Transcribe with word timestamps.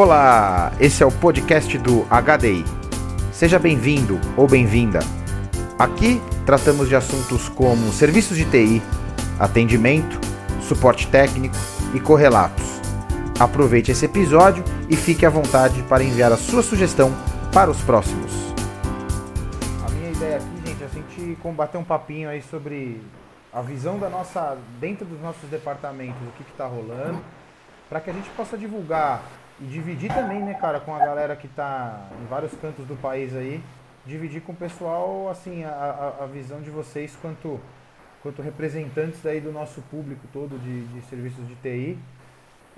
Olá, 0.00 0.70
esse 0.78 1.02
é 1.02 1.06
o 1.06 1.10
podcast 1.10 1.76
do 1.76 2.04
HDI. 2.04 2.64
Seja 3.32 3.58
bem-vindo 3.58 4.20
ou 4.36 4.46
bem-vinda. 4.46 5.00
Aqui 5.76 6.22
tratamos 6.46 6.88
de 6.88 6.94
assuntos 6.94 7.48
como 7.48 7.92
serviços 7.92 8.36
de 8.36 8.44
TI, 8.44 8.80
atendimento, 9.40 10.20
suporte 10.62 11.08
técnico 11.08 11.56
e 11.92 11.98
correlatos. 11.98 12.80
Aproveite 13.40 13.90
esse 13.90 14.04
episódio 14.04 14.62
e 14.88 14.94
fique 14.94 15.26
à 15.26 15.30
vontade 15.30 15.82
para 15.88 16.04
enviar 16.04 16.30
a 16.30 16.36
sua 16.36 16.62
sugestão 16.62 17.10
para 17.52 17.68
os 17.68 17.82
próximos. 17.82 18.30
A 19.84 19.90
minha 19.90 20.12
ideia 20.12 20.36
aqui, 20.36 20.62
gente, 20.64 20.80
é 20.80 20.86
a 20.86 20.88
gente 20.90 21.36
combater 21.42 21.76
um 21.76 21.82
papinho 21.82 22.28
aí 22.28 22.40
sobre 22.40 23.02
a 23.52 23.60
visão 23.62 23.98
da 23.98 24.08
nossa 24.08 24.56
dentro 24.78 25.04
dos 25.04 25.20
nossos 25.20 25.50
departamentos, 25.50 26.22
o 26.22 26.30
que 26.40 26.48
está 26.52 26.68
rolando, 26.68 27.18
para 27.88 28.00
que 28.00 28.10
a 28.10 28.12
gente 28.12 28.30
possa 28.36 28.56
divulgar 28.56 29.22
e 29.60 29.64
dividir 29.64 30.12
também, 30.12 30.40
né, 30.40 30.54
cara, 30.54 30.78
com 30.78 30.94
a 30.94 30.98
galera 30.98 31.34
que 31.34 31.46
está 31.46 32.08
em 32.22 32.26
vários 32.26 32.52
cantos 32.54 32.86
do 32.86 32.94
país 32.96 33.34
aí, 33.34 33.60
dividir 34.06 34.40
com 34.42 34.52
o 34.52 34.56
pessoal, 34.56 35.28
assim, 35.28 35.64
a, 35.64 35.70
a, 36.20 36.24
a 36.24 36.26
visão 36.26 36.60
de 36.60 36.70
vocês 36.70 37.16
quanto, 37.20 37.60
quanto 38.22 38.40
representantes 38.40 39.20
daí 39.22 39.40
do 39.40 39.52
nosso 39.52 39.82
público 39.82 40.26
todo 40.32 40.58
de, 40.58 40.86
de 40.86 41.00
serviços 41.02 41.46
de 41.46 41.54
TI. 41.56 41.98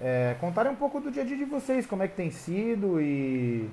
É, 0.01 0.35
contarem 0.41 0.73
um 0.73 0.77
pouco 0.77 0.99
do 1.01 1.11
dia 1.11 1.23
a 1.23 1.27
dia 1.27 1.37
de 1.37 1.45
vocês, 1.45 1.87
como 1.87 2.03
é 2.03 2.09
que 2.09 2.17
tem 2.17 2.31
sido 2.31 2.99
e, 2.99 3.69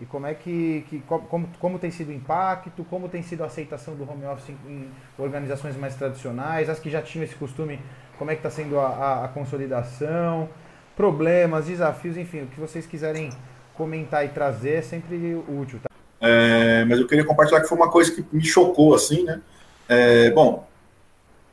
e 0.00 0.06
como 0.06 0.26
é 0.26 0.34
que, 0.34 0.84
que 0.90 0.98
como, 1.06 1.48
como 1.60 1.78
tem 1.78 1.92
sido 1.92 2.08
o 2.08 2.12
impacto, 2.12 2.84
como 2.84 3.08
tem 3.08 3.22
sido 3.22 3.44
a 3.44 3.46
aceitação 3.46 3.94
do 3.94 4.02
home 4.10 4.26
office 4.26 4.48
em, 4.48 4.72
em 4.72 4.90
organizações 5.16 5.76
mais 5.76 5.94
tradicionais, 5.94 6.68
as 6.68 6.80
que 6.80 6.90
já 6.90 7.00
tinham 7.00 7.22
esse 7.24 7.36
costume, 7.36 7.78
como 8.18 8.32
é 8.32 8.34
que 8.34 8.40
está 8.40 8.50
sendo 8.50 8.80
a, 8.80 8.88
a, 8.88 9.24
a 9.26 9.28
consolidação 9.28 10.48
problemas, 11.00 11.64
desafios, 11.64 12.18
enfim, 12.18 12.42
o 12.42 12.46
que 12.46 12.60
vocês 12.60 12.84
quiserem 12.84 13.30
comentar 13.74 14.22
e 14.22 14.28
trazer 14.28 14.74
é 14.74 14.82
sempre 14.82 15.34
útil, 15.48 15.80
tá? 15.82 15.88
É, 16.20 16.84
mas 16.84 17.00
eu 17.00 17.06
queria 17.06 17.24
compartilhar 17.24 17.62
que 17.62 17.66
foi 17.66 17.78
uma 17.78 17.90
coisa 17.90 18.12
que 18.12 18.22
me 18.30 18.44
chocou, 18.44 18.94
assim, 18.94 19.24
né? 19.24 19.40
É, 19.88 20.30
bom, 20.30 20.68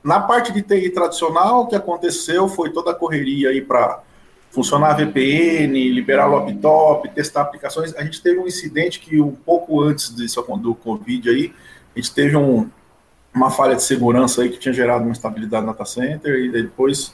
na 0.03 0.19
parte 0.19 0.51
de 0.51 0.61
TI 0.61 0.89
tradicional, 0.89 1.61
o 1.61 1.67
que 1.67 1.77
aconteceu 1.77 2.49
foi 2.49 2.73
toda 2.73 2.91
a 2.91 2.93
correria 2.93 3.47
aí 3.51 3.61
para 3.61 4.01
funcionar 4.51 4.91
a 4.91 4.93
VPN, 4.95 5.91
liberar 5.91 6.27
o 6.29 6.35
laptop, 6.35 7.07
testar 7.11 7.43
aplicações. 7.43 7.95
A 7.95 8.03
gente 8.03 8.21
teve 8.21 8.39
um 8.39 8.47
incidente 8.47 8.99
que 8.99 9.21
um 9.21 9.31
pouco 9.31 9.81
antes 9.81 10.13
disso, 10.13 10.41
do 10.57 10.75
Covid 10.75 11.29
aí, 11.29 11.53
a 11.95 11.99
gente 11.99 12.13
teve 12.13 12.35
um, 12.35 12.69
uma 13.33 13.49
falha 13.49 13.77
de 13.77 13.83
segurança 13.83 14.41
aí 14.41 14.49
que 14.49 14.59
tinha 14.59 14.73
gerado 14.73 15.05
uma 15.05 15.13
estabilidade 15.13 15.65
no 15.65 15.71
data 15.71 15.85
center 15.85 16.35
e 16.35 16.51
depois 16.51 17.13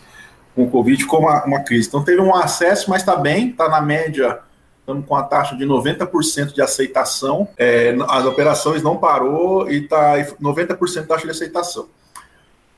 com 0.56 0.64
o 0.64 0.70
Covid 0.70 1.04
ficou 1.04 1.22
uma, 1.22 1.44
uma 1.46 1.60
crise. 1.62 1.88
Então 1.88 2.04
teve 2.04 2.22
um 2.22 2.36
acesso, 2.36 2.90
mas 2.90 3.02
está 3.02 3.16
bem, 3.16 3.50
está 3.50 3.68
na 3.70 3.82
média, 3.82 4.40
estamos 4.80 5.06
com 5.06 5.16
a 5.16 5.24
taxa 5.24 5.56
de 5.56 5.66
90% 5.66 6.54
de 6.54 6.62
aceitação. 6.62 7.48
É, 7.58 7.96
as 8.10 8.26
operações 8.26 8.84
não 8.84 8.98
parou 8.98 9.70
e 9.70 9.84
está 9.84 10.16
90% 10.42 11.02
de 11.02 11.08
taxa 11.08 11.26
de 11.26 11.32
aceitação. 11.32 11.88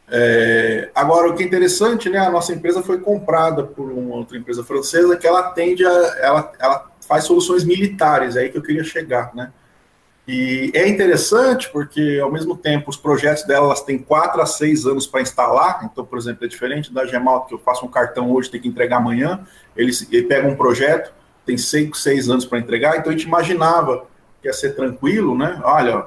É, 0.08 0.92
agora, 0.94 1.30
o 1.30 1.36
que 1.36 1.44
é 1.44 1.46
interessante, 1.46 2.09
né? 2.09 2.20
A 2.20 2.30
nossa 2.30 2.53
empresa 2.53 2.84
foi 2.84 3.00
comprada 3.00 3.64
por 3.64 3.92
uma 3.92 4.16
outra 4.16 4.38
empresa 4.38 4.64
francesa 4.64 5.18
que 5.18 5.26
ela 5.26 5.40
atende 5.40 5.86
a, 5.86 5.92
ela, 6.20 6.53
ela 6.59 6.92
faz 7.08 7.23
soluções 7.23 7.64
militares, 7.64 8.36
é 8.36 8.42
aí 8.42 8.50
que 8.50 8.58
eu 8.58 8.62
queria 8.62 8.84
chegar, 8.84 9.34
né? 9.34 9.52
E 10.28 10.72
é 10.73 10.88
interessante 10.88 11.70
porque, 11.70 12.20
ao 12.22 12.31
mesmo 12.31 12.58
tempo, 12.58 12.90
os 12.90 12.98
projetos 12.98 13.44
delas 13.44 13.81
têm 13.81 14.00
quatro 14.00 14.42
a 14.42 14.45
seis 14.45 14.86
anos 14.86 15.06
para 15.06 15.22
instalar. 15.22 15.88
Então, 15.92 16.04
por 16.04 16.18
exemplo, 16.18 16.45
é 16.45 16.48
diferente 16.48 16.92
da 16.92 17.06
Gemal, 17.06 17.45
que 17.45 17.54
eu 17.54 17.59
faço 17.59 17.86
um 17.86 17.90
cartão 17.90 18.31
hoje, 18.31 18.50
tem 18.50 18.59
que 18.59 18.68
entregar 18.68 18.98
amanhã. 18.98 19.46
Eles, 19.78 20.08
ele 20.12 20.23
pega 20.23 20.48
um 20.48 20.56
projeto, 20.56 21.14
tem 21.46 21.58
seis, 21.58 21.90
seis 22.00 22.28
anos 22.28 22.46
para 22.46 22.58
entregar. 22.58 22.98
Então, 22.98 23.12
a 23.12 23.16
gente 23.16 23.28
imaginava 23.28 24.08
que 24.42 24.48
ia 24.48 24.53
ser 24.53 24.76
tranquilo, 24.76 25.38
né? 25.38 25.62
Olha, 25.64 26.06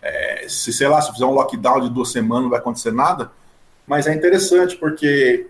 é, 0.00 0.46
se, 0.48 0.72
sei 0.72 0.86
lá, 0.86 1.02
se 1.02 1.12
fizer 1.12 1.24
um 1.24 1.32
lockdown 1.32 1.80
de 1.80 1.90
duas 1.90 2.12
semanas, 2.12 2.44
não 2.44 2.50
vai 2.50 2.60
acontecer 2.60 2.92
nada. 2.92 3.32
Mas 3.84 4.06
é 4.06 4.14
interessante 4.14 4.76
porque 4.76 5.48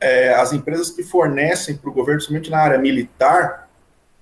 é, 0.00 0.32
as 0.34 0.52
empresas 0.52 0.90
que 0.90 1.02
fornecem 1.02 1.76
para 1.76 1.90
o 1.90 1.92
governo, 1.92 2.18
principalmente 2.18 2.50
na 2.50 2.58
área 2.58 2.78
militar, 2.78 3.68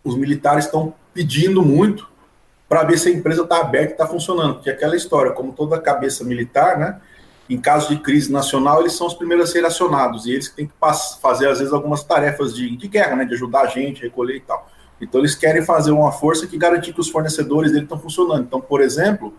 os 0.03 0.17
militares 0.17 0.65
estão 0.65 0.95
pedindo 1.13 1.63
muito 1.63 2.10
para 2.71 2.85
ver 2.85 2.97
se 3.01 3.09
a 3.09 3.13
empresa 3.13 3.43
está 3.43 3.59
aberta 3.59 3.89
e 3.89 3.93
está 3.95 4.07
funcionando. 4.07 4.55
Porque 4.55 4.71
aquela 4.71 4.95
história, 4.95 5.33
como 5.33 5.53
toda 5.53 5.77
cabeça 5.81 6.23
militar, 6.23 6.79
né, 6.79 7.01
em 7.49 7.61
caso 7.61 7.89
de 7.89 8.01
crise 8.01 8.31
nacional, 8.31 8.79
eles 8.79 8.93
são 8.93 9.09
os 9.09 9.15
primeiros 9.15 9.51
a 9.51 9.53
ser 9.53 9.65
acionados, 9.67 10.25
e 10.25 10.31
eles 10.31 10.51
têm 10.51 10.69
que 10.69 10.73
fazer, 11.21 11.49
às 11.49 11.59
vezes, 11.59 11.75
algumas 11.75 12.05
tarefas 12.05 12.55
de, 12.55 12.77
de 12.77 12.87
guerra, 12.87 13.17
né, 13.17 13.25
de 13.25 13.35
ajudar 13.35 13.63
a 13.63 13.67
gente, 13.67 14.01
recolher 14.01 14.37
e 14.37 14.41
tal. 14.41 14.71
Então, 15.01 15.21
eles 15.21 15.35
querem 15.35 15.65
fazer 15.65 15.91
uma 15.91 16.13
força 16.13 16.47
que 16.47 16.57
garante 16.57 16.93
que 16.93 17.01
os 17.01 17.11
fornecedores 17.11 17.73
dele 17.73 17.87
estão 17.87 17.99
funcionando. 17.99 18.45
Então, 18.45 18.61
por 18.61 18.81
exemplo, 18.81 19.35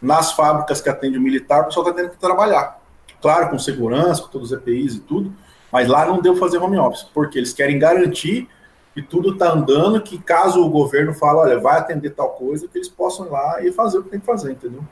nas 0.00 0.30
fábricas 0.30 0.80
que 0.80 0.88
atende 0.88 1.18
o 1.18 1.20
militar, 1.20 1.62
o 1.62 1.64
pessoal 1.64 1.88
está 1.88 2.00
tendo 2.00 2.12
que 2.12 2.20
trabalhar. 2.20 2.80
Claro, 3.20 3.50
com 3.50 3.58
segurança, 3.58 4.22
com 4.22 4.28
todos 4.28 4.52
os 4.52 4.58
EPIs 4.58 4.94
e 4.94 5.00
tudo, 5.00 5.34
mas 5.72 5.88
lá 5.88 6.06
não 6.06 6.22
deu 6.22 6.36
fazer 6.36 6.58
home 6.58 6.78
office, 6.78 7.02
porque 7.12 7.36
eles 7.36 7.52
querem 7.52 7.80
garantir 7.80 8.48
e 8.96 9.02
tudo 9.02 9.34
está 9.34 9.52
andando, 9.52 10.00
que 10.00 10.16
caso 10.16 10.64
o 10.64 10.70
governo 10.70 11.12
fale, 11.12 11.38
olha, 11.38 11.60
vai 11.60 11.78
atender 11.78 12.10
tal 12.14 12.30
coisa, 12.30 12.66
que 12.66 12.78
eles 12.78 12.88
possam 12.88 13.26
ir 13.26 13.28
lá 13.28 13.62
e 13.62 13.70
fazer 13.70 13.98
o 13.98 14.02
que 14.02 14.08
tem 14.08 14.18
que 14.18 14.24
fazer, 14.24 14.52
entendeu? 14.52 14.82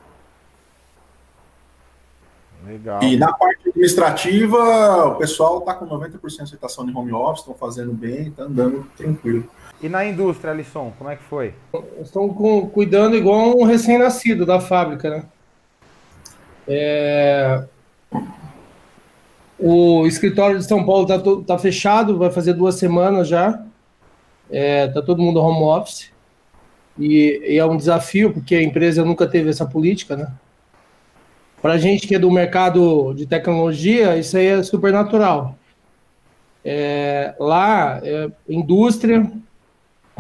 Legal. 2.66 3.02
E 3.02 3.16
na 3.16 3.32
parte 3.32 3.70
administrativa, 3.70 5.06
o 5.06 5.14
pessoal 5.16 5.58
está 5.58 5.72
com 5.72 5.86
90% 5.86 6.20
de 6.20 6.42
aceitação 6.42 6.84
de 6.84 6.94
home 6.94 7.12
office, 7.12 7.40
estão 7.40 7.54
fazendo 7.54 7.94
bem, 7.94 8.28
está 8.28 8.42
andando 8.42 8.86
tranquilo. 8.94 9.48
E 9.82 9.88
na 9.88 10.04
indústria, 10.04 10.52
Alisson, 10.52 10.92
como 10.98 11.08
é 11.08 11.16
que 11.16 11.22
foi? 11.24 11.54
Estão 12.00 12.28
com, 12.28 12.68
cuidando 12.68 13.16
igual 13.16 13.58
um 13.58 13.64
recém-nascido 13.64 14.44
da 14.44 14.60
fábrica, 14.60 15.08
né? 15.08 15.24
É... 16.68 17.64
O 19.58 20.06
escritório 20.06 20.58
de 20.58 20.64
São 20.66 20.84
Paulo 20.84 21.02
está 21.02 21.18
tá 21.46 21.58
fechado, 21.58 22.18
vai 22.18 22.30
fazer 22.30 22.52
duas 22.52 22.74
semanas 22.74 23.28
já 23.28 23.64
é, 24.54 24.86
tá 24.86 25.02
todo 25.02 25.20
mundo 25.20 25.40
home 25.40 25.64
office 25.64 26.12
e, 26.96 27.42
e, 27.44 27.58
é 27.58 27.66
um 27.66 27.76
desafio 27.76 28.32
porque 28.32 28.54
a 28.54 28.62
empresa 28.62 29.04
nunca 29.04 29.26
teve 29.26 29.50
essa 29.50 29.66
política, 29.66 30.16
né? 30.16 30.32
Para 31.60 31.72
a 31.72 31.78
gente 31.78 32.06
que 32.06 32.14
é 32.14 32.18
do 32.20 32.30
mercado 32.30 33.12
de 33.14 33.26
tecnologia, 33.26 34.16
isso 34.16 34.36
aí 34.36 34.46
é 34.46 34.62
super 34.62 34.92
natural. 34.92 35.58
É, 36.64 37.34
lá, 37.40 38.00
é, 38.04 38.30
indústria, 38.48 39.28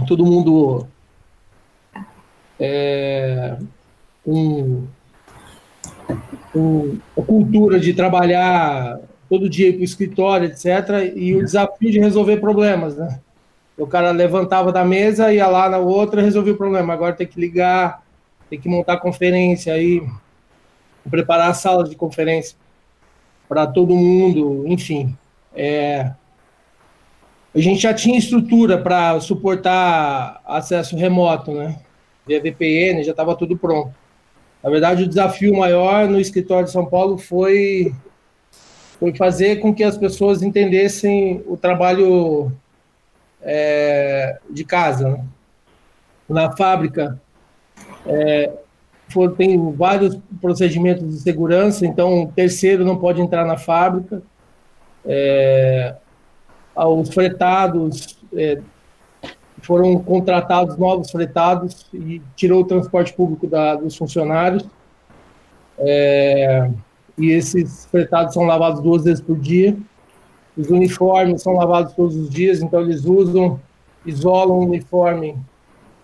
todo 0.08 0.26
mundo 0.26 0.88
é, 2.58 3.56
um, 4.26 4.84
um, 6.56 6.98
a 7.16 7.22
cultura 7.22 7.78
de 7.78 7.94
trabalhar 7.94 8.98
todo 9.28 9.48
dia 9.48 9.72
para 9.72 9.82
o 9.82 9.84
escritório, 9.84 10.48
etc., 10.48 11.14
e 11.14 11.36
o 11.36 11.44
desafio 11.44 11.92
de 11.92 12.00
resolver 12.00 12.38
problemas, 12.38 12.96
né? 12.96 13.20
O 13.76 13.86
cara 13.86 14.10
levantava 14.12 14.72
da 14.72 14.84
mesa, 14.84 15.32
ia 15.32 15.46
lá 15.46 15.68
na 15.68 15.78
outra, 15.78 16.22
resolvia 16.22 16.52
o 16.52 16.56
problema. 16.56 16.92
Agora 16.92 17.14
tem 17.14 17.26
que 17.26 17.40
ligar, 17.40 18.02
tem 18.48 18.60
que 18.60 18.68
montar 18.68 18.98
conferência 18.98 19.74
aí, 19.74 20.02
preparar 21.10 21.50
a 21.50 21.54
sala 21.54 21.84
de 21.84 21.96
conferência 21.96 22.56
para 23.48 23.66
todo 23.66 23.96
mundo, 23.96 24.64
enfim. 24.66 25.16
É, 25.54 26.12
a 27.54 27.60
gente 27.60 27.82
já 27.82 27.94
tinha 27.94 28.18
estrutura 28.18 28.78
para 28.78 29.20
suportar 29.20 30.40
acesso 30.44 30.96
remoto, 30.96 31.52
né? 31.52 31.78
Via 32.26 32.40
VPN, 32.40 33.04
já 33.04 33.10
estava 33.10 33.36
tudo 33.36 33.56
pronto. 33.56 33.94
Na 34.62 34.70
verdade, 34.70 35.02
o 35.02 35.08
desafio 35.08 35.54
maior 35.56 36.08
no 36.08 36.18
escritório 36.18 36.64
de 36.64 36.72
São 36.72 36.86
Paulo 36.86 37.18
foi, 37.18 37.94
foi 38.98 39.14
fazer 39.14 39.60
com 39.60 39.74
que 39.74 39.84
as 39.84 39.98
pessoas 39.98 40.42
entendessem 40.42 41.44
o 41.46 41.56
trabalho 41.56 42.50
é, 43.44 44.38
de 44.50 44.64
casa. 44.64 45.10
Né? 45.10 45.24
Na 46.28 46.56
fábrica, 46.56 47.20
é, 48.06 48.52
for, 49.08 49.32
tem 49.36 49.72
vários 49.72 50.18
procedimentos 50.40 51.08
de 51.08 51.20
segurança, 51.20 51.86
então 51.86 52.24
o 52.24 52.32
terceiro 52.32 52.84
não 52.84 52.96
pode 52.96 53.20
entrar 53.20 53.44
na 53.44 53.56
fábrica. 53.56 54.22
É, 55.04 55.94
os 56.74 57.10
fretados 57.10 58.18
é, 58.34 58.60
foram 59.62 59.98
contratados 59.98 60.76
novos 60.76 61.10
fretados 61.10 61.86
e 61.92 62.20
tirou 62.34 62.62
o 62.62 62.66
transporte 62.66 63.12
público 63.12 63.46
da, 63.46 63.74
dos 63.74 63.96
funcionários. 63.96 64.66
É, 65.78 66.70
e 67.16 67.30
esses 67.30 67.86
fretados 67.86 68.34
são 68.34 68.44
lavados 68.44 68.80
duas 68.80 69.04
vezes 69.04 69.20
por 69.20 69.38
dia. 69.38 69.76
Os 70.56 70.70
uniformes 70.70 71.42
são 71.42 71.54
lavados 71.54 71.92
todos 71.94 72.16
os 72.16 72.30
dias, 72.30 72.62
então 72.62 72.80
eles 72.80 73.04
usam, 73.04 73.60
isolam 74.06 74.58
o 74.58 74.64
uniforme 74.64 75.36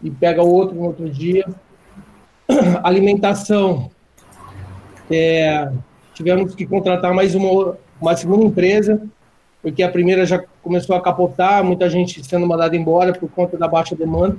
e 0.03 0.11
pega 0.11 0.43
outro 0.43 0.75
no 0.75 0.87
outro 0.87 1.09
dia. 1.09 1.47
Alimentação. 2.83 3.91
É, 5.11 5.71
tivemos 6.15 6.55
que 6.55 6.67
contratar 6.67 7.13
mais 7.15 7.35
uma, 7.35 7.77
uma 8.01 8.17
segunda 8.17 8.45
empresa 8.45 9.01
porque 9.63 9.83
a 9.83 9.91
primeira 9.91 10.25
já 10.25 10.43
começou 10.63 10.97
a 10.97 11.03
capotar, 11.03 11.63
muita 11.63 11.89
gente 11.89 12.25
sendo 12.25 12.47
mandada 12.47 12.77
embora 12.77 13.13
por 13.13 13.31
conta 13.31 13.57
da 13.57 13.69
baixa 13.69 13.95
demanda. 13.95 14.37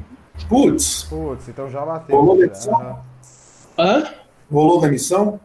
Putz. 0.49 1.03
Putz, 1.03 1.47
então 1.47 1.69
já 1.69 1.85
bateu. 1.85 2.15
Rolou 2.15 2.39
já. 2.39 2.45
demissão? 2.45 2.99
Hã? 3.77 4.03
Rolou 4.51 4.81
demissão? 4.81 5.39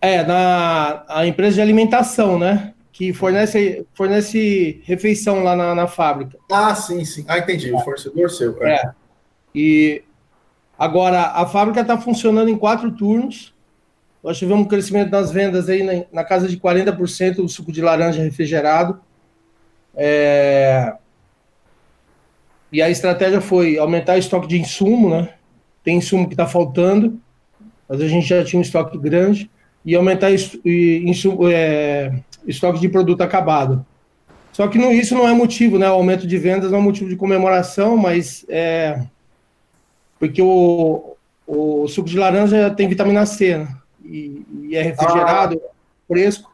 É, 0.00 0.24
na 0.24 1.04
a 1.08 1.26
empresa 1.26 1.56
de 1.56 1.60
alimentação, 1.60 2.38
né? 2.38 2.73
Que 2.96 3.12
fornece, 3.12 3.84
fornece 3.92 4.80
refeição 4.84 5.42
lá 5.42 5.56
na, 5.56 5.74
na 5.74 5.88
fábrica. 5.88 6.38
Ah, 6.48 6.72
sim, 6.76 7.04
sim. 7.04 7.24
Ah, 7.26 7.38
entendi. 7.38 7.72
O 7.72 7.80
fornecedor 7.80 8.30
seu. 8.30 8.56
É. 8.62 8.74
É. 8.76 8.92
E 9.52 10.04
agora 10.78 11.22
a 11.32 11.44
fábrica 11.44 11.80
está 11.80 12.00
funcionando 12.00 12.50
em 12.50 12.56
quatro 12.56 12.92
turnos. 12.92 13.52
Nós 14.22 14.38
tivemos 14.38 14.64
um 14.64 14.68
crescimento 14.68 15.10
das 15.10 15.32
vendas 15.32 15.68
aí 15.68 15.82
na, 15.82 16.04
na 16.12 16.24
casa 16.24 16.46
de 16.46 16.56
40% 16.56 17.34
do 17.34 17.48
suco 17.48 17.72
de 17.72 17.82
laranja 17.82 18.22
refrigerado. 18.22 19.00
É, 19.96 20.94
E 22.70 22.80
a 22.80 22.88
estratégia 22.88 23.40
foi 23.40 23.76
aumentar 23.76 24.14
o 24.14 24.18
estoque 24.18 24.46
de 24.46 24.56
insumo, 24.56 25.10
né? 25.10 25.34
Tem 25.82 25.96
insumo 25.96 26.28
que 26.28 26.34
está 26.34 26.46
faltando, 26.46 27.20
mas 27.88 28.00
a 28.00 28.06
gente 28.06 28.26
já 28.26 28.44
tinha 28.44 28.58
um 28.60 28.62
estoque 28.62 28.96
grande. 28.96 29.50
E 29.84 29.96
aumentar 29.96 30.30
insumo, 30.32 31.48
é, 31.50 32.22
estoque 32.46 32.80
de 32.80 32.88
produto 32.88 33.22
acabado. 33.22 33.84
Só 34.52 34.68
que 34.68 34.78
não, 34.78 34.92
isso 34.92 35.14
não 35.14 35.28
é 35.28 35.32
motivo, 35.32 35.78
né? 35.78 35.90
O 35.90 35.94
aumento 35.94 36.26
de 36.26 36.38
vendas 36.38 36.70
não 36.70 36.78
é 36.78 36.82
motivo 36.82 37.10
de 37.10 37.16
comemoração, 37.16 37.96
mas 37.96 38.44
é 38.48 39.02
porque 40.18 40.40
o, 40.40 41.16
o 41.46 41.88
suco 41.88 42.08
de 42.08 42.16
laranja 42.16 42.70
tem 42.70 42.88
vitamina 42.88 43.26
C, 43.26 43.58
né? 43.58 43.68
E, 44.04 44.42
e 44.62 44.76
é 44.76 44.82
refrigerado, 44.82 45.60
fresco. 46.06 46.50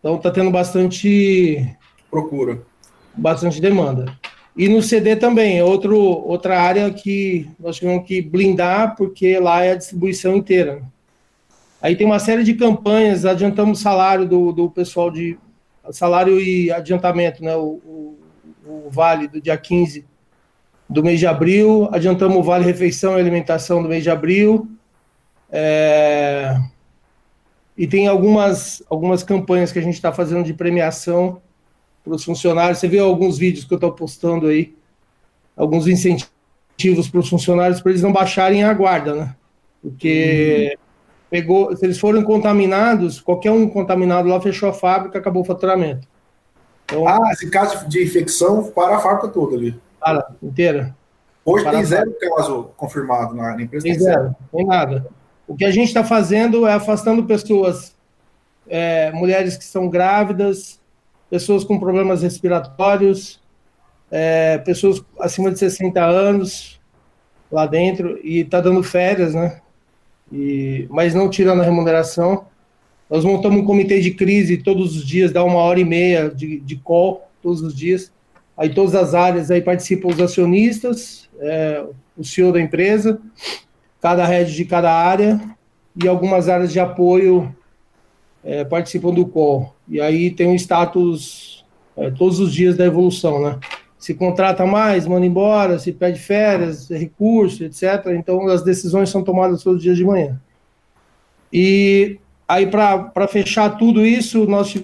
Então 0.00 0.18
tá 0.18 0.30
tendo 0.30 0.50
bastante, 0.50 1.76
Procura. 2.10 2.62
bastante 3.14 3.60
demanda. 3.60 4.16
E 4.56 4.68
no 4.68 4.82
CD 4.82 5.16
também, 5.16 5.58
é 5.58 5.64
outro, 5.64 5.96
outra 5.96 6.60
área 6.60 6.90
que 6.90 7.48
nós 7.58 7.76
tivemos 7.76 8.06
que 8.06 8.20
blindar, 8.20 8.96
porque 8.96 9.38
lá 9.38 9.64
é 9.64 9.72
a 9.72 9.76
distribuição 9.76 10.36
inteira. 10.36 10.82
Aí 11.82 11.96
tem 11.96 12.06
uma 12.06 12.20
série 12.20 12.44
de 12.44 12.54
campanhas, 12.54 13.26
adiantamos 13.26 13.80
salário 13.80 14.24
do, 14.26 14.52
do 14.52 14.70
pessoal 14.70 15.10
de 15.10 15.36
salário 15.90 16.40
e 16.40 16.70
adiantamento, 16.70 17.42
né? 17.42 17.56
O, 17.56 17.80
o, 17.84 18.18
o 18.64 18.88
vale 18.88 19.26
do 19.26 19.40
dia 19.40 19.58
15 19.58 20.06
do 20.88 21.02
mês 21.02 21.18
de 21.18 21.26
abril, 21.26 21.88
adiantamos 21.90 22.36
o 22.36 22.42
vale 22.42 22.64
refeição 22.64 23.16
e 23.16 23.20
alimentação 23.20 23.82
do 23.82 23.88
mês 23.88 24.04
de 24.04 24.10
abril. 24.10 24.68
É, 25.50 26.56
E 27.76 27.86
tem 27.86 28.06
algumas, 28.06 28.82
algumas 28.88 29.22
campanhas 29.22 29.72
que 29.72 29.78
a 29.78 29.82
gente 29.82 29.94
está 29.94 30.12
fazendo 30.12 30.44
de 30.44 30.54
premiação 30.54 31.42
para 32.04 32.14
os 32.14 32.24
funcionários. 32.24 32.78
Você 32.78 32.88
vê 32.88 32.98
alguns 32.98 33.38
vídeos 33.38 33.64
que 33.64 33.72
eu 33.72 33.76
estou 33.76 33.92
postando 33.92 34.46
aí, 34.46 34.74
alguns 35.56 35.88
incentivos 35.88 37.08
para 37.10 37.20
os 37.20 37.28
funcionários 37.28 37.80
para 37.80 37.90
eles 37.90 38.02
não 38.02 38.12
baixarem 38.12 38.62
a 38.62 38.72
guarda, 38.72 39.14
né? 39.14 39.36
Porque 39.80 40.76
pegou, 41.32 41.74
se 41.74 41.82
eles 41.86 41.98
forem 41.98 42.22
contaminados, 42.22 43.18
qualquer 43.18 43.50
um 43.52 43.66
contaminado 43.66 44.28
lá 44.28 44.38
fechou 44.38 44.68
a 44.68 44.72
fábrica, 44.74 45.18
acabou 45.18 45.40
o 45.40 45.46
faturamento. 45.46 46.06
Então, 46.84 47.08
Ah, 47.08 47.30
esse 47.32 47.48
caso 47.48 47.88
de 47.88 48.04
infecção 48.04 48.64
para 48.64 48.96
a 48.96 48.98
fábrica 48.98 49.28
toda 49.28 49.56
ali. 49.56 49.80
para 49.98 50.28
inteira. 50.42 50.94
Hoje 51.42 51.64
Para 51.64 51.78
tem 51.78 51.84
zero 51.86 52.14
caso 52.20 52.70
confirmado 52.76 53.34
na 53.34 53.56
na 53.56 53.62
empresa. 53.62 53.82
Tem 53.82 53.98
zero, 53.98 54.36
tem 54.54 54.66
nada. 54.66 55.06
O 55.48 55.56
que 55.56 55.64
a 55.64 55.70
gente 55.70 55.88
está 55.88 56.04
fazendo 56.04 56.66
é 56.66 56.74
afastando 56.74 57.24
pessoas, 57.24 57.96
é, 58.68 59.10
mulheres 59.12 59.56
que 59.56 59.64
são 59.64 59.88
grávidas, 59.88 60.78
pessoas 61.30 61.64
com 61.64 61.80
problemas 61.80 62.20
respiratórios, 62.20 63.40
é, 64.10 64.58
pessoas 64.58 65.02
acima 65.18 65.50
de 65.50 65.58
60 65.58 65.98
anos 66.04 66.78
lá 67.50 67.64
dentro 67.64 68.18
e 68.22 68.40
está 68.40 68.60
dando 68.60 68.82
férias, 68.82 69.34
né? 69.34 69.62
E, 70.32 70.86
mas 70.88 71.14
não 71.14 71.28
tirando 71.28 71.60
a 71.60 71.64
remuneração. 71.64 72.46
Nós 73.08 73.24
montamos 73.24 73.60
um 73.60 73.64
comitê 73.64 74.00
de 74.00 74.12
crise 74.12 74.56
todos 74.56 74.96
os 74.96 75.06
dias, 75.06 75.30
dá 75.30 75.44
uma 75.44 75.58
hora 75.58 75.78
e 75.78 75.84
meia 75.84 76.30
de, 76.30 76.58
de 76.60 76.76
call 76.76 77.28
todos 77.42 77.60
os 77.60 77.76
dias. 77.76 78.10
Aí 78.56 78.70
todas 78.70 78.94
as 78.94 79.14
áreas 79.14 79.50
aí 79.50 79.60
participam 79.60 80.08
os 80.08 80.20
acionistas, 80.20 81.28
é, 81.38 81.84
o 82.16 82.24
CEO 82.24 82.52
da 82.52 82.60
empresa, 82.60 83.20
cada 84.00 84.24
head 84.24 84.54
de 84.54 84.64
cada 84.64 84.92
área 84.92 85.40
e 86.02 86.08
algumas 86.08 86.48
áreas 86.48 86.72
de 86.72 86.80
apoio 86.80 87.54
é, 88.42 88.64
participam 88.64 89.12
do 89.12 89.26
call. 89.26 89.74
E 89.88 90.00
aí 90.00 90.30
tem 90.30 90.48
um 90.48 90.54
status 90.54 91.64
é, 91.96 92.10
todos 92.10 92.40
os 92.40 92.52
dias 92.52 92.76
da 92.76 92.86
evolução, 92.86 93.42
né? 93.42 93.58
Se 94.02 94.14
contrata 94.14 94.66
mais, 94.66 95.06
manda 95.06 95.24
embora, 95.24 95.78
se 95.78 95.92
pede 95.92 96.18
férias, 96.18 96.88
recurso, 96.90 97.62
etc. 97.62 98.06
Então 98.18 98.48
as 98.48 98.64
decisões 98.64 99.08
são 99.10 99.22
tomadas 99.22 99.62
todos 99.62 99.76
os 99.76 99.82
dias 99.84 99.96
de 99.96 100.04
manhã. 100.04 100.40
E 101.52 102.18
aí, 102.48 102.66
para 102.66 103.28
fechar 103.28 103.78
tudo 103.78 104.04
isso, 104.04 104.44
nós, 104.46 104.74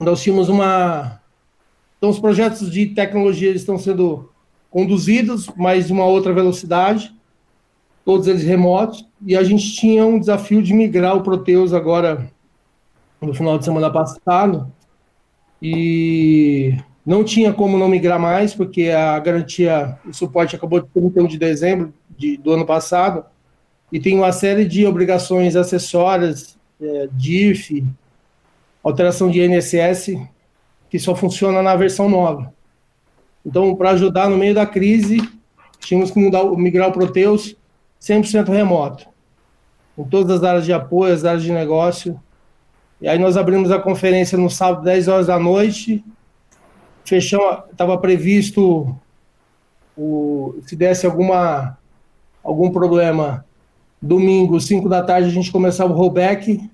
nós 0.00 0.20
tínhamos 0.20 0.48
uma. 0.48 1.20
Então, 1.96 2.10
os 2.10 2.18
projetos 2.18 2.68
de 2.68 2.86
tecnologia 2.86 3.52
estão 3.52 3.78
sendo 3.78 4.28
conduzidos, 4.70 5.48
mas 5.56 5.86
de 5.86 5.92
uma 5.92 6.04
outra 6.04 6.32
velocidade, 6.32 7.14
todos 8.04 8.26
eles 8.26 8.42
remotos, 8.42 9.08
e 9.24 9.36
a 9.36 9.44
gente 9.44 9.72
tinha 9.72 10.04
um 10.04 10.18
desafio 10.18 10.60
de 10.60 10.74
migrar 10.74 11.16
o 11.16 11.22
Proteus 11.22 11.72
agora 11.72 12.28
no 13.20 13.32
final 13.32 13.56
de 13.56 13.64
semana 13.64 13.88
passado, 13.88 14.72
e 15.62 16.76
não 17.04 17.22
tinha 17.22 17.52
como 17.52 17.76
não 17.76 17.88
migrar 17.88 18.18
mais, 18.18 18.54
porque 18.54 18.88
a 18.90 19.18
garantia, 19.18 19.98
o 20.06 20.12
suporte 20.12 20.56
acabou 20.56 20.80
de 20.80 20.88
31 20.88 21.26
de 21.26 21.38
dezembro 21.38 21.92
de, 22.16 22.36
do 22.36 22.52
ano 22.52 22.64
passado, 22.64 23.24
e 23.92 24.00
tem 24.00 24.16
uma 24.16 24.32
série 24.32 24.64
de 24.64 24.86
obrigações 24.86 25.54
acessórias, 25.54 26.56
é, 26.80 27.08
DIF, 27.12 27.84
alteração 28.82 29.30
de 29.30 29.40
INSS, 29.40 30.18
que 30.88 30.98
só 30.98 31.14
funciona 31.14 31.62
na 31.62 31.76
versão 31.76 32.08
nova. 32.08 32.52
Então, 33.44 33.74
para 33.76 33.90
ajudar 33.90 34.28
no 34.28 34.38
meio 34.38 34.54
da 34.54 34.66
crise, 34.66 35.18
tínhamos 35.78 36.10
que 36.10 36.18
mudar, 36.18 36.44
migrar 36.56 36.88
o 36.88 36.92
Proteus 36.92 37.54
100% 38.00 38.48
remoto, 38.48 39.06
em 39.96 40.04
todas 40.04 40.38
as 40.38 40.42
áreas 40.42 40.64
de 40.64 40.72
apoio, 40.72 41.12
as 41.12 41.24
áreas 41.24 41.42
de 41.42 41.52
negócio. 41.52 42.18
E 43.00 43.08
aí 43.08 43.18
nós 43.18 43.36
abrimos 43.36 43.70
a 43.70 43.78
conferência 43.78 44.38
no 44.38 44.48
sábado, 44.48 44.84
10 44.84 45.08
horas 45.08 45.26
da 45.26 45.38
noite, 45.38 46.02
fechamos, 47.04 47.64
estava 47.70 47.96
previsto, 47.98 48.96
o, 49.96 50.54
se 50.66 50.74
desse 50.76 51.06
alguma, 51.06 51.78
algum 52.42 52.70
problema, 52.70 53.44
domingo, 54.00 54.60
5 54.60 54.88
da 54.88 55.02
tarde, 55.02 55.28
a 55.28 55.32
gente 55.32 55.52
começava 55.52 55.92
o 55.92 55.96
rollback 55.96 56.70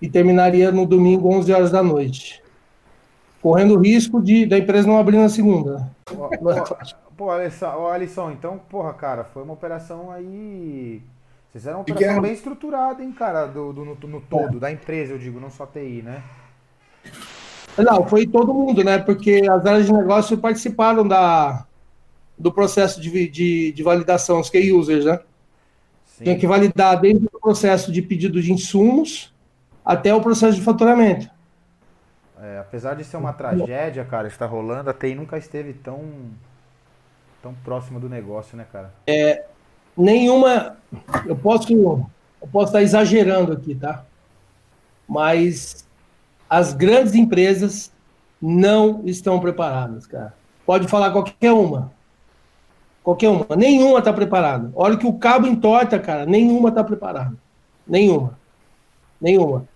e 0.00 0.08
terminaria 0.08 0.70
no 0.70 0.86
domingo, 0.86 1.28
11 1.32 1.52
horas 1.52 1.70
da 1.70 1.82
noite. 1.82 2.42
Correndo 3.40 3.74
o 3.74 3.80
risco 3.80 4.22
de 4.22 4.46
da 4.46 4.58
empresa 4.58 4.88
não 4.88 4.98
abrir 4.98 5.18
na 5.18 5.28
segunda. 5.28 5.90
É. 6.06 6.64
Pô, 7.16 7.30
Alisson, 7.30 7.86
Alisson, 7.86 8.30
então, 8.32 8.58
porra, 8.58 8.92
cara, 8.94 9.24
foi 9.24 9.42
uma 9.42 9.52
operação 9.52 10.10
aí. 10.10 11.00
Vocês 11.52 11.62
fizeram 11.62 11.78
uma 11.78 11.82
operação 11.82 12.20
bem 12.22 12.32
estruturada, 12.32 13.02
hein, 13.04 13.12
cara, 13.12 13.46
do, 13.46 13.72
do- 13.72 13.84
no, 13.84 13.94
no 13.94 14.20
todo, 14.20 14.58
da 14.58 14.72
empresa, 14.72 15.12
eu 15.12 15.18
digo, 15.18 15.38
não 15.38 15.50
só 15.50 15.64
TI, 15.66 16.02
né? 16.02 16.22
Não, 17.78 18.06
foi 18.06 18.26
todo 18.26 18.54
mundo, 18.54 18.84
né? 18.84 18.98
Porque 18.98 19.42
as 19.50 19.66
áreas 19.66 19.86
de 19.86 19.92
negócio 19.92 20.38
participaram 20.38 21.06
da, 21.06 21.66
do 22.38 22.52
processo 22.52 23.00
de, 23.00 23.28
de, 23.28 23.72
de 23.72 23.82
validação, 23.82 24.40
os 24.40 24.50
key 24.50 24.72
users, 24.72 25.04
né? 25.04 25.20
Sim. 26.06 26.24
Tinha 26.24 26.38
que 26.38 26.46
validar 26.46 27.00
desde 27.00 27.26
o 27.26 27.40
processo 27.40 27.90
de 27.90 28.00
pedido 28.00 28.40
de 28.40 28.52
insumos 28.52 29.34
até 29.84 30.14
o 30.14 30.20
processo 30.20 30.56
de 30.56 30.62
faturamento. 30.62 31.28
É, 32.40 32.58
apesar 32.58 32.94
de 32.94 33.04
ser 33.04 33.16
uma 33.16 33.32
tragédia, 33.32 34.04
cara, 34.04 34.28
está 34.28 34.46
rolando, 34.46 34.90
a 34.90 34.94
TI 34.94 35.14
nunca 35.14 35.36
esteve 35.38 35.72
tão, 35.72 36.02
tão 37.42 37.54
próxima 37.64 37.98
do 37.98 38.08
negócio, 38.08 38.56
né, 38.56 38.66
cara? 38.70 38.92
Nenhuma. 39.96 40.76
Eu 41.26 41.36
posso, 41.36 41.72
eu 41.72 42.48
posso 42.52 42.66
estar 42.66 42.82
exagerando 42.82 43.52
aqui, 43.52 43.74
tá? 43.74 44.04
Mas 45.08 45.86
as 46.48 46.72
grandes 46.72 47.14
empresas 47.14 47.92
não 48.40 49.02
estão 49.04 49.40
preparadas, 49.40 50.06
cara. 50.06 50.34
Pode 50.66 50.88
falar 50.88 51.10
qualquer 51.10 51.52
uma. 51.52 51.92
Qualquer 53.02 53.28
uma. 53.28 53.46
Nenhuma 53.56 53.98
está 53.98 54.12
preparada. 54.12 54.70
Olha 54.74 54.96
que 54.96 55.06
o 55.06 55.12
cabo 55.14 55.46
entorta, 55.46 55.98
cara. 55.98 56.24
Nenhuma 56.24 56.70
está 56.70 56.82
preparada. 56.82 57.34
Nenhuma. 57.86 58.38
Nenhuma. 59.20 59.66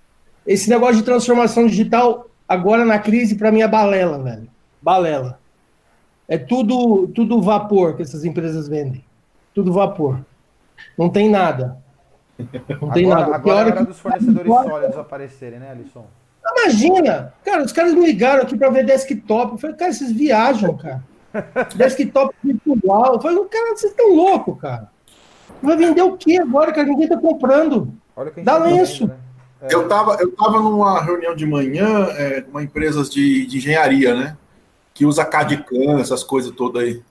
Esse 0.46 0.70
negócio 0.70 0.96
de 0.96 1.02
transformação 1.02 1.66
digital, 1.66 2.26
agora 2.48 2.84
na 2.84 2.98
crise, 2.98 3.34
para 3.36 3.52
mim 3.52 3.60
é 3.60 3.68
balela, 3.68 4.18
velho. 4.18 4.48
Balela. 4.80 5.38
É 6.26 6.38
tudo, 6.38 7.08
tudo 7.08 7.40
vapor 7.42 7.96
que 7.96 8.02
essas 8.02 8.24
empresas 8.24 8.66
vendem. 8.68 9.04
Tudo 9.54 9.72
vapor. 9.72 10.20
Não 10.96 11.08
tem 11.10 11.28
nada. 11.28 11.78
Não 12.80 12.90
tem 12.90 13.10
agora 13.12 13.20
nada. 13.26 13.36
agora 13.36 13.36
é 13.36 13.40
Pior 13.42 13.56
hora 13.56 13.72
que- 13.72 13.84
dos 13.84 13.98
fornecedores 14.00 14.52
sólidos 14.52 14.96
aparecerem, 14.98 15.58
né, 15.58 15.70
Alisson? 15.70 16.06
Imagina, 16.56 17.34
cara, 17.44 17.62
os 17.62 17.72
caras 17.72 17.94
me 17.94 18.06
ligaram 18.06 18.42
aqui 18.42 18.56
para 18.56 18.70
ver 18.70 18.84
desktop. 18.84 19.52
Eu 19.52 19.58
falei, 19.58 19.76
cara, 19.76 19.92
vocês 19.92 20.12
viajam, 20.12 20.76
cara. 20.76 21.02
desktop 21.76 22.34
virtual. 22.42 23.14
Eu 23.14 23.20
falei, 23.20 23.44
cara, 23.44 23.76
vocês 23.76 23.92
estão 23.92 24.14
loucos, 24.14 24.60
cara. 24.60 24.90
Vai 25.62 25.76
vender 25.76 26.02
o 26.02 26.16
que 26.16 26.38
agora, 26.38 26.72
cara? 26.72 26.86
Ninguém 26.86 27.08
tá 27.08 27.16
comprando. 27.16 27.92
Dá 28.42 28.58
lenço. 28.58 29.06
Né? 29.06 29.16
É. 29.62 29.74
Eu 29.74 29.82
estava 29.82 30.16
eu 30.20 30.30
tava 30.32 30.60
numa 30.60 31.00
reunião 31.02 31.34
de 31.34 31.44
manhã 31.44 32.08
é, 32.12 32.40
com 32.42 32.50
uma 32.50 32.62
empresa 32.62 33.02
de, 33.04 33.46
de 33.46 33.58
engenharia, 33.58 34.14
né? 34.14 34.36
Que 34.94 35.04
usa 35.04 35.24
CAD-CAM, 35.24 36.00
essas 36.00 36.22
coisas 36.22 36.52
todas 36.52 36.82
aí. 36.82 37.02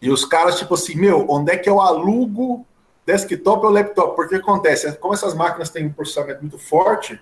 E 0.00 0.10
os 0.10 0.24
caras, 0.24 0.58
tipo 0.58 0.74
assim, 0.74 0.94
meu, 0.94 1.26
onde 1.28 1.52
é 1.52 1.56
que 1.56 1.68
eu 1.68 1.80
alugo 1.80 2.66
desktop 3.04 3.66
ou 3.66 3.72
laptop? 3.72 4.16
Porque 4.16 4.36
acontece, 4.36 4.90
como 4.96 5.12
essas 5.12 5.34
máquinas 5.34 5.68
têm 5.68 5.86
um 5.86 5.92
processamento 5.92 6.40
muito 6.40 6.58
forte, 6.58 7.20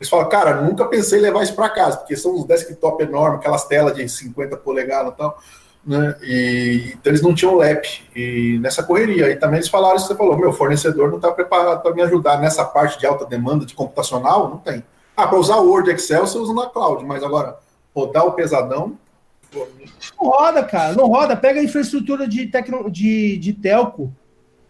eles 0.00 0.08
falam, 0.08 0.28
cara, 0.28 0.62
nunca 0.62 0.86
pensei 0.86 1.18
em 1.18 1.22
levar 1.22 1.42
isso 1.42 1.54
para 1.54 1.68
casa, 1.68 1.98
porque 1.98 2.16
são 2.16 2.34
uns 2.34 2.46
desktop 2.46 3.02
enormes, 3.02 3.40
aquelas 3.40 3.66
telas 3.66 3.94
de 3.94 4.08
50 4.08 4.56
polegadas 4.56 5.12
e 5.12 5.16
tal 5.16 5.38
né? 5.84 6.16
E 6.22 6.92
então 6.92 7.10
eles 7.10 7.22
não 7.22 7.34
tinham 7.34 7.56
LEP 7.56 8.02
e 8.14 8.58
nessa 8.60 8.82
correria. 8.82 9.30
E 9.30 9.36
também 9.36 9.58
eles 9.58 9.68
falaram 9.68 9.98
você 9.98 10.14
falou: 10.14 10.36
meu 10.36 10.52
fornecedor 10.52 11.08
não 11.08 11.16
está 11.16 11.30
preparado 11.30 11.82
para 11.82 11.94
me 11.94 12.02
ajudar 12.02 12.40
nessa 12.40 12.64
parte 12.64 12.98
de 12.98 13.06
alta 13.06 13.24
demanda 13.24 13.64
de 13.64 13.74
computacional, 13.74 14.48
não 14.48 14.58
tem. 14.58 14.84
Ah, 15.16 15.26
para 15.26 15.38
usar 15.38 15.56
o 15.56 15.68
Word 15.68 15.90
Excel 15.90 16.26
você 16.26 16.38
usa 16.38 16.54
na 16.54 16.66
cloud, 16.66 17.04
mas 17.04 17.22
agora 17.22 17.56
rodar 17.94 18.26
o 18.26 18.32
pesadão. 18.32 18.96
Não 19.52 20.28
roda, 20.28 20.62
cara, 20.62 20.92
não 20.92 21.08
roda. 21.08 21.36
Pega 21.36 21.60
a 21.60 21.64
infraestrutura 21.64 22.26
de, 22.28 22.46
tecno, 22.46 22.88
de, 22.88 23.36
de 23.38 23.52
telco. 23.52 24.12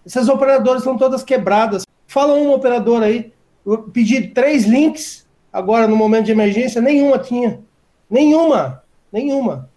Essas 0.07 0.29
operadoras 0.29 0.81
estão 0.81 0.97
todas 0.97 1.23
quebradas. 1.23 1.85
Fala 2.07 2.33
uma 2.33 2.55
operadora 2.55 3.07
aí. 3.07 3.33
Eu 3.65 3.79
pedi 3.85 4.29
três 4.29 4.65
links 4.65 5.27
agora 5.53 5.87
no 5.87 5.97
momento 5.97 6.27
de 6.27 6.33
emergência, 6.33 6.81
nenhuma 6.81 7.19
tinha. 7.19 7.61
Nenhuma. 8.09 8.83
Nenhuma. 9.13 9.69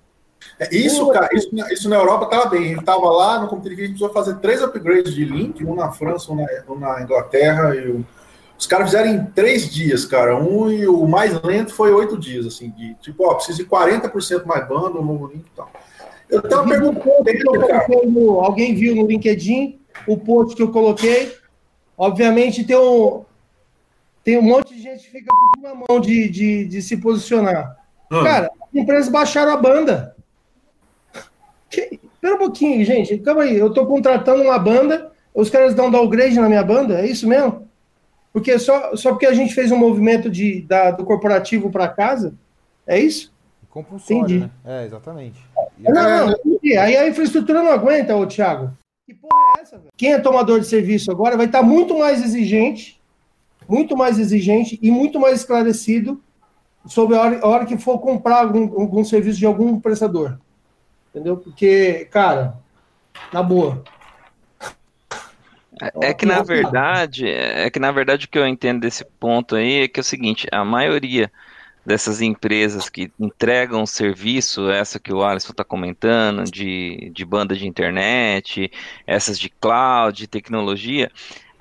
É, 0.60 0.75
isso, 0.75 1.08
cara, 1.10 1.30
isso, 1.34 1.50
isso 1.72 1.90
na 1.90 1.96
Europa 1.96 2.25
estava 2.25 2.50
bem. 2.50 2.63
A 2.63 2.68
gente 2.68 2.80
estava 2.80 3.10
lá 3.10 3.40
no 3.40 3.48
Comitê 3.48 3.70
a 3.70 3.72
gente 3.72 3.82
precisou 3.90 4.12
fazer 4.12 4.36
três 4.38 4.62
upgrades 4.62 5.13
de 5.13 5.25
link, 5.25 5.63
um 5.66 5.75
na 5.75 5.92
França, 5.92 6.32
um 6.32 6.36
na, 6.36 6.46
um 6.70 6.80
na 6.80 7.02
Inglaterra. 7.02 7.75
E 7.75 7.90
o, 7.90 8.06
os 8.58 8.68
caras 8.68 8.88
fizeram 8.88 9.10
em 9.10 9.25
três 9.25 9.70
dias, 9.70 10.06
cara. 10.06 10.36
Um 10.36 10.70
e 10.70 10.88
o 10.88 11.08
mais 11.08 11.42
lento 11.42 11.74
foi 11.74 11.92
oito 11.92 12.18
dias, 12.18 12.46
assim, 12.46 12.70
de 12.72 12.94
tipo, 12.96 13.25
ó, 13.25 13.36
preciso 13.36 13.63
de 13.63 13.70
40% 13.70 14.46
mais 14.46 14.68
banda 14.68 14.90
no 14.90 15.04
novo 15.04 15.28
link 15.28 15.46
e 15.46 15.52
tal. 15.56 15.72
Eu 16.30 16.40
estava 16.40 16.68
perguntando, 16.68 18.40
alguém 18.40 18.74
viu 18.74 18.96
no 18.96 19.06
LinkedIn 19.06 19.80
o 20.08 20.18
post 20.18 20.56
que 20.56 20.63
eu 20.63 20.72
coloquei. 20.72 21.36
Obviamente 21.98 22.63
tem 22.63 22.78
um, 22.78 23.24
tem 24.24 24.38
um 24.38 24.42
monte 24.42 24.74
de 24.74 24.82
gente 24.82 25.03
que 25.03 25.12
fica 25.12 25.30
com 25.30 25.60
uma 25.60 25.86
mão 25.88 26.00
de, 26.00 26.30
de, 26.30 26.65
de 26.65 26.82
se 26.82 26.98
posicionar. 26.98 27.77
Hum. 28.12 28.24
Cara, 28.24 28.50
as 28.62 28.75
empresas 28.75 29.10
baixaram 29.10 29.51
a 29.51 29.58
banda. 29.58 30.15
Espera 31.70 32.36
um 32.36 32.39
pouquinho, 32.39 32.86
gente. 32.86 33.18
Calma 33.18 33.44
aí. 33.44 33.58
Eu 33.58 33.68
estou 33.68 33.86
contratando 33.86 34.44
uma 34.44 34.58
banda, 34.58 35.12
os 35.34 35.50
caras 35.50 35.74
dão 35.74 35.92
downgrade 35.92 36.39
na 36.39 36.48
minha 36.48 36.63
banda, 36.63 37.01
é 37.01 37.08
isso 37.08 37.27
mesmo? 37.27 37.68
Porque 38.32 38.58
só, 38.58 38.96
só 38.96 39.12
porque 39.12 39.25
a 39.25 39.34
gente 39.34 39.53
fez 39.53 39.72
um 39.72 39.77
movimento 39.77 40.30
de, 40.30 40.62
da, 40.62 40.92
do 40.92 41.03
corporativo 41.03 41.70
para 41.70 41.88
casa, 41.88 42.34
é 42.88 42.98
isso? 42.98 43.32
Compulsório, 43.70 44.22
Entendi. 44.22 44.39
né? 44.39 44.50
É, 44.63 44.86
exatamente. 44.86 45.39
Não, 45.80 45.94
não, 45.94 46.27
não. 46.27 46.36
Aí 46.80 46.96
a 46.96 47.08
infraestrutura 47.08 47.62
não 47.62 47.72
aguenta, 47.72 48.15
ô 48.15 48.25
Thiago. 48.25 48.72
Que 49.06 49.13
porra 49.13 49.42
é 49.58 49.62
essa, 49.62 49.77
velho? 49.77 49.89
Quem 49.98 50.13
é 50.13 50.20
tomador 50.20 50.60
de 50.60 50.68
serviço 50.68 51.12
agora 51.12 51.36
vai 51.36 51.48
estar 51.48 51.62
muito 51.62 51.98
mais 51.98 52.24
exigente, 52.24 53.01
muito 53.67 53.96
mais 53.96 54.20
exigente 54.20 54.79
e 54.82 54.91
muito 54.91 55.20
mais 55.20 55.39
esclarecido 55.39 56.22
sobre 56.86 57.15
a 57.15 57.22
hora, 57.22 57.39
a 57.41 57.48
hora 57.48 57.65
que 57.65 57.77
for 57.77 58.00
comprar 58.00 58.41
algum, 58.41 58.82
algum 58.82 59.03
serviço 59.03 59.39
de 59.39 59.46
algum 59.46 59.79
prestador. 59.79 60.38
Entendeu? 61.10 61.38
Porque, 61.38 62.08
cara, 62.12 62.58
na 63.32 63.43
boa. 63.43 63.84
É, 65.82 66.10
é 66.10 66.13
que 66.13 66.25
na 66.25 66.41
verdade, 66.41 67.27
é 67.27 67.70
que 67.70 67.79
na 67.79 67.91
verdade 67.91 68.25
o 68.25 68.29
que 68.29 68.38
eu 68.38 68.48
entendo 68.48 68.82
desse 68.82 69.05
ponto 69.20 69.55
aí 69.55 69.84
é 69.84 69.88
que 69.88 70.00
é 70.00 70.01
o 70.01 70.03
seguinte, 70.03 70.48
a 70.51 70.63
maioria 70.63 71.32
dessas 71.86 72.22
empresas 72.22 72.89
que 72.89 73.12
entregam 73.20 73.86
serviço, 73.86 74.70
essa 74.70 75.00
que 75.00 75.13
o 75.13 75.24
Alisson 75.24 75.51
está 75.51 75.63
comentando, 75.63 76.43
de, 76.46 77.12
de 77.13 77.25
banda 77.25 77.55
de 77.55 77.67
internet, 77.67 78.72
essas 79.05 79.38
de 79.38 79.50
cloud, 79.50 80.17
de 80.17 80.27
tecnologia, 80.27 81.12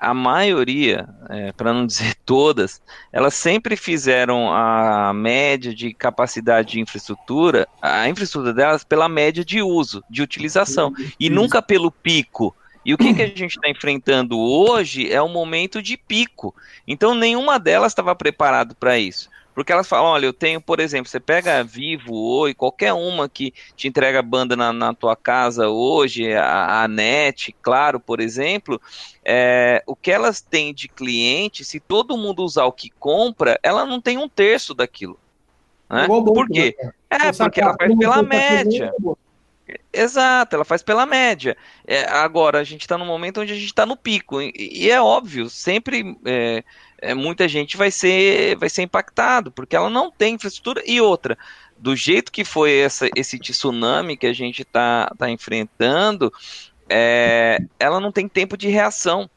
a 0.03 0.13
maioria, 0.13 1.07
é, 1.29 1.53
para 1.53 1.73
não 1.73 1.85
dizer 1.85 2.13
todas, 2.25 2.81
elas 3.11 3.33
sempre 3.33 3.77
fizeram 3.77 4.51
a 4.53 5.13
média 5.13 5.73
de 5.73 5.93
capacidade 5.93 6.73
de 6.73 6.81
infraestrutura, 6.81 7.67
a 7.81 8.07
infraestrutura 8.09 8.53
delas 8.53 8.83
pela 8.83 9.07
média 9.07 9.45
de 9.45 9.61
uso, 9.61 10.03
de 10.09 10.21
utilização, 10.21 10.93
e 11.19 11.29
nunca 11.29 11.61
pelo 11.61 11.89
pico. 11.89 12.53
E 12.85 12.93
o 12.93 12.97
que, 12.97 13.13
que 13.13 13.21
a 13.21 13.27
gente 13.33 13.55
está 13.55 13.69
enfrentando 13.69 14.37
hoje 14.37 15.11
é 15.11 15.21
um 15.21 15.29
momento 15.29 15.81
de 15.81 15.95
pico. 15.95 16.53
Então, 16.85 17.15
nenhuma 17.15 17.57
delas 17.57 17.93
estava 17.93 18.13
preparado 18.13 18.75
para 18.75 18.99
isso. 18.99 19.29
Porque 19.53 19.71
elas 19.71 19.87
falam, 19.87 20.05
olha, 20.05 20.25
eu 20.25 20.33
tenho, 20.33 20.59
por 20.59 20.79
exemplo, 20.79 21.09
você 21.09 21.19
pega 21.19 21.63
Vivo, 21.63 22.13
Oi, 22.13 22.53
qualquer 22.53 22.93
uma 22.93 23.29
que 23.29 23.53
te 23.75 23.87
entrega 23.87 24.21
banda 24.21 24.55
na, 24.55 24.73
na 24.73 24.93
tua 24.93 25.15
casa 25.15 25.69
hoje, 25.69 26.33
a, 26.33 26.83
a 26.83 26.87
NET, 26.87 27.55
claro, 27.61 27.99
por 27.99 28.19
exemplo, 28.19 28.81
é, 29.23 29.83
o 29.85 29.95
que 29.95 30.11
elas 30.11 30.41
têm 30.41 30.73
de 30.73 30.87
cliente, 30.87 31.63
se 31.63 31.79
todo 31.79 32.17
mundo 32.17 32.43
usar 32.43 32.65
o 32.65 32.71
que 32.71 32.89
compra, 32.99 33.59
ela 33.61 33.85
não 33.85 34.01
tem 34.01 34.17
um 34.17 34.27
terço 34.27 34.73
daquilo. 34.73 35.19
Né? 35.89 36.07
Por 36.07 36.47
quê? 36.47 36.75
Né, 36.81 36.91
é, 37.11 37.31
porque 37.31 37.61
ela 37.61 37.75
faz 37.77 37.95
pela 37.95 38.23
média. 38.23 38.91
Exato, 39.91 40.55
ela 40.55 40.65
faz 40.65 40.81
pela 40.81 41.05
média. 41.05 41.55
É, 41.85 42.03
agora, 42.05 42.59
a 42.59 42.63
gente 42.63 42.81
está 42.81 42.97
no 42.97 43.05
momento 43.05 43.41
onde 43.41 43.53
a 43.53 43.55
gente 43.55 43.67
está 43.67 43.85
no 43.85 43.95
pico. 43.95 44.41
E, 44.41 44.51
e, 44.55 44.89
é 44.89 44.99
óbvio, 44.99 45.49
sempre 45.49 46.17
é, 46.25 46.63
é, 47.03 47.13
muita 47.13 47.47
gente 47.47 47.75
vai 47.75 47.91
ser, 47.91 48.55
vai 48.57 48.69
ser 48.69 48.81
impactado, 48.83 49.51
porque 49.51 49.75
ela 49.75 49.89
não 49.89 50.09
tem 50.09 50.35
infraestrutura. 50.35 50.81
E 50.85 51.01
outra, 51.01 51.37
do 51.77 51.95
jeito 51.95 52.31
que 52.31 52.45
foi 52.45 52.77
essa, 52.77 53.09
esse 53.15 53.37
tsunami 53.37 54.15
que 54.15 54.25
a 54.25 54.33
gente 54.33 54.61
está 54.61 55.13
tá 55.17 55.29
enfrentando, 55.29 56.31
é, 56.89 57.59
ela 57.79 57.99
não 57.99 58.11
tem 58.11 58.27
tempo 58.27 58.55
de 58.57 58.69
reação. 58.69 59.29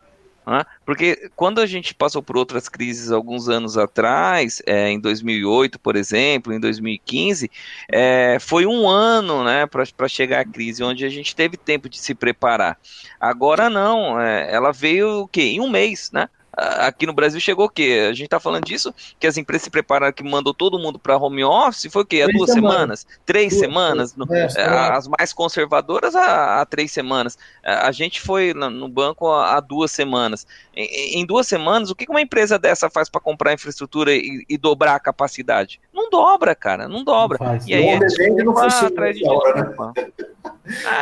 Né? 0.47 0.65
Porque 0.85 1.29
quando 1.35 1.61
a 1.61 1.67
gente 1.67 1.93
passou 1.93 2.23
por 2.23 2.37
outras 2.37 2.69
crises 2.69 3.11
alguns 3.11 3.49
anos 3.49 3.77
atrás, 3.77 4.63
é, 4.65 4.89
em 4.91 5.01
2008, 5.01 5.81
por 5.81 5.97
exemplo, 5.97 6.53
em 6.53 6.61
2015, 6.61 7.51
é, 7.91 8.39
foi 8.39 8.65
um 8.65 8.89
ano 8.89 9.43
né, 9.43 9.67
para 9.67 10.09
chegar 10.09 10.41
a 10.41 10.45
crise, 10.45 10.85
onde 10.85 11.05
a 11.05 11.09
gente 11.09 11.35
teve 11.35 11.57
tempo 11.57 11.89
de 11.89 11.99
se 11.99 12.15
preparar. 12.15 12.79
Agora 13.19 13.69
não, 13.69 14.21
é, 14.21 14.55
ela 14.55 14.73
veio 14.73 15.23
o 15.23 15.29
quê? 15.29 15.43
Em 15.43 15.61
um 15.61 15.69
mês, 15.69 16.13
né? 16.13 16.29
Aqui 16.57 17.07
no 17.07 17.13
Brasil 17.13 17.41
chegou 17.41 17.67
o 17.67 17.71
quê? 17.71 18.07
A 18.09 18.15
gente 18.15 18.29
tá 18.29 18.41
falando 18.41 18.65
disso, 18.65 18.95
que 19.19 19.27
as 19.27 19.37
empresas 19.37 19.65
se 19.65 19.71
prepararam, 19.71 20.13
que 20.13 20.23
mandou 20.23 20.55
todo 20.55 20.79
mundo 20.79 20.99
para 20.99 21.17
home 21.17 21.45
office, 21.45 21.93
foi 21.93 22.03
o 22.03 22.07
quê? 22.07 22.23
Há 22.23 22.27
duas 22.27 22.51
semanas? 22.51 22.77
semanas? 22.77 23.07
Três 23.25 23.53
duas, 23.53 23.61
semanas? 23.61 24.15
É, 24.57 24.63
é, 24.63 24.67
as 24.67 25.09
mais 25.09 25.33
conservadoras 25.33 26.15
há, 26.15 26.61
há, 26.61 26.67
três 26.67 26.91
semanas. 26.93 27.39
A 27.63 27.93
gente 27.93 28.21
foi 28.21 28.55
no 28.55 28.89
banco 28.89 29.29
há, 29.29 29.57
há 29.57 29.61
duas 29.61 29.91
semanas. 29.91 30.47
Em, 30.75 31.21
em, 31.21 31.27
duas 31.27 31.47
semanas, 31.47 31.91
o 31.91 31.95
que 31.95 32.07
uma 32.09 32.21
empresa 32.21 32.59
dessa 32.59 32.89
faz 32.89 33.09
para 33.09 33.21
comprar 33.21 33.53
infraestrutura 33.53 34.15
e, 34.15 34.45
e, 34.49 34.57
dobrar 34.57 34.95
a 34.95 35.01
capacidade? 35.01 35.81
Não 35.93 36.09
dobra, 36.09 36.55
cara, 36.55 36.89
não 36.89 37.05
dobra. 37.05 37.39
Não 37.41 37.59
e 37.67 37.75
aí, 37.75 37.99
não, 37.99 38.45
não 38.45 38.57
funciona 38.57 38.89
atrás 38.89 39.17
de 39.17 39.29
hora, 39.29 39.65
né? 39.65 39.95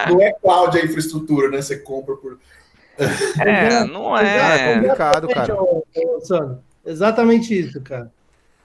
Não 0.08 0.20
é 0.20 0.32
cloud 0.32 0.78
a 0.78 0.84
infraestrutura, 0.84 1.48
né? 1.48 1.60
Você 1.60 1.78
compra 1.78 2.16
por 2.16 2.38
é, 3.40 3.84
não 3.84 4.16
é. 4.16 4.72
É 4.72 4.74
complicado, 4.74 5.28
cara. 5.28 6.58
Exatamente 6.86 7.58
isso, 7.58 7.80
cara. 7.80 8.10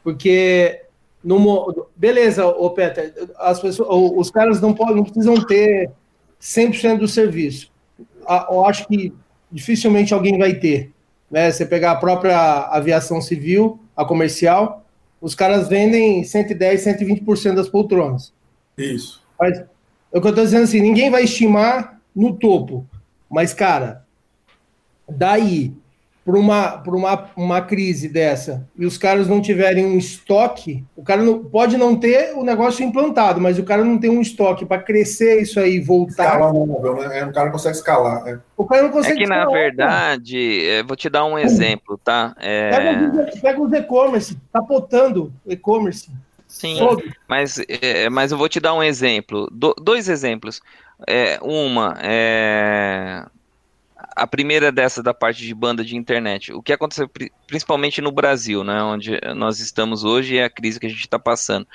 Porque 0.03 0.81
no, 1.23 1.87
beleza, 1.95 2.45
o 2.45 2.69
Peter, 2.69 3.13
as 3.37 3.59
pessoas, 3.59 3.87
os 4.15 4.31
caras 4.31 4.61
não 4.61 4.73
podem, 4.73 4.97
não 4.97 5.03
precisam 5.03 5.35
ter 5.45 5.91
100% 6.41 6.99
do 6.99 7.07
serviço. 7.07 7.71
Eu 8.49 8.65
acho 8.65 8.87
que 8.87 9.13
dificilmente 9.51 10.13
alguém 10.13 10.37
vai 10.37 10.53
ter. 10.53 10.91
Né? 11.29 11.51
Você 11.51 11.65
pegar 11.65 11.91
a 11.91 11.95
própria 11.95 12.67
aviação 12.71 13.21
civil, 13.21 13.79
a 13.95 14.05
comercial, 14.05 14.85
os 15.21 15.35
caras 15.35 15.67
vendem 15.67 16.23
110, 16.23 16.85
120% 16.85 17.55
das 17.55 17.67
poltronas. 17.67 18.33
Isso. 18.77 19.21
Mas 19.39 19.59
é 19.59 20.17
o 20.17 20.21
que 20.21 20.27
eu 20.27 20.31
estou 20.31 20.45
dizendo 20.45 20.63
assim, 20.63 20.81
ninguém 20.81 21.11
vai 21.11 21.23
estimar 21.23 21.99
no 22.15 22.33
topo. 22.33 22.85
Mas, 23.29 23.53
cara, 23.53 24.05
daí 25.09 25.73
por 26.29 26.37
uma, 26.37 26.75
uma, 26.85 27.29
uma 27.35 27.61
crise 27.61 28.07
dessa 28.07 28.63
e 28.77 28.85
os 28.85 28.99
caras 28.99 29.27
não 29.27 29.41
tiverem 29.41 29.83
um 29.83 29.97
estoque, 29.97 30.83
o 30.95 31.03
cara 31.03 31.23
não, 31.23 31.43
pode 31.43 31.75
não 31.75 31.95
ter 31.95 32.33
o 32.35 32.43
negócio 32.43 32.85
implantado, 32.85 33.41
mas 33.41 33.57
o 33.57 33.63
cara 33.63 33.83
não 33.83 33.97
tem 33.97 34.11
um 34.11 34.21
estoque 34.21 34.63
para 34.63 34.79
crescer 34.79 35.41
isso 35.41 35.59
aí 35.59 35.77
e 35.77 35.79
voltar. 35.79 36.25
Escalar 36.25 36.53
móvel, 36.53 36.95
né? 36.97 37.19
É, 37.19 37.25
o 37.25 37.33
cara 37.33 37.45
não 37.45 37.53
consegue 37.53 37.77
escalar. 37.77 38.27
É. 38.27 38.37
O 38.55 38.63
cara 38.65 38.83
não 38.83 38.91
consegue 38.91 39.13
É 39.13 39.17
que, 39.17 39.23
escalar, 39.23 39.45
na 39.47 39.51
verdade, 39.51 40.69
é, 40.69 40.83
vou 40.83 40.95
te 40.95 41.09
dar 41.09 41.25
um 41.25 41.39
exemplo, 41.39 41.97
tá? 41.97 42.35
É... 42.39 42.69
Pega, 42.69 43.31
pega 43.41 43.61
os 43.61 43.73
e-commerce, 43.73 44.37
tá 44.53 44.61
potando 44.61 45.33
e-commerce. 45.47 46.11
Sim, 46.47 46.79
mas, 47.27 47.59
é, 47.67 48.09
mas 48.09 48.31
eu 48.31 48.37
vou 48.37 48.49
te 48.49 48.59
dar 48.59 48.73
um 48.73 48.83
exemplo, 48.83 49.47
do, 49.51 49.73
dois 49.81 50.09
exemplos. 50.09 50.61
É, 51.07 51.39
uma, 51.41 51.97
é, 52.01 53.23
a 54.19 54.27
primeira 54.27 54.71
dessa 54.71 55.01
da 55.01 55.13
parte 55.13 55.45
de 55.45 55.53
banda 55.53 55.83
de 55.83 55.95
internet. 55.95 56.53
O 56.53 56.61
que 56.61 56.73
aconteceu 56.73 57.09
principalmente 57.47 58.01
no 58.01 58.11
Brasil, 58.11 58.63
né, 58.63 58.81
onde 58.83 59.19
nós 59.35 59.59
estamos 59.59 60.03
hoje 60.03 60.35
e 60.35 60.41
a 60.41 60.49
crise 60.49 60.79
que 60.79 60.85
a 60.85 60.89
gente 60.89 61.01
está 61.01 61.17
passando. 61.17 61.67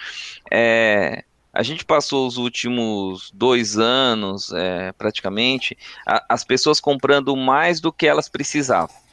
É, 0.51 1.25
a 1.53 1.63
gente 1.63 1.85
passou 1.85 2.27
os 2.27 2.37
últimos 2.37 3.31
dois 3.33 3.79
anos, 3.79 4.53
é, 4.53 4.93
praticamente, 4.93 5.77
a, 6.07 6.25
as 6.29 6.45
pessoas 6.45 6.81
comprando 6.81 7.35
mais 7.37 7.81
do 7.81 7.93
que 7.93 8.07
elas 8.07 8.29
precisavam 8.29 9.04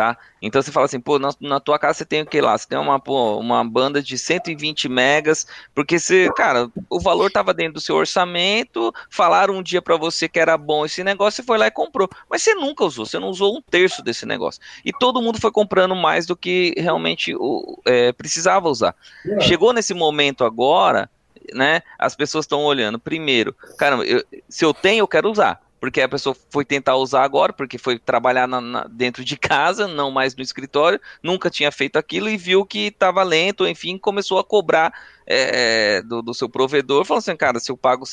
tá? 0.00 0.16
Então 0.40 0.62
você 0.62 0.72
fala 0.72 0.86
assim, 0.86 0.98
pô, 0.98 1.18
na, 1.18 1.28
na, 1.38 1.60
tua 1.60 1.78
casa 1.78 1.98
você 1.98 2.06
tem 2.06 2.22
o 2.22 2.26
que 2.26 2.40
lá? 2.40 2.56
Você 2.56 2.66
tem 2.66 2.78
uma, 2.78 2.98
pô, 2.98 3.36
uma 3.36 3.62
banda 3.62 4.02
de 4.02 4.16
120 4.16 4.88
megas, 4.88 5.46
porque 5.74 5.98
você, 5.98 6.30
cara, 6.34 6.70
o 6.88 6.98
valor 6.98 7.30
tava 7.30 7.52
dentro 7.52 7.74
do 7.74 7.82
seu 7.82 7.96
orçamento, 7.96 8.94
falaram 9.10 9.56
um 9.56 9.62
dia 9.62 9.82
para 9.82 9.98
você 9.98 10.26
que 10.26 10.40
era 10.40 10.56
bom 10.56 10.86
esse 10.86 11.04
negócio, 11.04 11.36
você 11.36 11.46
foi 11.46 11.58
lá 11.58 11.66
e 11.66 11.70
comprou. 11.70 12.08
Mas 12.30 12.40
você 12.40 12.54
nunca 12.54 12.82
usou, 12.82 13.04
você 13.04 13.18
não 13.18 13.28
usou 13.28 13.54
um 13.54 13.60
terço 13.60 14.02
desse 14.02 14.24
negócio. 14.24 14.58
E 14.86 14.90
todo 14.90 15.20
mundo 15.20 15.38
foi 15.38 15.52
comprando 15.52 15.94
mais 15.94 16.24
do 16.24 16.34
que 16.34 16.72
realmente 16.78 17.34
o, 17.34 17.78
é, 17.84 18.10
precisava 18.10 18.70
usar. 18.70 18.96
É. 19.26 19.40
Chegou 19.40 19.74
nesse 19.74 19.92
momento 19.92 20.46
agora, 20.46 21.10
né? 21.52 21.82
As 21.98 22.16
pessoas 22.16 22.46
estão 22.46 22.64
olhando, 22.64 22.98
primeiro, 22.98 23.54
caramba, 23.76 24.06
eu, 24.06 24.24
se 24.48 24.64
eu 24.64 24.72
tenho, 24.72 25.02
eu 25.02 25.08
quero 25.08 25.30
usar 25.30 25.60
porque 25.80 26.02
a 26.02 26.08
pessoa 26.08 26.36
foi 26.50 26.64
tentar 26.64 26.96
usar 26.96 27.24
agora, 27.24 27.52
porque 27.54 27.78
foi 27.78 27.98
trabalhar 27.98 28.46
na, 28.46 28.60
na, 28.60 28.84
dentro 28.84 29.24
de 29.24 29.36
casa, 29.38 29.88
não 29.88 30.10
mais 30.10 30.36
no 30.36 30.42
escritório, 30.42 31.00
nunca 31.22 31.48
tinha 31.48 31.72
feito 31.72 31.96
aquilo 31.96 32.28
e 32.28 32.36
viu 32.36 32.66
que 32.66 32.88
estava 32.88 33.22
lento, 33.22 33.66
enfim, 33.66 33.96
começou 33.96 34.38
a 34.38 34.44
cobrar 34.44 34.92
é, 35.26 36.02
do, 36.02 36.20
do, 36.20 36.34
seu 36.34 36.48
provedor, 36.48 37.06
falou 37.06 37.18
assim, 37.18 37.34
cara, 37.34 37.58
se 37.58 37.72
eu 37.72 37.76
pago 37.76 38.04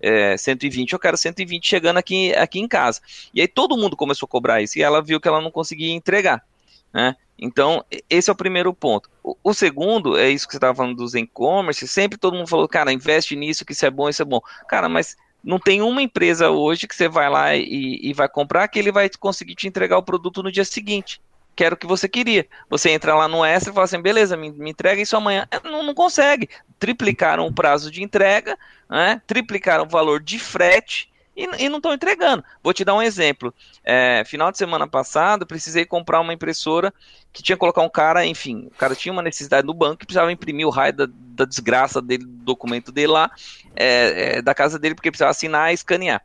é, 0.00 0.36
120, 0.36 0.92
eu 0.92 0.98
quero 0.98 1.16
120 1.16 1.66
chegando 1.66 1.96
aqui, 1.96 2.34
aqui 2.34 2.60
em 2.60 2.68
casa. 2.68 3.00
E 3.32 3.40
aí 3.40 3.48
todo 3.48 3.78
mundo 3.78 3.96
começou 3.96 4.26
a 4.26 4.30
cobrar 4.30 4.60
isso, 4.60 4.78
e 4.78 4.82
ela 4.82 5.02
viu 5.02 5.18
que 5.18 5.26
ela 5.26 5.40
não 5.40 5.50
conseguia 5.50 5.92
entregar. 5.92 6.44
Né? 6.92 7.16
Então, 7.38 7.84
esse 8.08 8.30
é 8.30 8.32
o 8.32 8.36
primeiro 8.36 8.72
ponto. 8.72 9.10
O, 9.22 9.36
o 9.42 9.54
segundo 9.54 10.16
é 10.16 10.30
isso 10.30 10.46
que 10.46 10.52
você 10.52 10.58
estava 10.58 10.74
falando 10.74 10.96
dos 10.96 11.14
e-commerce. 11.14 11.86
Sempre 11.86 12.18
todo 12.18 12.36
mundo 12.36 12.48
falou, 12.48 12.66
cara, 12.66 12.92
investe 12.92 13.36
nisso, 13.36 13.64
que 13.64 13.72
isso 13.72 13.84
é 13.84 13.90
bom, 13.90 14.08
isso 14.08 14.22
é 14.22 14.24
bom. 14.24 14.40
Cara, 14.68 14.88
mas 14.88 15.16
não 15.46 15.60
tem 15.60 15.80
uma 15.80 16.02
empresa 16.02 16.50
hoje 16.50 16.88
que 16.88 16.94
você 16.94 17.08
vai 17.08 17.30
lá 17.30 17.54
e, 17.54 18.00
e 18.02 18.12
vai 18.12 18.28
comprar 18.28 18.66
que 18.66 18.78
ele 18.78 18.90
vai 18.90 19.08
conseguir 19.18 19.54
te 19.54 19.68
entregar 19.68 19.96
o 19.96 20.02
produto 20.02 20.42
no 20.42 20.50
dia 20.50 20.64
seguinte 20.64 21.20
que 21.56 21.64
era 21.64 21.74
o 21.74 21.78
que 21.78 21.86
você 21.86 22.06
queria. 22.06 22.46
Você 22.68 22.90
entra 22.90 23.14
lá 23.14 23.26
no 23.26 23.42
Extra 23.42 23.70
e 23.70 23.74
fala 23.74 23.86
assim, 23.86 24.00
beleza, 24.00 24.36
me, 24.36 24.52
me 24.52 24.70
entrega 24.70 25.00
isso 25.00 25.16
amanhã. 25.16 25.48
É, 25.50 25.58
não, 25.66 25.82
não, 25.82 25.94
consegue. 25.94 26.50
Triplicaram 26.78 27.46
o 27.46 27.52
prazo 27.52 27.90
de 27.90 28.02
entrega, 28.02 28.58
né? 28.90 29.22
triplicaram 29.26 29.84
o 29.84 29.88
valor 29.88 30.22
de 30.22 30.38
frete 30.38 31.10
e, 31.36 31.64
e 31.64 31.68
não 31.68 31.76
estão 31.76 31.92
entregando. 31.92 32.42
Vou 32.62 32.72
te 32.72 32.84
dar 32.84 32.94
um 32.94 33.02
exemplo. 33.02 33.54
É, 33.84 34.22
final 34.24 34.50
de 34.50 34.58
semana 34.58 34.88
passado, 34.88 35.46
precisei 35.46 35.84
comprar 35.84 36.20
uma 36.20 36.32
impressora 36.32 36.92
que 37.32 37.42
tinha 37.42 37.54
que 37.54 37.60
colocar 37.60 37.82
um 37.82 37.88
cara, 37.88 38.24
enfim, 38.24 38.66
o 38.66 38.78
cara 38.78 38.94
tinha 38.94 39.12
uma 39.12 39.22
necessidade 39.22 39.66
no 39.66 39.74
banco 39.74 39.98
que 39.98 40.06
precisava 40.06 40.32
imprimir 40.32 40.66
o 40.66 40.70
raio 40.70 40.94
da, 40.94 41.06
da 41.08 41.44
desgraça 41.44 42.00
dele, 42.00 42.24
do 42.24 42.44
documento 42.44 42.90
dele 42.90 43.08
lá, 43.08 43.30
é, 43.74 44.38
é, 44.38 44.42
da 44.42 44.54
casa 44.54 44.78
dele, 44.78 44.94
porque 44.94 45.10
precisava 45.10 45.30
assinar 45.30 45.70
e 45.70 45.74
escanear. 45.74 46.22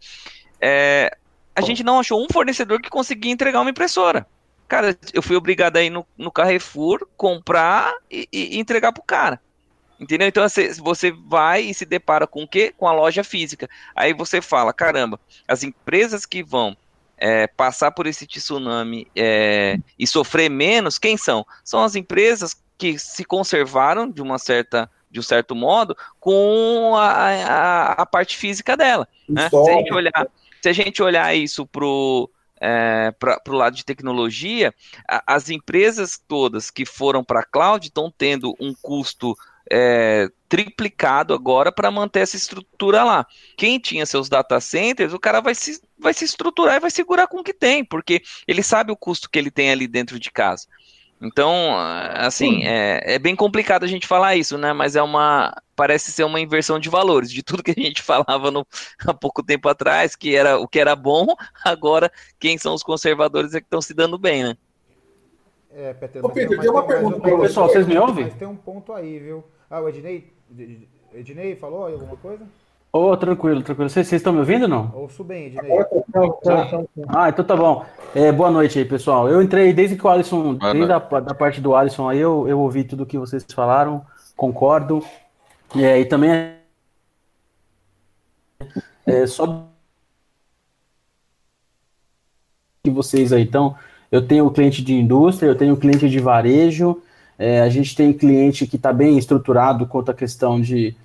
É, 0.62 1.18
a 1.53 1.62
gente 1.62 1.84
não 1.84 2.00
achou 2.00 2.24
um 2.24 2.27
fornecedor 2.32 2.82
que 2.82 2.89
conseguia 2.89 3.32
entregar 3.32 3.60
uma 3.60 3.70
impressora. 3.70 4.25
Cara, 4.68 4.98
eu 5.13 5.22
fui 5.22 5.36
obrigado 5.36 5.75
a 5.75 5.84
ir 5.84 5.89
no, 5.89 6.08
no 6.18 6.32
Carrefour, 6.32 7.06
comprar 7.18 7.94
e, 8.10 8.25
e 8.32 8.58
entregar 8.58 8.94
pro 8.94 9.03
cara. 9.03 9.41
Entendeu? 10.01 10.27
Então 10.27 10.43
você 10.79 11.12
vai 11.12 11.62
e 11.62 11.74
se 11.75 11.86
depara 11.86 12.25
com 12.25 12.41
o 12.41 12.48
quê? 12.48 12.74
Com 12.75 12.88
a 12.88 12.91
loja 12.91 13.24
física. 13.24 13.70
Aí 13.96 14.13
você 14.13 14.41
fala, 14.41 14.74
caramba, 14.74 15.20
as 15.48 15.62
empresas 15.62 16.25
que 16.25 16.41
vão 16.41 16.75
é, 17.17 17.46
passar 17.46 17.91
por 17.91 18.08
esse 18.08 18.25
tsunami 18.25 19.08
é, 19.15 19.78
e 19.99 20.08
sofrer 20.08 20.49
menos, 20.49 20.97
quem 20.97 21.15
são? 21.17 21.45
São 21.63 21.84
as 21.84 21.95
empresas 21.95 22.60
que 22.80 22.97
se 22.97 23.23
conservaram 23.23 24.10
de 24.10 24.23
uma 24.23 24.39
certa 24.39 24.89
de 25.12 25.19
um 25.19 25.23
certo 25.23 25.54
modo 25.54 25.95
com 26.21 26.95
a, 26.95 27.12
a, 27.12 27.91
a 27.91 28.06
parte 28.06 28.38
física 28.38 28.78
dela. 28.78 29.08
Né? 29.28 29.49
Se, 29.49 29.58
a 29.58 29.73
gente 29.73 29.93
olhar, 29.93 30.28
se 30.62 30.69
a 30.69 30.73
gente 30.73 31.04
olhar 31.04 31.36
isso 31.36 31.67
pro 31.67 32.30
é, 32.60 33.12
para 33.19 33.41
o 33.49 33.54
lado 33.54 33.75
de 33.75 33.84
tecnologia, 33.84 34.73
a, 35.08 35.36
as 35.36 35.49
empresas 35.49 36.19
todas 36.28 36.71
que 36.71 36.86
foram 36.86 37.23
para 37.23 37.41
a 37.41 37.45
cloud 37.45 37.86
estão 37.86 38.12
tendo 38.15 38.56
um 38.60 38.73
custo 38.73 39.36
é, 39.71 40.27
triplicado 40.49 41.34
agora 41.34 41.71
para 41.71 41.89
manter 41.89 42.19
essa 42.19 42.36
estrutura 42.36 43.03
lá. 43.05 43.25
Quem 43.55 43.79
tinha 43.79 44.05
seus 44.05 44.27
data 44.27 44.60
centers, 44.60 45.13
o 45.13 45.19
cara 45.19 45.39
vai 45.39 45.55
se, 45.55 45.81
vai 45.97 46.13
se 46.13 46.25
estruturar 46.25 46.75
e 46.75 46.79
vai 46.81 46.91
segurar 46.91 47.27
com 47.27 47.39
o 47.39 47.43
que 47.43 47.53
tem, 47.53 47.86
porque 47.86 48.21
ele 48.45 48.62
sabe 48.62 48.91
o 48.91 48.97
custo 48.97 49.29
que 49.29 49.39
ele 49.39 49.49
tem 49.49 49.71
ali 49.71 49.88
dentro 49.88 50.19
de 50.19 50.29
casa. 50.29 50.67
Então, 51.21 51.75
assim, 52.15 52.65
é, 52.65 53.13
é, 53.13 53.19
bem 53.19 53.36
complicado 53.36 53.84
a 53.84 53.88
gente 53.88 54.07
falar 54.07 54.36
isso, 54.36 54.57
né? 54.57 54.73
Mas 54.73 54.95
é 54.95 55.03
uma. 55.03 55.53
Parece 55.75 56.12
ser 56.12 56.23
uma 56.23 56.39
inversão 56.39 56.79
de 56.79 56.89
valores, 56.89 57.31
de 57.31 57.43
tudo 57.43 57.63
que 57.63 57.71
a 57.71 57.81
gente 57.81 58.01
falava 58.01 58.49
no, 58.51 58.65
há 59.05 59.13
pouco 59.13 59.43
tempo 59.43 59.69
atrás, 59.69 60.15
que 60.15 60.36
era 60.36 60.57
o 60.57 60.67
que 60.67 60.79
era 60.79 60.95
bom, 60.95 61.27
agora 61.63 62.12
quem 62.39 62.57
são 62.57 62.73
os 62.73 62.84
conservadores 62.84 63.53
é 63.53 63.60
que 63.60 63.67
estão 63.67 63.81
se 63.81 63.93
dando 63.93 64.17
bem, 64.17 64.43
né? 64.43 64.57
É, 65.73 65.93
Peter, 65.93 66.25
Ô, 66.25 66.29
Peter, 66.29 66.60
tem 66.60 66.69
uma 66.69 66.86
pergunta 66.86 67.19
para 67.19 67.31
você. 67.31 67.47
Pessoal, 67.47 67.69
vocês 67.69 67.88
me 67.88 67.97
ouvem? 67.97 68.25
Mas 68.25 68.34
tem 68.34 68.47
um 68.47 68.57
ponto 68.57 68.91
aí, 68.91 69.19
viu? 69.19 69.45
Ah, 69.71 69.79
o 69.79 69.88
Ednei, 69.88 70.29
Ednei 71.13 71.55
falou 71.55 71.88
alguma 71.88 72.17
coisa? 72.17 72.43
Ô, 72.91 73.05
oh, 73.05 73.15
tranquilo, 73.15 73.63
tranquilo. 73.63 73.89
Vocês 73.89 74.12
estão 74.12 74.34
me 74.34 74.39
ouvindo 74.39 74.63
ou 74.63 74.67
não? 74.67 74.91
Ouço 74.93 75.23
bem, 75.23 75.45
Ednei. 75.45 75.71
Ah, 77.07 77.29
então 77.29 77.45
tá 77.45 77.55
bom. 77.55 77.86
É, 78.13 78.34
boa 78.34 78.51
noite 78.51 78.77
aí, 78.77 78.84
pessoal. 78.84 79.29
Eu 79.29 79.41
entrei 79.41 79.71
desde 79.71 79.95
que 79.95 80.05
o 80.05 80.10
Alisson, 80.10 80.55
desde 80.55 80.91
a 80.91 80.99
da 80.99 81.34
parte 81.34 81.62
do 81.62 81.73
Alisson 81.73 82.10
aí, 82.10 82.19
eu, 82.19 82.49
eu 82.49 82.60
ouvi 82.60 82.84
tudo 82.84 83.05
que 83.05 83.17
vocês 83.17 83.45
falaram, 83.55 84.05
concordo. 84.36 85.01
É, 85.73 86.01
e 86.01 86.05
também 86.05 86.57
é, 89.05 89.25
só 89.25 89.69
que 92.84 92.91
vocês 92.91 93.31
aí, 93.31 93.43
então, 93.43 93.73
eu 94.12 94.27
tenho 94.27 94.51
cliente 94.51 94.84
de 94.84 94.93
indústria, 94.93 95.47
eu 95.47 95.55
tenho 95.55 95.77
cliente 95.77 96.10
de 96.10 96.19
varejo, 96.19 97.01
é, 97.41 97.60
a 97.60 97.69
gente 97.69 97.95
tem 97.95 98.13
cliente 98.13 98.67
que 98.67 98.75
está 98.75 98.93
bem 98.93 99.17
estruturado 99.17 99.88
quanto 99.88 100.12
à 100.12 100.13
questão 100.13 100.62
de, 100.62 100.95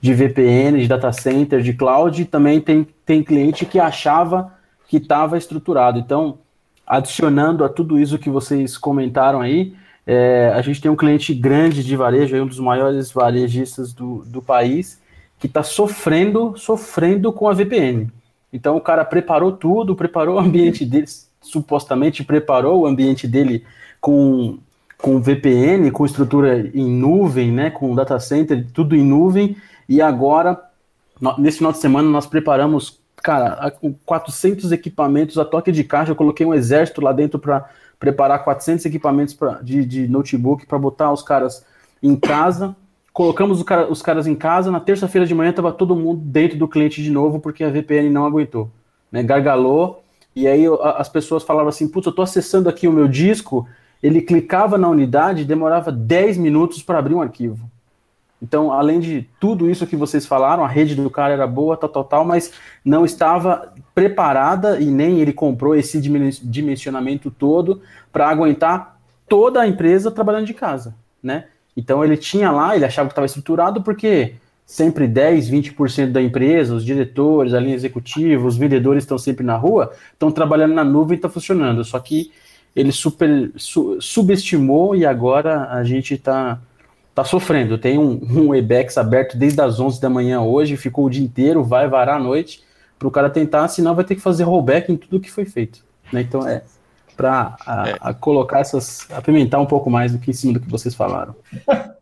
de 0.00 0.12
VPN, 0.12 0.80
de 0.80 0.88
data 0.88 1.12
center, 1.12 1.62
de 1.62 1.72
cloud, 1.72 2.20
e 2.20 2.24
também 2.24 2.60
tem, 2.60 2.84
tem 3.06 3.22
cliente 3.22 3.64
que 3.64 3.78
achava 3.78 4.52
que 4.88 4.96
estava 4.96 5.38
estruturado. 5.38 6.00
Então, 6.00 6.38
adicionando 6.84 7.64
a 7.64 7.68
tudo 7.68 7.96
isso 7.96 8.18
que 8.18 8.28
vocês 8.28 8.76
comentaram 8.76 9.40
aí, 9.40 9.72
é, 10.04 10.52
a 10.52 10.60
gente 10.62 10.80
tem 10.80 10.90
um 10.90 10.96
cliente 10.96 11.32
grande 11.32 11.84
de 11.84 11.94
varejo, 11.94 12.42
um 12.42 12.46
dos 12.48 12.58
maiores 12.58 13.12
varejistas 13.12 13.92
do, 13.92 14.24
do 14.24 14.42
país, 14.42 15.00
que 15.38 15.46
está 15.46 15.62
sofrendo, 15.62 16.54
sofrendo 16.56 17.32
com 17.32 17.48
a 17.48 17.52
VPN. 17.52 18.10
Então 18.52 18.76
o 18.76 18.80
cara 18.80 19.04
preparou 19.04 19.52
tudo, 19.52 19.94
preparou 19.94 20.34
o 20.34 20.40
ambiente 20.40 20.84
dele, 20.84 21.06
supostamente 21.40 22.24
preparou 22.24 22.80
o 22.80 22.86
ambiente 22.86 23.28
dele 23.28 23.64
com 24.00 24.58
com 24.98 25.20
VPN, 25.20 25.90
com 25.90 26.04
estrutura 26.04 26.70
em 26.74 26.86
nuvem, 26.86 27.52
né, 27.52 27.70
com 27.70 27.94
data 27.94 28.18
center, 28.18 28.66
tudo 28.72 28.96
em 28.96 29.04
nuvem, 29.04 29.56
e 29.88 30.00
agora, 30.00 30.60
nesse 31.38 31.58
final 31.58 31.72
de 31.72 31.78
semana, 31.78 32.08
nós 32.08 32.26
preparamos, 32.26 33.00
cara, 33.22 33.72
400 34.04 34.72
equipamentos 34.72 35.38
a 35.38 35.44
toque 35.44 35.70
de 35.70 35.84
caixa, 35.84 36.12
eu 36.12 36.16
coloquei 36.16 36.46
um 36.46 36.54
exército 36.54 37.00
lá 37.00 37.12
dentro 37.12 37.38
para 37.38 37.68
preparar 37.98 38.42
400 38.42 38.84
equipamentos 38.86 39.34
pra, 39.34 39.60
de, 39.62 39.84
de 39.84 40.08
notebook 40.08 40.66
para 40.66 40.78
botar 40.78 41.12
os 41.12 41.22
caras 41.22 41.64
em 42.02 42.16
casa, 42.16 42.74
colocamos 43.12 43.62
cara, 43.62 43.90
os 43.90 44.02
caras 44.02 44.26
em 44.26 44.34
casa, 44.34 44.70
na 44.70 44.80
terça-feira 44.80 45.26
de 45.26 45.34
manhã 45.34 45.50
estava 45.50 45.72
todo 45.72 45.94
mundo 45.94 46.20
dentro 46.20 46.58
do 46.58 46.68
cliente 46.68 47.02
de 47.02 47.10
novo, 47.10 47.38
porque 47.40 47.62
a 47.62 47.70
VPN 47.70 48.10
não 48.10 48.26
aguentou, 48.26 48.70
né, 49.10 49.22
gargalou, 49.22 50.02
e 50.34 50.48
aí 50.48 50.64
as 50.96 51.08
pessoas 51.08 51.44
falavam 51.44 51.68
assim, 51.68 51.88
putz, 51.88 52.06
eu 52.06 52.10
estou 52.10 52.22
acessando 52.22 52.68
aqui 52.68 52.88
o 52.88 52.92
meu 52.92 53.06
disco, 53.06 53.68
ele 54.04 54.20
clicava 54.20 54.76
na 54.76 54.86
unidade 54.86 55.40
e 55.40 55.44
demorava 55.46 55.90
10 55.90 56.36
minutos 56.36 56.82
para 56.82 56.98
abrir 56.98 57.14
um 57.14 57.22
arquivo. 57.22 57.70
Então, 58.42 58.70
além 58.70 59.00
de 59.00 59.26
tudo 59.40 59.70
isso 59.70 59.86
que 59.86 59.96
vocês 59.96 60.26
falaram, 60.26 60.62
a 60.62 60.68
rede 60.68 60.94
do 60.94 61.08
cara 61.08 61.32
era 61.32 61.46
boa, 61.46 61.74
tal, 61.74 61.88
tal, 61.88 62.04
tal, 62.04 62.22
mas 62.22 62.52
não 62.84 63.06
estava 63.06 63.72
preparada 63.94 64.78
e 64.78 64.84
nem 64.84 65.20
ele 65.20 65.32
comprou 65.32 65.74
esse 65.74 65.98
dimensionamento 65.98 67.30
todo 67.30 67.80
para 68.12 68.28
aguentar 68.28 69.00
toda 69.26 69.62
a 69.62 69.66
empresa 69.66 70.10
trabalhando 70.10 70.44
de 70.44 70.52
casa, 70.52 70.94
né? 71.22 71.46
Então 71.74 72.04
ele 72.04 72.18
tinha 72.18 72.50
lá, 72.50 72.76
ele 72.76 72.84
achava 72.84 73.08
que 73.08 73.12
estava 73.12 73.24
estruturado 73.24 73.82
porque 73.82 74.34
sempre 74.66 75.08
10, 75.08 75.48
20% 75.48 76.12
da 76.12 76.20
empresa, 76.20 76.74
os 76.74 76.84
diretores, 76.84 77.54
a 77.54 77.60
linha 77.60 77.74
executiva, 77.74 78.46
os 78.46 78.58
vendedores 78.58 79.04
estão 79.04 79.16
sempre 79.16 79.46
na 79.46 79.56
rua, 79.56 79.92
estão 80.12 80.30
trabalhando 80.30 80.74
na 80.74 80.84
nuvem 80.84 81.14
e 81.14 81.16
está 81.16 81.30
funcionando. 81.30 81.82
Só 81.82 81.98
que 81.98 82.30
ele 82.74 82.92
super 82.92 83.52
su, 83.56 84.00
subestimou 84.00 84.96
e 84.96 85.06
agora 85.06 85.70
a 85.70 85.84
gente 85.84 86.14
está 86.14 86.60
tá 87.14 87.24
sofrendo. 87.24 87.78
Tem 87.78 87.98
um, 87.98 88.20
um 88.22 88.48
Webex 88.48 88.98
aberto 88.98 89.36
desde 89.36 89.60
as 89.60 89.78
11 89.78 90.00
da 90.00 90.10
manhã 90.10 90.40
hoje, 90.40 90.76
ficou 90.76 91.06
o 91.06 91.10
dia 91.10 91.22
inteiro, 91.22 91.62
vai 91.62 91.88
varar 91.88 92.16
a 92.16 92.22
noite 92.22 92.62
para 92.98 93.08
o 93.08 93.10
cara 93.10 93.30
tentar, 93.30 93.68
senão 93.68 93.94
vai 93.94 94.04
ter 94.04 94.14
que 94.14 94.20
fazer 94.20 94.44
rollback 94.44 94.90
em 94.90 94.96
tudo 94.96 95.20
que 95.20 95.30
foi 95.30 95.44
feito. 95.44 95.84
Né? 96.12 96.22
Então 96.22 96.46
é 96.46 96.62
para 97.16 97.56
é. 98.04 98.12
colocar 98.14 98.60
essas, 98.60 99.08
apimentar 99.10 99.60
um 99.60 99.66
pouco 99.66 99.88
mais 99.88 100.12
do 100.12 100.18
que 100.18 100.30
em 100.30 100.34
cima 100.34 100.54
do 100.54 100.60
que 100.60 100.70
vocês 100.70 100.94
falaram. 100.94 101.34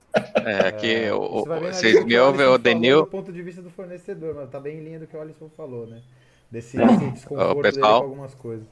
É, 0.44 0.68
aqui 0.68 0.94
é, 0.94 1.14
o, 1.14 1.42
vocês 1.42 2.04
me 2.04 2.18
ouvem, 2.18 2.44
o 2.44 2.58
Denil. 2.58 3.00
Do 3.00 3.06
ponto 3.06 3.32
de 3.32 3.42
vista 3.42 3.62
do 3.62 3.70
fornecedor, 3.70 4.34
mas 4.34 4.50
tá 4.50 4.60
bem 4.60 4.76
em 4.78 4.84
linha 4.84 4.98
do 4.98 5.06
que 5.06 5.16
o 5.16 5.20
Alisson 5.22 5.48
falou, 5.56 5.86
né? 5.86 6.02
Desse, 6.50 6.76
desse 6.76 7.10
desconforto 7.12 7.58
Ô, 7.58 7.62
pessoal. 7.62 8.00
com 8.00 8.08
algumas 8.08 8.34
coisas. 8.34 8.66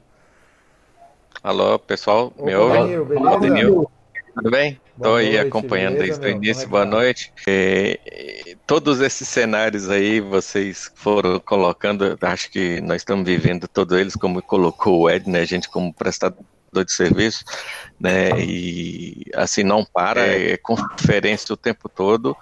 Alô, 1.42 1.78
pessoal, 1.78 2.26
Opa, 2.26 2.44
me 2.44 2.54
ouve? 2.54 2.78
Denil, 2.78 3.04
beleza? 3.06 3.40
Denil. 3.40 3.90
Tudo 4.34 4.50
bem? 4.50 4.80
Estou 4.94 5.16
aí 5.16 5.38
acompanhando 5.38 5.94
beleza, 5.94 6.20
desde 6.20 6.26
o 6.26 6.36
início, 6.36 6.64
é 6.64 6.66
boa 6.66 6.84
tá? 6.84 6.90
noite. 6.90 7.32
É, 7.46 7.98
todos 8.66 9.00
esses 9.00 9.26
cenários 9.26 9.88
aí 9.88 10.20
vocês 10.20 10.92
foram 10.94 11.40
colocando, 11.40 12.18
acho 12.20 12.50
que 12.50 12.80
nós 12.82 13.00
estamos 13.00 13.24
vivendo 13.24 13.66
todos 13.66 13.98
eles, 13.98 14.14
como 14.14 14.42
colocou 14.42 15.00
o 15.00 15.10
Ed, 15.10 15.28
né? 15.30 15.40
A 15.40 15.44
gente 15.46 15.68
como 15.68 15.94
prestador 15.94 16.44
de 16.84 16.92
serviço, 16.92 17.42
né? 17.98 18.38
E 18.38 19.24
assim 19.34 19.62
não 19.62 19.82
para, 19.82 20.26
é, 20.26 20.52
é 20.52 20.56
conferência 20.58 21.54
o 21.54 21.56
tempo 21.56 21.88
todo. 21.88 22.36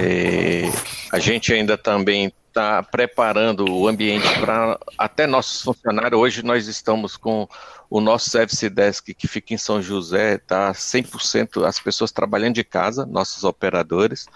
É, 0.00 0.64
a 1.12 1.20
gente 1.20 1.52
ainda 1.52 1.78
também 1.78 2.32
está 2.52 2.82
preparando 2.82 3.64
o 3.64 3.88
ambiente 3.88 4.28
para 4.38 4.78
até 4.98 5.26
nossos 5.26 5.62
funcionários. 5.62 6.20
Hoje 6.20 6.44
nós 6.44 6.68
estamos 6.68 7.16
com 7.16 7.48
o 7.88 7.98
nosso 7.98 8.28
Service 8.28 8.68
Desk 8.68 9.14
que 9.14 9.26
fica 9.26 9.54
em 9.54 9.58
São 9.58 9.80
José, 9.80 10.34
está 10.34 10.70
100% 10.72 11.64
as 11.64 11.80
pessoas 11.80 12.12
trabalhando 12.12 12.56
de 12.56 12.62
casa, 12.64 13.06
nossos 13.06 13.42
operadores. 13.42 14.26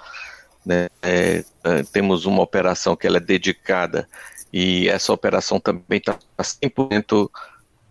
Né? 0.65 0.89
É, 1.03 1.45
é 1.63 1.83
temos 1.93 2.25
uma 2.25 2.43
operação 2.43 2.97
que 2.97 3.07
ela 3.07 3.19
é 3.19 3.21
dedicada 3.21 4.09
e 4.51 4.89
essa 4.89 5.13
operação 5.13 5.61
também 5.61 5.99
está 5.99 6.19
100% 6.39 7.31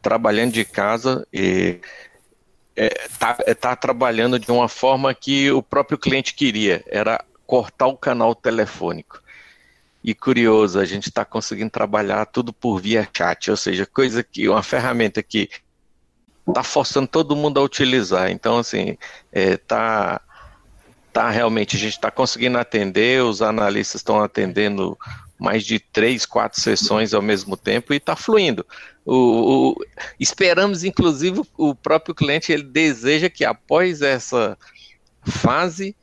trabalhando 0.01 0.53
de 0.53 0.65
casa 0.65 1.25
e 1.31 1.79
está 2.75 3.37
é, 3.45 3.53
tá 3.53 3.75
trabalhando 3.75 4.39
de 4.39 4.51
uma 4.51 4.67
forma 4.67 5.13
que 5.13 5.51
o 5.51 5.61
próprio 5.61 5.99
cliente 5.99 6.33
queria, 6.33 6.83
era 6.87 7.23
cortar 7.45 7.87
o 7.87 7.95
canal 7.95 8.33
telefônico. 8.33 9.23
E 10.07 10.13
curioso, 10.13 10.79
a 10.79 10.85
gente 10.85 11.09
está 11.09 11.25
conseguindo 11.25 11.71
trabalhar 11.71 12.27
tudo 12.27 12.53
por 12.53 12.79
via 12.79 13.09
chat, 13.11 13.49
ou 13.49 13.57
seja, 13.57 13.87
coisa 13.87 14.21
que 14.21 14.47
uma 14.47 14.61
ferramenta 14.61 15.23
que 15.23 15.49
está 16.47 16.61
forçando 16.61 17.07
todo 17.07 17.35
mundo 17.35 17.59
a 17.59 17.63
utilizar. 17.63 18.29
Então, 18.29 18.59
assim, 18.59 18.99
é, 19.31 19.57
tá, 19.57 20.21
tá 21.11 21.31
realmente 21.31 21.75
a 21.75 21.79
gente 21.79 21.93
está 21.93 22.11
conseguindo 22.11 22.55
atender, 22.59 23.23
os 23.23 23.41
analistas 23.41 24.01
estão 24.01 24.21
atendendo 24.21 24.95
mais 25.39 25.63
de 25.63 25.79
três, 25.79 26.23
quatro 26.23 26.61
sessões 26.61 27.11
ao 27.11 27.21
mesmo 27.23 27.57
tempo 27.57 27.91
e 27.91 27.97
está 27.97 28.15
fluindo. 28.15 28.63
O, 29.03 29.71
o, 29.71 29.85
esperamos, 30.19 30.83
inclusive, 30.83 31.41
o 31.57 31.73
próprio 31.73 32.13
cliente 32.13 32.51
ele 32.51 32.61
deseja 32.61 33.27
que 33.27 33.43
após 33.43 34.03
essa 34.03 34.55
fase 35.23 35.95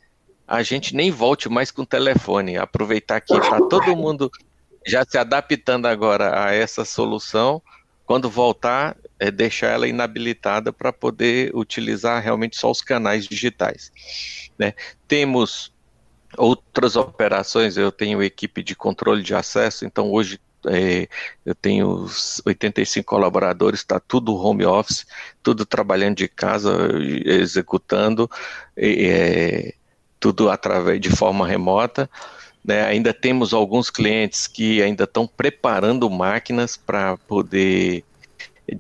a 0.53 0.63
gente 0.63 0.95
nem 0.95 1.11
volte 1.11 1.49
mais 1.49 1.71
com 1.71 1.81
o 1.81 1.87
telefone. 1.87 2.59
Aproveitar 2.59 3.23
que 3.23 3.33
está 3.33 3.59
todo 3.59 3.97
mundo 3.97 4.31
já 4.87 5.03
se 5.03 5.17
adaptando 5.17 5.87
agora 5.87 6.45
a 6.45 6.53
essa 6.53 6.85
solução. 6.85 7.63
Quando 8.05 8.29
voltar, 8.29 8.95
é 9.19 9.31
deixar 9.31 9.69
ela 9.69 9.89
inabilitada 9.89 10.71
para 10.71 10.93
poder 10.93 11.57
utilizar 11.57 12.23
realmente 12.23 12.59
só 12.59 12.71
os 12.71 12.83
canais 12.83 13.27
digitais. 13.27 13.91
Né? 14.59 14.75
Temos 15.09 15.73
outras 16.37 16.97
operações, 16.97 17.79
eu 17.79 17.91
tenho 17.91 18.23
equipe 18.23 18.63
de 18.63 18.77
controle 18.77 19.23
de 19.23 19.35
acesso, 19.35 19.87
então 19.87 20.13
hoje 20.13 20.39
é, 20.67 21.09
eu 21.47 21.55
tenho 21.55 22.07
85 22.45 23.07
colaboradores, 23.07 23.81
está 23.81 23.99
tudo 23.99 24.37
home 24.37 24.67
office, 24.67 25.07
tudo 25.43 25.65
trabalhando 25.65 26.17
de 26.17 26.29
casa, 26.29 26.77
executando. 27.25 28.31
É, 28.77 29.75
tudo 30.23 30.49
através 30.49 31.01
de 31.01 31.11
forma 31.11 31.45
remota. 31.47 32.09
Né? 32.65 32.85
Ainda 32.85 33.13
temos 33.13 33.53
alguns 33.53 33.91
clientes 33.91 34.47
que 34.47 34.81
ainda 34.81 35.03
estão 35.03 35.27
preparando 35.27 36.09
máquinas 36.09 36.77
para 36.77 37.17
poder 37.17 38.05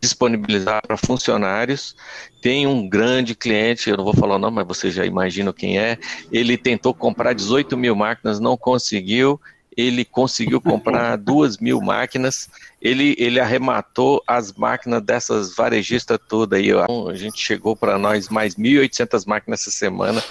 disponibilizar 0.00 0.80
para 0.86 0.96
funcionários. 0.96 1.96
Tem 2.40 2.64
um 2.64 2.88
grande 2.88 3.34
cliente, 3.34 3.90
eu 3.90 3.96
não 3.96 4.04
vou 4.04 4.14
falar 4.14 4.38
não, 4.38 4.52
mas 4.52 4.64
você 4.64 4.88
já 4.88 5.04
imagina 5.04 5.52
quem 5.52 5.80
é. 5.80 5.98
Ele 6.30 6.56
tentou 6.56 6.94
comprar 6.94 7.32
18 7.32 7.76
mil 7.76 7.96
máquinas, 7.96 8.38
não 8.38 8.56
conseguiu. 8.56 9.40
Ele 9.76 10.04
conseguiu 10.04 10.60
comprar 10.60 11.16
duas 11.18 11.58
mil 11.58 11.80
máquinas. 11.80 12.48
Ele, 12.80 13.16
ele 13.18 13.40
arrematou 13.40 14.22
as 14.28 14.52
máquinas 14.52 15.02
dessas 15.02 15.56
varejistas 15.56 16.20
todas 16.28 16.60
aí. 16.60 16.70
A 16.70 17.14
gente 17.14 17.42
chegou 17.42 17.74
para 17.74 17.98
nós 17.98 18.28
mais 18.28 18.54
1.800 18.54 19.26
máquinas 19.26 19.62
essa 19.62 19.72
semana. 19.72 20.22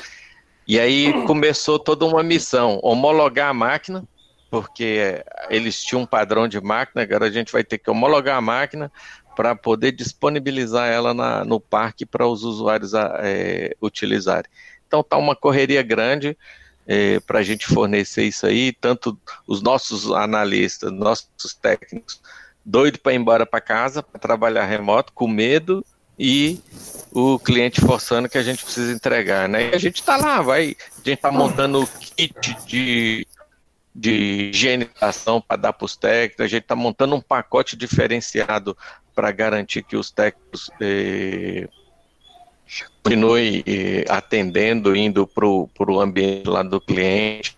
E 0.72 0.80
aí 0.80 1.12
começou 1.26 1.78
toda 1.78 2.06
uma 2.06 2.24
missão, 2.24 2.80
homologar 2.82 3.50
a 3.50 3.54
máquina, 3.54 4.08
porque 4.50 5.22
eles 5.50 5.84
tinham 5.84 6.04
um 6.04 6.06
padrão 6.06 6.48
de 6.48 6.62
máquina, 6.62 7.02
agora 7.02 7.26
a 7.26 7.30
gente 7.30 7.52
vai 7.52 7.62
ter 7.62 7.78
que 7.78 7.90
homologar 7.90 8.38
a 8.38 8.42
máquina 8.42 8.90
para 9.36 9.54
poder 9.54 9.92
disponibilizar 9.92 10.88
ela 10.88 11.14
na, 11.14 11.44
no 11.44 11.60
parque 11.60 12.06
para 12.06 12.26
os 12.26 12.46
usuários 12.46 12.94
é, 12.94 13.76
utilizarem. 13.82 14.50
Então 14.88 15.04
tá 15.04 15.18
uma 15.18 15.36
correria 15.36 15.84
grande 15.84 16.38
é, 16.88 17.20
para 17.20 17.40
a 17.40 17.44
gente 17.44 17.68
fornecer 17.68 18.24
isso 18.24 18.46
aí, 18.46 18.72
tanto 18.72 19.20
os 19.46 19.62
nossos 19.62 20.10
analistas, 20.10 20.90
nossos 20.90 21.54
técnicos, 21.54 22.22
doido 22.66 22.98
para 22.98 23.12
ir 23.12 23.18
embora 23.18 23.46
para 23.46 23.60
casa, 23.60 24.02
para 24.02 24.22
trabalhar 24.22 24.64
remoto, 24.64 25.12
com 25.12 25.28
medo 25.28 25.84
e 26.24 26.60
o 27.12 27.40
cliente 27.40 27.82
forçando 27.82 28.30
que 28.30 28.38
a 28.38 28.44
gente 28.44 28.64
precisa 28.64 28.94
entregar, 28.94 29.50
né? 29.50 29.72
E 29.72 29.76
a 29.76 29.80
gente 29.80 30.02
está 30.02 30.18
lá, 30.18 30.40
vai, 30.40 30.78
a 30.94 30.98
gente 30.98 31.14
está 31.14 31.32
montando 31.32 31.82
o 31.82 31.88
kit 31.88 32.56
de, 32.68 33.28
de 33.94 34.52
higienização 34.54 35.42
para 35.42 35.58
dar 35.58 35.74
para 35.74 35.86
os 35.86 35.98
técnicos, 35.98 36.46
a 36.46 36.48
gente 36.48 36.62
está 36.62 36.76
montando 36.76 37.16
um 37.16 37.22
pacote 37.22 37.76
diferenciado 37.76 38.78
para 39.16 39.32
garantir 39.32 39.82
que 39.82 39.98
os 39.98 40.12
técnicos 40.12 40.70
eh, 40.80 41.68
continuem 43.04 43.64
eh, 43.66 44.06
atendendo, 44.08 44.96
indo 44.96 45.26
para 45.26 45.48
o 45.48 46.00
ambiente 46.00 46.48
lá 46.48 46.62
do 46.62 46.80
cliente. 46.80 47.58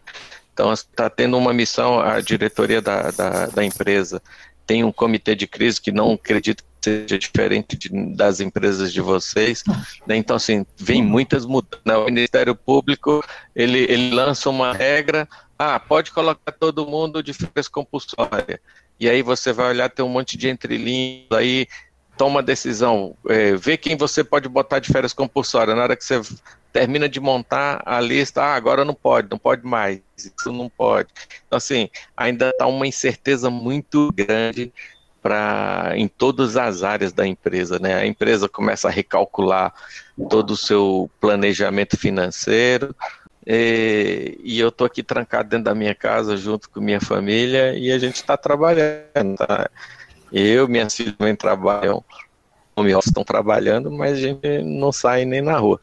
Então, 0.54 0.72
está 0.72 1.10
tendo 1.10 1.38
uma 1.38 1.54
missão, 1.54 2.00
a 2.00 2.22
diretoria 2.22 2.82
da, 2.82 3.12
da, 3.12 3.48
da 3.48 3.66
empresa 3.66 4.22
tem 4.66 4.86
um 4.86 4.92
comitê 4.92 5.36
de 5.36 5.48
crise 5.48 5.82
que 5.82 5.92
não 5.92 6.14
acredito 6.14 6.64
seja 6.84 7.18
diferente 7.18 7.78
de, 7.78 7.90
das 8.16 8.40
empresas 8.40 8.92
de 8.92 9.02
vocês. 9.02 9.64
Né? 10.06 10.18
Então, 10.18 10.36
assim, 10.36 10.66
vem 10.78 11.02
muitas 11.02 11.46
mudanças. 11.46 11.84
Né? 11.86 11.96
O 11.96 12.06
Ministério 12.06 12.56
Público, 12.56 13.24
ele, 13.56 13.80
ele 13.80 14.12
lança 14.14 14.50
uma 14.50 14.74
regra, 14.74 15.28
ah, 15.58 15.80
pode 15.80 16.12
colocar 16.12 16.52
todo 16.52 16.86
mundo 16.86 17.24
de 17.24 17.34
férias 17.34 17.68
compulsória. 17.68 18.60
E 19.00 19.10
aí 19.10 19.22
você 19.22 19.52
vai 19.54 19.70
olhar, 19.70 19.90
tem 19.90 20.04
um 20.04 20.10
monte 20.10 20.38
de 20.38 20.50
entrelinhas, 20.50 21.32
aí 21.32 21.68
toma 22.18 22.42
a 22.42 22.44
decisão, 22.44 23.16
é, 23.28 23.56
vê 23.56 23.76
quem 23.76 23.98
você 23.98 24.24
pode 24.24 24.48
botar 24.48 24.80
de 24.80 24.92
férias 24.92 25.14
compulsória. 25.14 25.74
Na 25.74 25.84
hora 25.84 25.96
que 25.96 26.06
você 26.06 26.22
termina 26.72 27.08
de 27.08 27.20
montar 27.20 27.82
a 27.86 28.00
lista, 28.00 28.42
ah, 28.42 28.56
agora 28.56 28.84
não 28.84 28.94
pode, 28.94 29.28
não 29.30 29.38
pode 29.38 29.66
mais, 29.66 30.02
isso 30.18 30.52
não 30.52 30.70
pode. 30.70 31.10
Então, 31.46 31.58
assim, 31.58 31.90
ainda 32.16 32.50
está 32.50 32.66
uma 32.66 32.88
incerteza 32.88 33.50
muito 33.50 34.12
grande 34.14 34.74
para 35.24 35.94
em 35.96 36.08
todas 36.10 36.58
as 36.58 36.84
áreas 36.84 37.14
da 37.14 37.26
empresa, 37.26 37.80
né? 37.80 37.96
A 37.96 38.06
empresa 38.06 38.50
começa 38.50 38.90
a 38.90 38.92
recalcular 38.92 39.74
todo 40.30 40.52
o 40.52 40.58
seu 40.58 41.10
planejamento 41.22 41.98
financeiro. 41.98 42.94
E, 43.48 44.38
e 44.44 44.60
eu 44.60 44.72
tô 44.72 44.84
aqui 44.84 45.02
trancado 45.02 45.50
dentro 45.50 45.66
da 45.66 45.76
minha 45.76 45.96
casa 45.96 46.36
junto 46.36 46.70
com 46.70 46.82
minha 46.82 47.00
família 47.00 47.74
e 47.74 47.90
a 47.90 47.98
gente 47.98 48.16
está 48.16 48.36
trabalhando. 48.36 49.38
Tá? 49.38 49.70
Eu, 50.32 50.68
minhas 50.68 50.94
filhas 50.94 51.16
também 51.16 51.36
trabalham, 51.36 52.04
home 52.76 52.92
estão 52.92 53.24
trabalhando, 53.24 53.90
mas 53.90 54.14
a 54.14 54.22
gente 54.22 54.62
não 54.64 54.92
sai 54.92 55.24
nem 55.24 55.42
na 55.42 55.58
rua. 55.58 55.80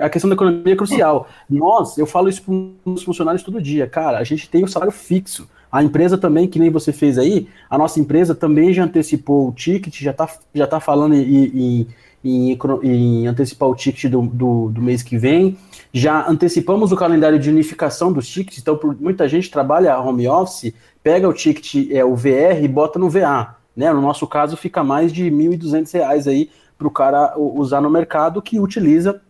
A, 0.00 0.08
questão 0.08 0.28
da 0.30 0.34
economia 0.34 0.72
é 0.72 0.76
crucial. 0.76 1.28
Nós, 1.48 1.98
eu 1.98 2.06
falo 2.06 2.28
isso 2.28 2.42
para 2.42 2.92
os 2.92 3.02
funcionários 3.04 3.42
todo 3.42 3.60
dia, 3.60 3.86
cara, 3.86 4.18
a 4.18 4.24
gente 4.24 4.48
tem 4.48 4.64
o 4.64 4.68
salário 4.68 4.92
fixo. 4.92 5.48
A 5.72 5.82
empresa 5.82 6.18
também, 6.18 6.46
que 6.46 6.58
nem 6.58 6.68
você 6.68 6.92
fez 6.92 7.16
aí, 7.16 7.48
a 7.70 7.78
nossa 7.78 7.98
empresa 7.98 8.34
também 8.34 8.74
já 8.74 8.84
antecipou 8.84 9.48
o 9.48 9.52
ticket, 9.52 10.02
já 10.02 10.10
está 10.10 10.28
já 10.54 10.66
tá 10.66 10.78
falando 10.78 11.14
em, 11.14 11.22
em, 11.22 11.88
em, 12.22 12.58
em, 12.82 13.26
antecipar 13.26 13.70
o 13.70 13.74
ticket 13.74 14.10
do, 14.10 14.20
do, 14.20 14.68
do, 14.68 14.82
mês 14.82 15.02
que 15.02 15.16
vem. 15.16 15.56
Já 15.90 16.28
antecipamos 16.28 16.92
o 16.92 16.96
calendário 16.96 17.38
de 17.38 17.48
unificação 17.48 18.12
dos 18.12 18.28
tickets, 18.28 18.58
então 18.58 18.78
muita 19.00 19.26
gente 19.26 19.50
trabalha 19.50 19.98
home 19.98 20.28
office, 20.28 20.74
pega 21.02 21.26
o 21.26 21.32
ticket, 21.32 21.90
é, 21.90 22.04
o 22.04 22.14
VR 22.14 22.62
e 22.62 22.68
bota 22.68 22.98
no 22.98 23.08
VA. 23.08 23.56
Né? 23.74 23.90
No 23.90 24.02
nosso 24.02 24.26
caso, 24.26 24.58
fica 24.58 24.84
mais 24.84 25.10
de 25.10 25.24
R$ 25.24 25.30
1.200 25.30 26.26
aí 26.26 26.50
para 26.76 26.86
o 26.86 26.90
cara 26.90 27.34
usar 27.38 27.80
no 27.80 27.88
mercado, 27.88 28.42
que 28.42 28.60
utiliza 28.60 29.22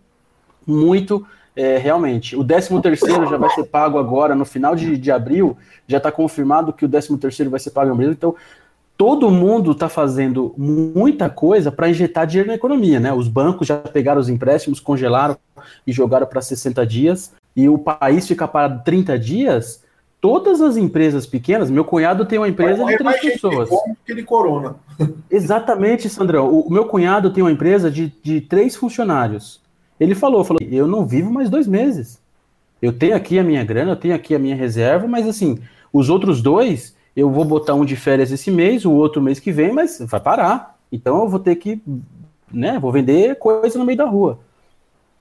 muito 0.67 1.25
é, 1.55 1.77
realmente. 1.79 2.37
O 2.37 2.45
13 2.45 2.81
terceiro 2.81 3.29
já 3.29 3.37
vai 3.37 3.51
ser 3.51 3.65
pago 3.65 3.99
agora, 3.99 4.35
no 4.35 4.45
final 4.45 4.75
de, 4.75 4.97
de 4.97 5.11
abril, 5.11 5.57
já 5.87 5.99
está 5.99 6.11
confirmado 6.11 6.73
que 6.73 6.85
o 6.85 6.89
13 6.89 7.17
terceiro 7.19 7.51
vai 7.51 7.61
ser 7.61 7.71
pago 7.71 7.91
em 7.91 7.93
abril, 7.93 8.13
então 8.13 8.35
todo 8.97 9.31
mundo 9.31 9.73
está 9.73 9.89
fazendo 9.89 10.55
muita 10.57 11.29
coisa 11.29 11.73
para 11.73 11.89
injetar 11.89 12.27
dinheiro 12.27 12.49
na 12.49 12.55
economia, 12.55 13.01
né? 13.01 13.13
Os 13.13 13.29
bancos 13.29 13.67
já 13.67 13.77
pegaram 13.79 14.21
os 14.21 14.29
empréstimos, 14.29 14.81
congelaram 14.81 15.37
e 15.87 15.93
jogaram 15.93 16.27
para 16.27 16.41
60 16.41 16.87
dias, 16.87 17.33
e 17.55 17.69
o 17.69 17.79
país 17.79 18.27
fica 18.27 18.47
parado 18.49 18.83
30 18.85 19.19
dias, 19.19 19.83
todas 20.21 20.61
as 20.61 20.77
empresas 20.77 21.27
pequenas, 21.27 21.69
meu 21.69 21.85
cunhado 21.85 22.25
tem 22.25 22.39
uma 22.39 22.49
empresa 22.49 22.85
de 22.85 22.97
três 22.97 23.21
pessoas. 23.21 23.69
Aquele 24.05 24.23
corona. 24.23 24.77
Exatamente, 25.31 26.09
Sandrão. 26.09 26.49
O 26.49 26.71
meu 26.71 26.87
cunhado 26.87 27.31
tem 27.33 27.43
uma 27.43 27.51
empresa 27.51 27.91
de, 27.91 28.13
de 28.23 28.41
três 28.41 28.77
funcionários. 28.77 29.62
Ele 30.03 30.15
falou, 30.15 30.43
falou, 30.43 30.61
eu 30.63 30.87
não 30.87 31.07
vivo 31.07 31.31
mais 31.31 31.49
dois 31.49 31.67
meses. 31.67 32.21
Eu 32.81 32.93
tenho 32.93 33.15
aqui 33.15 33.39
a 33.39 33.45
minha 33.45 33.63
grana, 33.63 33.93
eu 33.93 33.97
tenho 33.97 34.15
aqui 34.15 34.35
a 34.35 34.39
minha 34.39 34.57
reserva, 34.57 35.07
mas 35.07 35.29
assim, 35.29 35.59
os 35.93 36.11
outros 36.11 36.43
dois, 36.43 36.97
eu 37.15 37.31
vou 37.31 37.45
botar 37.45 37.75
um 37.75 37.85
de 37.85 37.95
férias 37.95 38.33
esse 38.33 38.51
mês, 38.51 38.85
o 38.85 38.91
outro 38.91 39.23
mês 39.23 39.39
que 39.39 39.53
vem, 39.53 39.73
mas 39.73 40.01
vai 40.01 40.19
parar. 40.19 40.77
Então 40.91 41.21
eu 41.21 41.29
vou 41.29 41.39
ter 41.39 41.55
que, 41.55 41.81
né, 42.53 42.79
vou 42.81 42.91
vender 42.91 43.37
coisa 43.37 43.79
no 43.79 43.85
meio 43.85 43.99
da 43.99 44.05
rua. 44.05 44.41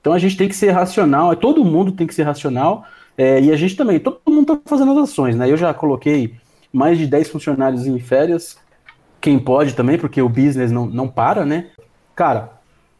Então 0.00 0.12
a 0.12 0.18
gente 0.18 0.36
tem 0.36 0.48
que 0.48 0.56
ser 0.56 0.70
racional, 0.70 1.32
é, 1.32 1.36
todo 1.36 1.64
mundo 1.64 1.92
tem 1.92 2.06
que 2.06 2.14
ser 2.14 2.24
racional, 2.24 2.84
é, 3.16 3.40
e 3.40 3.52
a 3.52 3.56
gente 3.56 3.76
também, 3.76 4.00
todo 4.00 4.20
mundo 4.26 4.54
está 4.54 4.60
fazendo 4.66 4.90
as 4.98 5.10
ações, 5.10 5.36
né? 5.36 5.48
Eu 5.48 5.56
já 5.56 5.72
coloquei 5.72 6.34
mais 6.72 6.98
de 6.98 7.06
10 7.06 7.28
funcionários 7.28 7.86
em 7.86 8.00
férias, 8.00 8.58
quem 9.20 9.38
pode 9.38 9.74
também, 9.74 9.96
porque 9.96 10.20
o 10.20 10.28
business 10.28 10.72
não, 10.72 10.86
não 10.86 11.06
para, 11.06 11.46
né? 11.46 11.68
Cara, 12.16 12.50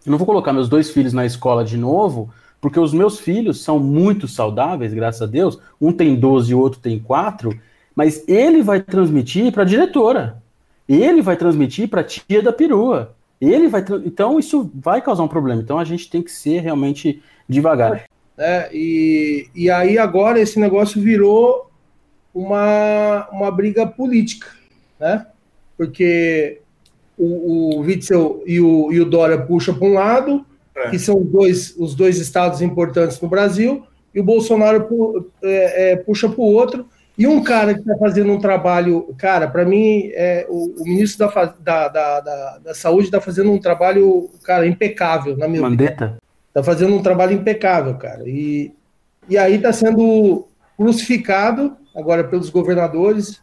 eu 0.04 0.10
não 0.10 0.18
vou 0.18 0.26
colocar 0.26 0.52
meus 0.52 0.68
dois 0.68 0.90
filhos 0.90 1.12
na 1.12 1.24
escola 1.24 1.64
de 1.64 1.76
novo, 1.76 2.30
porque 2.60 2.78
os 2.78 2.92
meus 2.92 3.18
filhos 3.18 3.62
são 3.62 3.78
muito 3.78 4.28
saudáveis, 4.28 4.94
graças 4.94 5.22
a 5.22 5.26
Deus. 5.26 5.58
Um 5.80 5.92
tem 5.92 6.14
12 6.14 6.52
e 6.52 6.54
o 6.54 6.60
outro 6.60 6.80
tem 6.80 6.98
4, 6.98 7.58
mas 7.94 8.22
ele 8.28 8.62
vai 8.62 8.80
transmitir 8.80 9.52
para 9.52 9.62
a 9.62 9.66
diretora. 9.66 10.42
Ele 10.88 11.22
vai 11.22 11.36
transmitir 11.36 11.88
para 11.88 12.00
a 12.00 12.04
tia 12.04 12.42
da 12.42 12.52
perua. 12.52 13.14
Ele 13.40 13.66
vai 13.66 13.84
então 14.04 14.38
isso 14.38 14.70
vai 14.74 15.02
causar 15.02 15.24
um 15.24 15.28
problema. 15.28 15.60
Então 15.60 15.78
a 15.78 15.84
gente 15.84 16.08
tem 16.08 16.22
que 16.22 16.30
ser 16.30 16.60
realmente 16.60 17.20
devagar. 17.48 18.04
É, 18.38 18.70
e, 18.72 19.48
e 19.54 19.70
aí 19.70 19.98
agora 19.98 20.40
esse 20.40 20.58
negócio 20.58 21.00
virou 21.00 21.70
uma, 22.34 23.28
uma 23.30 23.50
briga 23.50 23.86
política, 23.86 24.46
né? 24.98 25.26
Porque 25.76 26.61
o, 27.22 27.76
o 27.76 27.80
Witzel 27.80 28.42
e 28.46 28.60
o, 28.60 28.92
e 28.92 29.00
o 29.00 29.04
Dória 29.04 29.38
puxam 29.38 29.74
para 29.74 29.86
um 29.86 29.94
lado, 29.94 30.44
é. 30.74 30.90
que 30.90 30.98
são 30.98 31.22
dois, 31.22 31.74
os 31.78 31.94
dois 31.94 32.18
estados 32.18 32.60
importantes 32.60 33.20
no 33.20 33.28
Brasil, 33.28 33.84
e 34.14 34.20
o 34.20 34.24
Bolsonaro 34.24 34.84
pu, 34.84 35.30
é, 35.42 35.92
é, 35.92 35.96
puxa 35.96 36.28
para 36.28 36.40
o 36.40 36.52
outro. 36.52 36.86
E 37.16 37.26
um 37.26 37.42
cara 37.42 37.74
que 37.74 37.80
está 37.80 37.96
fazendo 37.98 38.32
um 38.32 38.40
trabalho, 38.40 39.14
cara, 39.18 39.46
para 39.46 39.64
mim, 39.64 40.10
é, 40.14 40.46
o, 40.48 40.74
o 40.80 40.84
ministro 40.84 41.26
da, 41.28 41.44
da, 41.44 41.88
da, 41.88 42.20
da, 42.20 42.58
da 42.58 42.74
Saúde 42.74 43.04
está 43.04 43.20
fazendo 43.20 43.52
um 43.52 43.58
trabalho, 43.58 44.30
cara, 44.42 44.66
impecável, 44.66 45.36
na 45.36 45.46
minha 45.46 45.62
Mandetta? 45.62 46.18
Está 46.48 46.62
fazendo 46.62 46.94
um 46.94 47.02
trabalho 47.02 47.32
impecável, 47.32 47.94
cara. 47.96 48.22
E, 48.26 48.72
e 49.28 49.38
aí 49.38 49.56
está 49.56 49.72
sendo 49.72 50.46
crucificado 50.76 51.76
agora 51.94 52.24
pelos 52.24 52.50
governadores 52.50 53.42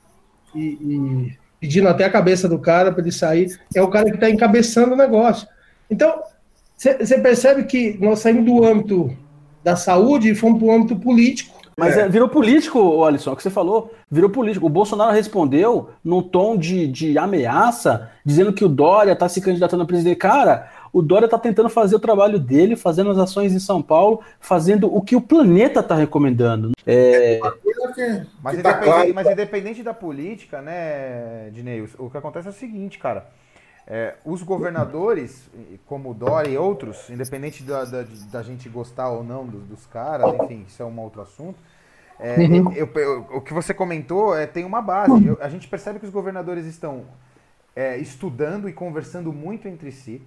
e, 0.55 0.77
e 0.81 1.38
pedindo 1.59 1.87
até 1.87 2.05
a 2.05 2.09
cabeça 2.09 2.47
do 2.47 2.59
cara 2.59 2.91
para 2.91 3.01
ele 3.01 3.11
sair. 3.11 3.59
É 3.75 3.81
o 3.81 3.89
cara 3.89 4.09
que 4.09 4.15
está 4.15 4.29
encabeçando 4.29 4.93
o 4.93 4.97
negócio. 4.97 5.47
Então, 5.89 6.21
você 6.77 7.19
percebe 7.19 7.63
que 7.63 7.97
nós 7.99 8.19
saímos 8.19 8.45
do 8.45 8.63
âmbito 8.63 9.15
da 9.63 9.75
saúde 9.75 10.29
e 10.29 10.35
fomos 10.35 10.59
para 10.59 10.67
o 10.67 10.71
âmbito 10.71 10.95
político. 10.95 11.59
Mas 11.79 11.97
é. 11.97 12.01
É, 12.01 12.09
virou 12.09 12.27
político, 12.27 13.03
Alisson, 13.05 13.29
é 13.29 13.33
o 13.33 13.35
que 13.37 13.43
você 13.43 13.49
falou, 13.49 13.93
virou 14.11 14.29
político. 14.29 14.65
O 14.65 14.69
Bolsonaro 14.69 15.13
respondeu 15.13 15.91
num 16.03 16.21
tom 16.21 16.57
de, 16.57 16.87
de 16.87 17.17
ameaça, 17.17 18.09
dizendo 18.25 18.51
que 18.51 18.65
o 18.65 18.69
Dória 18.69 19.13
está 19.13 19.29
se 19.29 19.39
candidatando 19.39 19.83
a 19.83 19.85
presidente. 19.85 20.17
Cara, 20.17 20.69
o 20.91 21.01
Dória 21.01 21.25
está 21.25 21.37
tentando 21.37 21.69
fazer 21.69 21.95
o 21.95 21.99
trabalho 21.99 22.39
dele, 22.39 22.75
fazendo 22.75 23.09
as 23.09 23.17
ações 23.17 23.53
em 23.53 23.59
São 23.59 23.81
Paulo, 23.81 24.21
fazendo 24.39 24.93
o 24.93 25.01
que 25.01 25.15
o 25.15 25.21
planeta 25.21 25.79
está 25.79 25.95
recomendando. 25.95 26.71
É... 26.85 27.39
Mas, 28.41 28.57
independente, 28.57 29.13
mas, 29.13 29.27
independente, 29.29 29.83
da 29.83 29.93
política, 29.93 30.61
né, 30.61 31.49
Dinei, 31.51 31.87
o 31.97 32.09
que 32.09 32.17
acontece 32.17 32.47
é 32.47 32.51
o 32.51 32.53
seguinte, 32.53 32.97
cara. 32.97 33.27
É, 33.91 34.13
os 34.23 34.43
governadores, 34.43 35.49
como 35.87 36.11
o 36.11 36.13
Dória 36.13 36.49
e 36.49 36.57
outros, 36.57 37.09
independente 37.09 37.63
da, 37.63 37.83
da, 37.85 38.05
da 38.31 38.43
gente 38.43 38.69
gostar 38.69 39.09
ou 39.09 39.23
não 39.23 39.47
dos, 39.47 39.63
dos, 39.63 39.85
caras, 39.87 40.31
enfim, 40.43 40.63
isso 40.67 40.83
é 40.83 40.85
um 40.85 40.99
outro 40.99 41.23
assunto. 41.23 41.57
É, 42.19 42.35
uhum. 42.37 42.71
eu, 42.73 42.87
eu, 42.93 43.27
o 43.33 43.41
que 43.41 43.51
você 43.51 43.73
comentou 43.73 44.37
é, 44.37 44.45
tem 44.45 44.63
uma 44.63 44.79
base. 44.79 45.25
Eu, 45.25 45.39
a 45.41 45.49
gente 45.49 45.67
percebe 45.67 45.97
que 45.97 46.05
os 46.05 46.11
governadores 46.11 46.67
estão 46.67 47.05
é, 47.75 47.97
estudando 47.97 48.69
e 48.69 48.73
conversando 48.73 49.33
muito 49.33 49.67
entre 49.67 49.91
si 49.91 50.21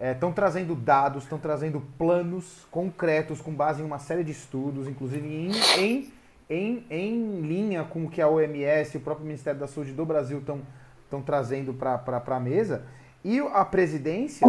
estão 0.00 0.30
é, 0.30 0.32
trazendo 0.32 0.74
dados, 0.74 1.24
estão 1.24 1.38
trazendo 1.38 1.82
planos 1.98 2.66
concretos 2.70 3.40
com 3.40 3.52
base 3.52 3.82
em 3.82 3.84
uma 3.84 3.98
série 3.98 4.24
de 4.24 4.32
estudos, 4.32 4.88
inclusive 4.88 5.28
em, 5.28 5.50
em, 5.78 6.12
em, 6.48 6.84
em 6.88 7.40
linha 7.42 7.84
com 7.84 8.06
o 8.06 8.10
que 8.10 8.22
a 8.22 8.28
OMS 8.28 8.96
e 8.96 8.98
o 8.98 9.02
próprio 9.02 9.26
Ministério 9.26 9.60
da 9.60 9.66
Saúde 9.66 9.92
do 9.92 10.06
Brasil 10.06 10.38
estão 10.38 11.22
trazendo 11.22 11.74
para 11.74 12.22
a 12.26 12.40
mesa. 12.40 12.82
E 13.22 13.38
a 13.40 13.64
presidência 13.64 14.46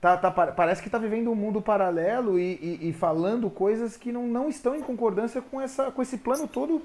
tá, 0.00 0.16
tá, 0.16 0.30
parece 0.30 0.80
que 0.80 0.88
está 0.88 0.96
vivendo 0.96 1.30
um 1.30 1.34
mundo 1.34 1.60
paralelo 1.60 2.38
e, 2.38 2.54
e, 2.54 2.88
e, 2.88 2.92
falando 2.94 3.50
coisas 3.50 3.98
que 3.98 4.10
não, 4.10 4.26
não 4.26 4.48
estão 4.48 4.74
em 4.74 4.80
concordância 4.80 5.42
com, 5.42 5.60
essa, 5.60 5.90
com 5.90 6.00
esse 6.00 6.16
plano 6.16 6.48
todo 6.48 6.80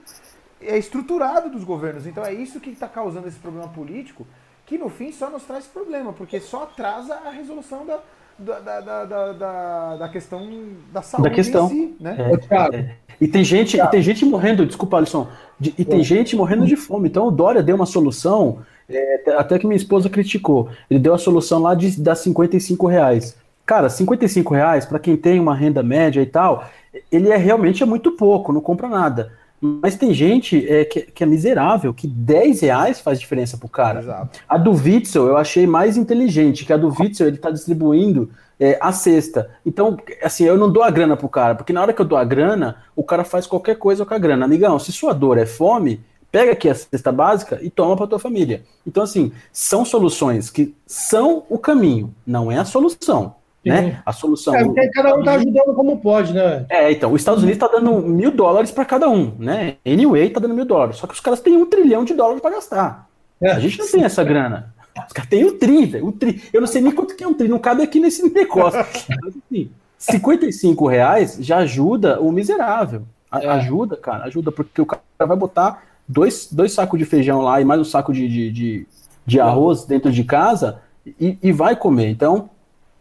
é, 0.61 0.77
estruturado 0.77 1.49
dos 1.49 1.63
governos. 1.63 2.05
Então 2.05 2.25
é 2.25 2.33
isso 2.33 2.59
que 2.59 2.69
está 2.69 2.89
causando 2.89 3.29
esse 3.29 3.39
problema 3.39 3.69
político 3.69 4.27
que 4.69 4.77
no 4.77 4.87
fim 4.87 5.11
só 5.11 5.31
nos 5.31 5.43
traz 5.43 5.65
problema, 5.65 6.13
porque 6.13 6.39
só 6.39 6.61
atrasa 6.61 7.15
a 7.25 7.31
resolução 7.31 7.83
da, 7.87 7.99
da, 8.37 8.59
da, 8.59 9.03
da, 9.03 9.33
da, 9.33 9.95
da 9.97 10.09
questão 10.09 10.47
da 10.93 11.01
saúde 11.01 11.27
da 11.27 11.35
questão. 11.35 11.65
em 11.65 11.69
si, 11.69 11.95
né? 11.99 12.15
É, 12.51 12.75
é. 12.77 12.95
E 13.19 13.27
tem 13.27 13.43
gente, 13.43 13.77
e 13.77 13.87
tem 13.87 13.99
gente 14.03 14.23
morrendo, 14.23 14.67
desculpa, 14.67 14.97
Alisson, 14.97 15.27
de, 15.59 15.73
e 15.75 15.83
tem 15.83 16.01
é. 16.01 16.03
gente 16.03 16.35
morrendo 16.35 16.67
de 16.67 16.75
fome. 16.75 17.09
Então 17.09 17.27
o 17.27 17.31
Dória 17.31 17.63
deu 17.63 17.75
uma 17.75 17.87
solução, 17.87 18.59
é, 18.87 19.31
até 19.35 19.57
que 19.57 19.65
minha 19.65 19.75
esposa 19.75 20.07
criticou. 20.07 20.69
Ele 20.87 20.99
deu 20.99 21.15
a 21.15 21.17
solução 21.17 21.59
lá 21.63 21.73
de 21.73 21.99
dar 21.99 22.13
55 22.13 22.85
reais. 22.85 23.35
Cara, 23.65 23.89
55 23.89 24.53
reais, 24.53 24.85
para 24.85 24.99
quem 24.99 25.17
tem 25.17 25.39
uma 25.39 25.55
renda 25.55 25.81
média 25.81 26.21
e 26.21 26.27
tal, 26.27 26.69
ele 27.11 27.29
é 27.29 27.37
realmente 27.37 27.81
é 27.81 27.87
muito 27.87 28.11
pouco, 28.11 28.53
não 28.53 28.61
compra 28.61 28.87
nada. 28.87 29.31
Mas 29.61 29.95
tem 29.95 30.13
gente 30.13 30.65
é, 30.71 30.85
que, 30.85 31.01
que, 31.01 31.23
é 31.23 31.27
miserável, 31.27 31.93
que 31.93 32.07
10 32.07 32.61
reais 32.61 32.99
faz 32.99 33.19
diferença 33.19 33.57
pro 33.57 33.67
cara. 33.67 33.99
Exato. 33.99 34.39
A 34.47 34.57
do 34.57 34.71
Witzel 34.71 35.27
eu 35.27 35.37
achei 35.37 35.67
mais 35.67 35.97
inteligente, 35.97 36.65
que 36.65 36.71
a 36.71 36.77
do 36.77 36.87
Witzel 36.87 37.27
ele 37.27 37.37
tá 37.37 37.51
distribuindo 37.51 38.29
é, 38.59 38.77
a 38.79 38.91
cesta. 38.91 39.49
Então, 39.65 39.97
assim, 40.23 40.45
eu 40.45 40.57
não 40.57 40.71
dou 40.71 40.81
a 40.81 40.89
grana 40.89 41.17
pro 41.17 41.27
cara, 41.27 41.55
porque 41.55 41.73
na 41.73 41.81
hora 41.81 41.93
que 41.93 42.01
eu 42.01 42.05
dou 42.05 42.17
a 42.17 42.23
grana, 42.23 42.77
o 42.95 43.03
cara 43.03 43.23
faz 43.23 43.45
qualquer 43.45 43.75
coisa 43.75 44.05
com 44.05 44.13
a 44.13 44.19
grana. 44.19 44.45
Amigão, 44.45 44.79
se 44.79 44.91
sua 44.91 45.13
dor 45.13 45.37
é 45.37 45.45
fome, 45.45 46.01
pega 46.31 46.53
aqui 46.53 46.69
a 46.69 46.75
cesta 46.75 47.11
básica 47.11 47.59
e 47.61 47.69
toma 47.69 47.97
para 47.97 48.07
tua 48.07 48.19
família. 48.19 48.63
Então, 48.87 49.03
assim, 49.03 49.31
são 49.51 49.83
soluções 49.83 50.49
que 50.49 50.73
são 50.87 51.43
o 51.49 51.57
caminho, 51.57 52.13
não 52.25 52.51
é 52.51 52.57
a 52.57 52.65
solução 52.65 53.38
né? 53.65 54.01
A 54.05 54.13
solução. 54.13 54.55
É, 54.55 54.63
porque 54.63 54.89
cada 54.89 55.15
um 55.15 55.19
está 55.19 55.33
ajudando 55.33 55.73
como 55.73 55.99
pode, 55.99 56.33
né? 56.33 56.65
É, 56.69 56.91
então, 56.91 57.11
os 57.11 57.21
Estados 57.21 57.43
Unidos 57.43 57.61
está 57.61 57.67
dando 57.67 58.01
mil 58.01 58.31
dólares 58.31 58.71
para 58.71 58.85
cada 58.85 59.09
um, 59.09 59.33
né? 59.37 59.75
Anyway, 59.85 60.27
está 60.27 60.39
dando 60.39 60.53
mil 60.53 60.65
dólares. 60.65 60.97
Só 60.97 61.07
que 61.07 61.13
os 61.13 61.19
caras 61.19 61.41
têm 61.41 61.57
um 61.57 61.65
trilhão 61.65 62.05
de 62.05 62.13
dólares 62.13 62.41
para 62.41 62.55
gastar. 62.55 63.09
É. 63.41 63.51
A 63.51 63.59
gente 63.59 63.79
não 63.79 63.89
tem 63.89 64.03
essa 64.03 64.23
grana. 64.23 64.73
Os 65.07 65.13
caras 65.13 65.29
têm 65.29 65.45
um 65.45 65.57
tri, 65.57 65.85
velho. 65.85 66.07
Um 66.07 66.11
tri. 66.11 66.41
Eu 66.53 66.61
não 66.61 66.67
sei 66.67 66.81
nem 66.81 66.91
quanto 66.91 67.15
que 67.15 67.23
é 67.23 67.27
um 67.27 67.33
tri, 67.33 67.47
não 67.47 67.59
cabe 67.59 67.83
aqui 67.83 67.99
nesse 67.99 68.27
negócio. 68.31 68.79
Mas 69.21 69.35
assim, 69.35 69.69
55 69.97 70.87
reais 70.87 71.37
já 71.39 71.57
ajuda 71.57 72.19
o 72.21 72.31
miserável. 72.31 73.03
A, 73.31 73.43
é. 73.43 73.47
Ajuda, 73.47 73.97
cara, 73.97 74.23
ajuda, 74.25 74.51
porque 74.51 74.81
o 74.81 74.85
cara 74.85 75.01
vai 75.19 75.37
botar 75.37 75.83
dois, 76.07 76.47
dois 76.51 76.71
sacos 76.73 76.97
de 76.97 77.05
feijão 77.05 77.41
lá 77.41 77.61
e 77.61 77.65
mais 77.65 77.79
um 77.79 77.85
saco 77.85 78.11
de, 78.11 78.27
de, 78.27 78.51
de, 78.51 78.87
de 79.25 79.39
arroz 79.39 79.85
dentro 79.85 80.11
de 80.11 80.23
casa 80.23 80.81
e, 81.05 81.37
e 81.41 81.51
vai 81.51 81.75
comer. 81.75 82.09
Então, 82.09 82.49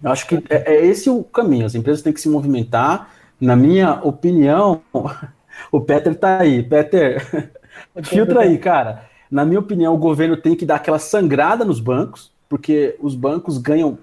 Eu 0.02 0.10
acho 0.10 0.26
que 0.26 0.36
é, 0.48 0.74
é 0.74 0.86
esse 0.86 1.10
o 1.10 1.22
caminho. 1.24 1.66
As 1.66 1.74
empresas 1.74 2.02
têm 2.02 2.12
que 2.12 2.20
se 2.20 2.28
movimentar. 2.28 3.10
Na 3.40 3.56
minha 3.56 4.00
opinião, 4.02 4.80
o 5.72 5.80
Peter 5.80 6.14
tá 6.14 6.38
aí. 6.40 6.62
Peter, 6.62 7.50
filtra 8.04 8.40
aí, 8.40 8.58
cara. 8.58 9.08
Na 9.30 9.44
minha 9.44 9.60
opinião, 9.60 9.94
o 9.94 9.98
governo 9.98 10.36
tem 10.36 10.54
que 10.54 10.64
dar 10.64 10.76
aquela 10.76 10.98
sangrada 10.98 11.64
nos 11.64 11.80
bancos, 11.80 12.32
porque 12.48 12.96
os 13.00 13.14
bancos 13.14 13.58
ganham 13.58 13.98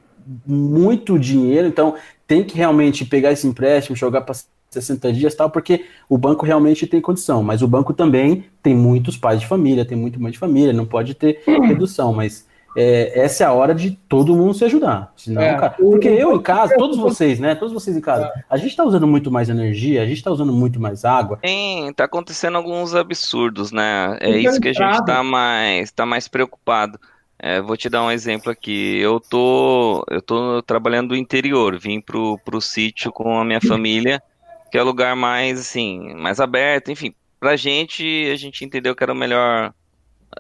muito 0.46 1.20
dinheiro, 1.20 1.68
então 1.68 1.96
tem 2.28 2.44
que 2.44 2.58
realmente 2.58 3.06
pegar 3.06 3.32
esse 3.32 3.48
empréstimo, 3.48 3.96
jogar 3.96 4.22
para 4.22 4.36
60 4.70 5.14
dias 5.14 5.36
tal, 5.36 5.50
porque 5.50 5.86
o 6.10 6.18
banco 6.18 6.46
realmente 6.46 6.88
tem 6.88 7.00
condição, 7.00 7.44
mas 7.44 7.62
o 7.62 7.68
banco 7.68 7.94
também 7.94 8.46
tem 8.62 8.76
muitos 8.76 9.18
pais 9.18 9.40
de 9.40 9.48
família, 9.48 9.86
tem 9.86 9.98
muito 9.98 10.20
mãe 10.20 10.32
de 10.32 10.38
família, 10.38 10.74
não 10.74 10.86
pode 10.86 11.14
ter 11.14 11.42
redução, 11.46 12.14
mas 12.14 12.46
é, 12.76 13.20
essa 13.20 13.44
é 13.44 13.48
a 13.48 13.54
hora 13.54 13.74
de 13.74 13.92
todo 13.92 14.36
mundo 14.36 14.54
se 14.54 14.66
ajudar. 14.66 15.14
Senão, 15.16 15.42
é, 15.42 15.54
cara, 15.56 15.70
porque 15.70 16.08
eu 16.08 16.36
em 16.36 16.42
casa, 16.42 16.76
todos 16.78 16.98
vocês, 16.98 17.40
né? 17.40 17.56
Todos 17.56 17.74
vocês 17.74 17.96
em 17.96 18.02
casa, 18.02 18.26
é. 18.36 18.44
a 18.50 18.58
gente 18.58 18.70
está 18.70 18.84
usando 18.84 19.08
muito 19.08 19.32
mais 19.32 19.50
energia, 19.50 20.02
a 20.02 20.06
gente 20.06 20.18
está 20.18 20.32
usando 20.32 20.52
muito 20.52 20.80
mais 20.80 21.06
água. 21.06 21.40
Sim, 21.46 21.92
tá 21.96 22.04
acontecendo 22.04 22.58
alguns 22.58 22.94
absurdos, 22.94 23.72
né? 23.72 24.18
É 24.20 24.38
isso 24.38 24.60
que 24.60 24.70
a 24.70 24.74
gente 24.74 25.00
está 25.00 25.24
mais, 25.24 25.92
tá 25.92 26.06
mais 26.06 26.28
preocupado. 26.28 27.00
É, 27.40 27.62
vou 27.62 27.78
te 27.78 27.90
dar 27.90 28.04
um 28.04 28.12
exemplo 28.12 28.52
aqui. 28.52 28.98
Eu 29.00 29.20
tô, 29.20 30.04
eu 30.10 30.22
tô 30.22 30.62
trabalhando 30.64 31.10
no 31.10 31.16
interior, 31.16 31.78
vim 31.80 32.02
pro, 32.02 32.38
pro 32.40 32.60
sítio 32.62 33.12
com 33.12 33.40
a 33.40 33.46
minha 33.46 33.62
família, 33.62 34.22
que 34.72 34.78
é 34.78 34.82
o 34.82 34.86
lugar 34.86 35.16
mais 35.16 35.60
assim, 35.60 36.14
mais 36.16 36.40
aberto, 36.40 36.92
enfim. 36.92 37.14
Pra 37.40 37.56
gente, 37.56 38.04
a 38.32 38.36
gente 38.36 38.66
entendeu 38.66 38.96
que 38.96 39.04
era 39.04 39.14
o 39.14 39.16
melhor 39.16 39.74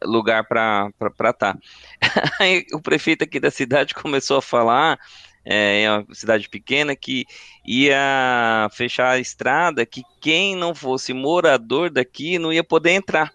lugar 0.04 0.46
para 0.48 0.92
estar. 1.02 1.34
Tá. 1.34 1.58
Aí 2.40 2.66
o 2.74 2.82
prefeito 2.82 3.24
aqui 3.24 3.40
da 3.40 3.52
cidade 3.52 3.94
começou 3.96 4.38
a 4.38 4.42
falar, 4.42 5.00
é, 5.44 5.84
é 5.84 5.92
uma 5.92 6.06
cidade 6.14 6.50
pequena, 6.50 6.96
que 6.96 7.26
ia 7.66 8.68
fechar 8.74 9.12
a 9.12 9.20
estrada, 9.20 9.86
que 9.86 10.02
quem 10.22 10.56
não 10.56 10.74
fosse 10.74 11.14
morador 11.14 11.90
daqui 11.90 12.40
não 12.40 12.52
ia 12.52 12.64
poder 12.64 12.92
entrar. 12.92 13.32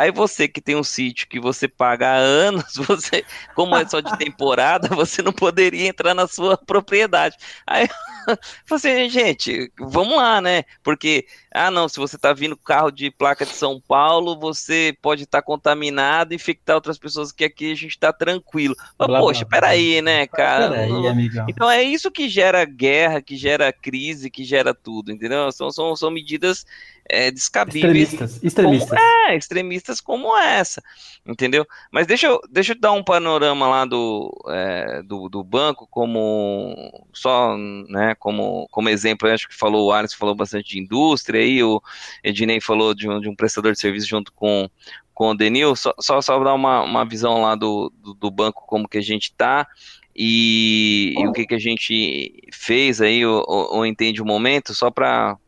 Aí 0.00 0.10
você 0.10 0.48
que 0.48 0.62
tem 0.62 0.76
um 0.76 0.82
sítio 0.82 1.28
que 1.28 1.38
você 1.38 1.68
paga 1.68 2.08
há 2.08 2.16
anos, 2.16 2.72
você, 2.88 3.22
como 3.54 3.76
é 3.76 3.86
só 3.86 4.00
de 4.00 4.16
temporada, 4.16 4.88
você 4.96 5.20
não 5.20 5.30
poderia 5.30 5.86
entrar 5.86 6.14
na 6.14 6.26
sua 6.26 6.56
propriedade. 6.56 7.36
Aí 7.66 7.86
assim, 8.70 9.10
gente, 9.10 9.70
vamos 9.78 10.16
lá, 10.16 10.40
né? 10.40 10.62
Porque, 10.82 11.26
ah, 11.52 11.70
não, 11.70 11.86
se 11.86 11.98
você 11.98 12.16
tá 12.16 12.32
vindo 12.32 12.56
carro 12.56 12.90
de 12.90 13.10
placa 13.10 13.44
de 13.44 13.52
São 13.52 13.78
Paulo, 13.78 14.40
você 14.40 14.96
pode 15.02 15.24
estar 15.24 15.42
tá 15.42 15.46
contaminado 15.46 16.32
e 16.32 16.36
infectar 16.36 16.76
outras 16.76 16.96
pessoas 16.96 17.30
que 17.30 17.44
aqui 17.44 17.70
a 17.70 17.76
gente 17.76 17.98
tá 17.98 18.10
tranquilo. 18.10 18.74
Mas, 18.98 19.06
blá, 19.06 19.20
poxa, 19.20 19.44
blá, 19.44 19.60
peraí, 19.60 20.00
né, 20.00 20.26
cara? 20.26 20.70
Peraí, 20.70 21.08
amigão. 21.08 21.44
Então 21.46 21.70
é 21.70 21.82
isso 21.82 22.10
que 22.10 22.26
gera 22.26 22.64
guerra, 22.64 23.20
que 23.20 23.36
gera 23.36 23.70
crise, 23.70 24.30
que 24.30 24.44
gera 24.44 24.72
tudo, 24.72 25.12
entendeu? 25.12 25.52
São, 25.52 25.70
são, 25.70 25.94
são 25.94 26.10
medidas 26.10 26.64
é, 27.12 27.30
descabíveis. 27.30 28.12
Extremistas. 28.12 28.42
Extremistas. 28.42 28.88
Como, 28.88 29.00
é, 29.00 29.36
extremistas 29.36 30.00
como 30.00 30.38
essa, 30.38 30.82
entendeu? 31.26 31.66
Mas 31.90 32.06
deixa 32.06 32.26
eu, 32.26 32.40
deixa 32.50 32.72
eu 32.72 32.80
dar 32.80 32.92
um 32.92 33.02
panorama 33.02 33.68
lá 33.68 33.84
do, 33.84 34.32
é, 34.48 35.02
do, 35.02 35.28
do 35.28 35.42
banco, 35.44 35.86
como 35.90 37.06
só, 37.12 37.56
né, 37.56 38.14
como, 38.18 38.66
como 38.70 38.88
exemplo, 38.88 39.28
acho 39.28 39.48
que 39.48 39.56
falou 39.56 39.88
o 39.88 39.92
Alisson 39.92 40.16
falou 40.16 40.34
bastante 40.34 40.70
de 40.70 40.80
indústria, 40.80 41.40
aí 41.40 41.62
o 41.62 41.82
Ednei 42.22 42.60
falou 42.60 42.94
de 42.94 43.08
um, 43.08 43.20
de 43.20 43.28
um 43.28 43.34
prestador 43.34 43.72
de 43.72 43.80
serviço 43.80 44.08
junto 44.08 44.32
com, 44.32 44.68
com 45.12 45.30
o 45.30 45.36
Denil, 45.36 45.76
só, 45.76 45.94
só, 45.98 46.20
só 46.20 46.42
dar 46.42 46.54
uma, 46.54 46.82
uma 46.82 47.04
visão 47.04 47.42
lá 47.42 47.54
do, 47.54 47.92
do, 48.02 48.14
do 48.14 48.30
banco, 48.30 48.64
como 48.66 48.88
que 48.88 48.98
a 48.98 49.02
gente 49.02 49.24
está, 49.24 49.66
e, 50.14 51.14
e, 51.16 51.26
o 51.26 51.32
que, 51.32 51.46
que 51.46 51.54
a 51.54 51.58
gente 51.58 52.42
fez 52.52 53.00
aí, 53.00 53.24
ou, 53.24 53.44
ou 53.48 53.86
entende 53.86 54.20
o 54.20 54.26
momento, 54.26 54.74
só 54.74 54.90
para 54.90 55.38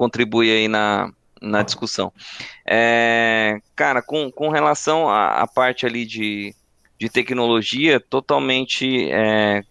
contribuir 0.00 0.50
aí 0.50 0.66
na, 0.66 1.12
na 1.42 1.62
discussão. 1.62 2.10
É, 2.66 3.58
cara, 3.76 4.00
com, 4.00 4.32
com 4.32 4.48
relação 4.48 5.10
à, 5.10 5.42
à 5.42 5.46
parte 5.46 5.84
ali 5.84 6.06
de, 6.06 6.54
de 6.98 7.10
tecnologia, 7.10 8.00
totalmente 8.00 9.10
é, 9.10 9.62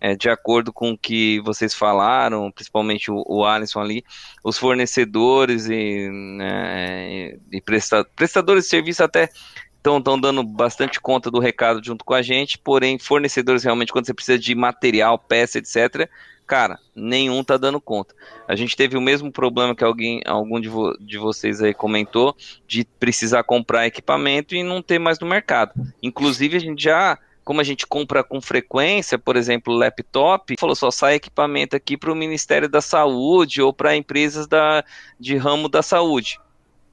é, 0.00 0.16
de 0.16 0.28
acordo 0.28 0.72
com 0.72 0.90
o 0.90 0.98
que 0.98 1.40
vocês 1.42 1.74
falaram, 1.74 2.50
principalmente 2.50 3.08
o, 3.08 3.22
o 3.24 3.44
Alisson 3.44 3.78
ali, 3.78 4.04
os 4.42 4.58
fornecedores 4.58 5.66
e, 5.66 6.08
né, 6.10 7.36
e 7.52 7.60
presta, 7.60 8.04
prestadores 8.16 8.64
de 8.64 8.70
serviço 8.70 9.04
até 9.04 9.28
estão 9.76 10.20
dando 10.20 10.42
bastante 10.42 11.00
conta 11.00 11.30
do 11.30 11.38
recado 11.38 11.80
junto 11.84 12.04
com 12.04 12.14
a 12.14 12.20
gente, 12.20 12.58
porém, 12.58 12.98
fornecedores 12.98 13.62
realmente, 13.62 13.92
quando 13.92 14.06
você 14.06 14.12
precisa 14.12 14.36
de 14.40 14.56
material, 14.56 15.20
peça, 15.20 15.58
etc., 15.58 16.10
Cara, 16.48 16.78
nenhum 16.96 17.44
tá 17.44 17.58
dando 17.58 17.78
conta. 17.78 18.14
A 18.48 18.56
gente 18.56 18.74
teve 18.74 18.96
o 18.96 19.02
mesmo 19.02 19.30
problema 19.30 19.76
que 19.76 19.84
alguém, 19.84 20.22
algum 20.24 20.58
de, 20.58 20.66
vo, 20.66 20.96
de 20.98 21.18
vocês 21.18 21.60
aí 21.60 21.74
comentou, 21.74 22.34
de 22.66 22.86
precisar 22.98 23.44
comprar 23.44 23.86
equipamento 23.86 24.54
e 24.54 24.62
não 24.62 24.80
ter 24.80 24.98
mais 24.98 25.18
no 25.18 25.26
mercado. 25.26 25.72
Inclusive, 26.02 26.56
a 26.56 26.60
gente 26.60 26.82
já 26.82 27.18
como 27.44 27.62
a 27.62 27.64
gente 27.64 27.86
compra 27.86 28.22
com 28.22 28.42
frequência, 28.42 29.18
por 29.18 29.34
exemplo, 29.34 29.74
laptop, 29.74 30.54
falou 30.58 30.76
só 30.76 30.90
sai 30.90 31.14
equipamento 31.14 31.74
aqui 31.74 31.96
para 31.96 32.12
o 32.12 32.14
Ministério 32.14 32.68
da 32.68 32.82
Saúde 32.82 33.62
ou 33.62 33.72
para 33.72 33.96
empresas 33.96 34.46
da, 34.46 34.84
de 35.18 35.34
ramo 35.34 35.66
da 35.66 35.82
saúde 35.82 36.38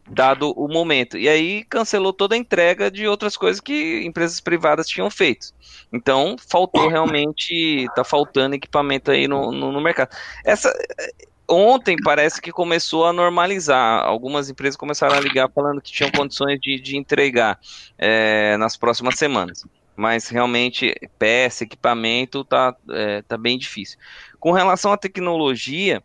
dado 0.08 0.52
o 0.52 0.68
momento. 0.68 1.18
E 1.18 1.28
aí 1.28 1.64
cancelou 1.66 2.14
toda 2.14 2.36
a 2.36 2.38
entrega 2.38 2.92
de 2.92 3.08
outras 3.08 3.36
coisas 3.36 3.60
que 3.60 4.04
empresas 4.06 4.40
privadas 4.40 4.88
tinham 4.88 5.10
feito. 5.10 5.48
Então, 5.92 6.36
faltou 6.38 6.88
realmente, 6.88 7.88
tá 7.96 8.04
faltando 8.04 8.56
equipamento 8.56 9.12
aí 9.12 9.28
no, 9.28 9.52
no, 9.52 9.72
no 9.72 9.82
mercado. 9.82 10.16
Essa 10.44 10.72
ontem 11.48 11.96
parece 12.04 12.42
que 12.42 12.52
começou 12.52 13.06
a 13.06 13.14
normalizar. 13.14 14.04
Algumas 14.04 14.50
empresas 14.50 14.76
começaram 14.76 15.16
a 15.16 15.20
ligar 15.20 15.50
falando 15.52 15.82
que 15.82 15.92
tinham 15.92 16.12
condições 16.12 16.60
de, 16.60 16.80
de 16.80 16.98
entregar 16.98 17.60
é, 17.98 18.58
nas 18.58 18.76
próximas 18.78 19.18
semanas. 19.18 19.66
Mas 19.96 20.28
realmente, 20.28 20.94
peça, 21.18 21.64
equipamento, 21.64 22.44
tá, 22.44 22.76
é, 22.90 23.22
tá 23.22 23.38
bem 23.38 23.58
difícil. 23.58 23.98
Com 24.40 24.52
relação 24.52 24.92
à 24.92 24.98
tecnologia, 24.98 26.04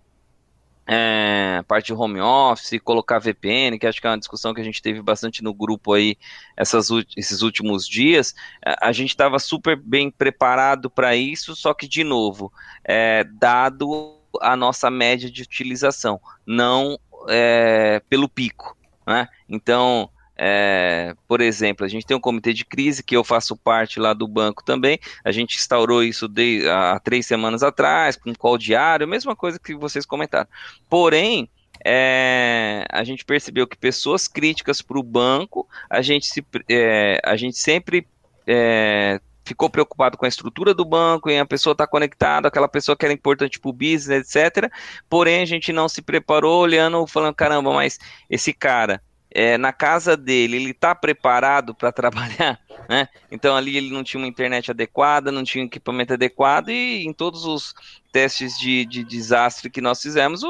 é, 0.93 1.63
parte 1.69 1.87
de 1.87 1.93
home 1.93 2.21
office, 2.21 2.81
colocar 2.83 3.21
VPN, 3.21 3.79
que 3.79 3.87
acho 3.87 4.01
que 4.01 4.09
é 4.09 4.11
uma 4.11 4.19
discussão 4.19 4.53
que 4.53 4.61
a 4.61 4.65
gente 4.65 4.83
teve 4.83 5.01
bastante 5.01 5.41
no 5.41 5.55
grupo 5.55 5.93
aí 5.93 6.17
essas, 6.57 6.89
esses 7.17 7.43
últimos 7.43 7.87
dias. 7.87 8.35
A 8.81 8.91
gente 8.91 9.11
estava 9.11 9.39
super 9.39 9.77
bem 9.77 10.11
preparado 10.11 10.91
para 10.91 11.15
isso, 11.15 11.55
só 11.55 11.73
que, 11.73 11.87
de 11.87 12.03
novo, 12.03 12.53
é, 12.83 13.23
dado 13.23 14.19
a 14.41 14.57
nossa 14.57 14.91
média 14.91 15.31
de 15.31 15.43
utilização, 15.43 16.21
não 16.45 16.99
é, 17.29 18.03
pelo 18.09 18.29
pico. 18.29 18.77
Né? 19.07 19.29
Então, 19.49 20.11
é, 20.43 21.15
por 21.29 21.43
exemplo, 21.43 21.85
a 21.85 21.89
gente 21.89 22.07
tem 22.07 22.17
um 22.17 22.21
comitê 22.21 22.55
de 22.55 22.65
crise 22.65 23.03
que 23.03 23.15
eu 23.15 23.23
faço 23.23 23.55
parte 23.55 24.01
lá 24.01 24.15
do 24.15 24.27
banco 24.27 24.65
também. 24.65 24.99
A 25.23 25.31
gente 25.31 25.59
instaurou 25.59 26.03
isso 26.03 26.27
de, 26.27 26.67
há 26.67 26.99
três 26.99 27.27
semanas 27.27 27.63
atrás, 27.63 28.17
com 28.17 28.35
call 28.35 28.57
diário, 28.57 29.07
mesma 29.07 29.37
coisa 29.37 29.59
que 29.59 29.75
vocês 29.75 30.07
comentaram. 30.07 30.49
Porém, 30.89 31.47
é, 31.85 32.87
a 32.91 33.05
gente 33.05 33.23
percebeu 33.23 33.67
que 33.67 33.77
pessoas 33.77 34.27
críticas 34.27 34.81
para 34.81 34.99
o 34.99 35.03
banco, 35.03 35.69
a 35.91 36.01
gente, 36.01 36.27
se, 36.27 36.43
é, 36.71 37.21
a 37.23 37.37
gente 37.37 37.59
sempre 37.59 38.09
é, 38.47 39.21
ficou 39.45 39.69
preocupado 39.69 40.17
com 40.17 40.25
a 40.25 40.29
estrutura 40.29 40.73
do 40.73 40.87
banco, 40.87 41.29
e 41.29 41.39
a 41.39 41.45
pessoa 41.45 41.73
está 41.73 41.87
conectada, 41.87 42.49
aquela 42.49 42.69
pessoa 42.69 42.97
que 42.97 43.05
era 43.05 43.13
importante 43.13 43.61
para 43.61 43.69
o 43.69 43.75
business, 43.75 44.35
etc. 44.35 44.73
Porém, 45.07 45.43
a 45.43 45.47
gente 45.47 45.71
não 45.71 45.87
se 45.87 46.01
preparou 46.01 46.63
olhando, 46.63 47.07
falando, 47.07 47.35
caramba, 47.35 47.75
mas 47.75 47.99
esse 48.31 48.55
cara 48.55 49.03
é, 49.33 49.57
na 49.57 49.73
casa 49.73 50.17
dele, 50.17 50.57
ele 50.57 50.71
está 50.71 50.95
preparado 50.95 51.75
para 51.75 51.93
trabalhar, 51.93 52.61
né? 52.89 53.09
Então 53.31 53.57
ali 53.57 53.77
ele 53.77 53.91
não 53.91 54.03
tinha 54.03 54.21
uma 54.21 54.29
internet 54.29 54.71
adequada, 54.71 55.31
não 55.31 55.45
tinha 55.45 55.63
um 55.63 55.67
equipamento 55.67 56.13
adequado 56.13 56.71
e 56.71 57.05
em 57.05 57.13
todos 57.13 57.45
os 57.45 57.75
testes 58.13 58.59
de, 58.59 58.85
de 58.85 59.05
desastre 59.05 59.71
que 59.71 59.81
nós 59.81 60.03
fizemos, 60.03 60.43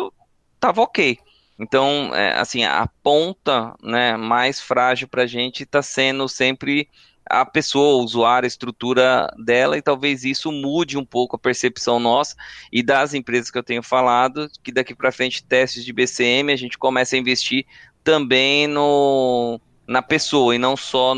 estava 0.54 0.80
ok. 0.80 1.18
Então, 1.58 2.14
é, 2.14 2.38
assim, 2.38 2.64
a 2.64 2.88
ponta 3.02 3.74
né, 3.82 4.16
mais 4.16 4.62
frágil 4.62 5.06
para 5.06 5.24
a 5.24 5.26
gente 5.26 5.64
está 5.64 5.82
sendo 5.82 6.26
sempre 6.26 6.88
a 7.30 7.44
pessoa, 7.44 8.00
o 8.00 8.04
usuário, 8.04 8.44
a 8.44 8.48
estrutura 8.48 9.28
dela, 9.38 9.78
e 9.78 9.82
talvez 9.82 10.24
isso 10.24 10.50
mude 10.50 10.98
um 10.98 11.04
pouco 11.04 11.36
a 11.36 11.38
percepção 11.38 12.00
nossa 12.00 12.34
e 12.72 12.82
das 12.82 13.14
empresas 13.14 13.50
que 13.50 13.58
eu 13.58 13.62
tenho 13.62 13.82
falado, 13.82 14.50
que 14.64 14.72
daqui 14.72 14.94
para 14.94 15.12
frente 15.12 15.44
testes 15.44 15.84
de 15.84 15.92
BCM 15.92 16.52
a 16.52 16.56
gente 16.56 16.76
começa 16.76 17.14
a 17.14 17.18
investir 17.18 17.66
também 18.02 18.66
no 18.66 19.60
na 19.90 20.00
pessoa 20.00 20.54
e 20.54 20.58
não 20.58 20.76
só 20.76 21.16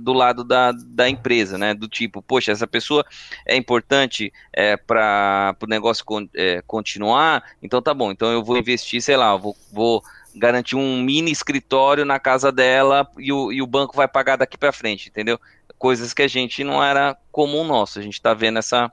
do 0.00 0.12
lado 0.12 0.44
da, 0.44 0.70
da 0.70 1.08
empresa, 1.08 1.58
né? 1.58 1.74
Do 1.74 1.88
tipo, 1.88 2.22
poxa, 2.22 2.52
essa 2.52 2.64
pessoa 2.64 3.04
é 3.44 3.56
importante 3.56 4.32
é, 4.52 4.76
para 4.76 5.56
o 5.60 5.66
negócio 5.66 6.04
con, 6.04 6.28
é, 6.32 6.62
continuar, 6.64 7.42
então 7.60 7.82
tá 7.82 7.92
bom, 7.92 8.12
então 8.12 8.30
eu 8.30 8.44
vou 8.44 8.56
investir, 8.56 9.02
sei 9.02 9.16
lá, 9.16 9.36
vou, 9.36 9.56
vou 9.72 10.00
garantir 10.32 10.76
um 10.76 11.02
mini 11.02 11.32
escritório 11.32 12.04
na 12.04 12.20
casa 12.20 12.52
dela 12.52 13.04
e 13.18 13.32
o, 13.32 13.50
e 13.50 13.60
o 13.60 13.66
banco 13.66 13.96
vai 13.96 14.06
pagar 14.06 14.36
daqui 14.36 14.56
para 14.56 14.70
frente, 14.70 15.08
entendeu? 15.08 15.36
Coisas 15.76 16.14
que 16.14 16.22
a 16.22 16.28
gente 16.28 16.62
não 16.62 16.80
era 16.80 17.16
comum 17.32 17.64
nosso, 17.64 17.98
a 17.98 18.02
gente 18.02 18.14
está 18.14 18.32
vendo 18.32 18.60
essa, 18.60 18.92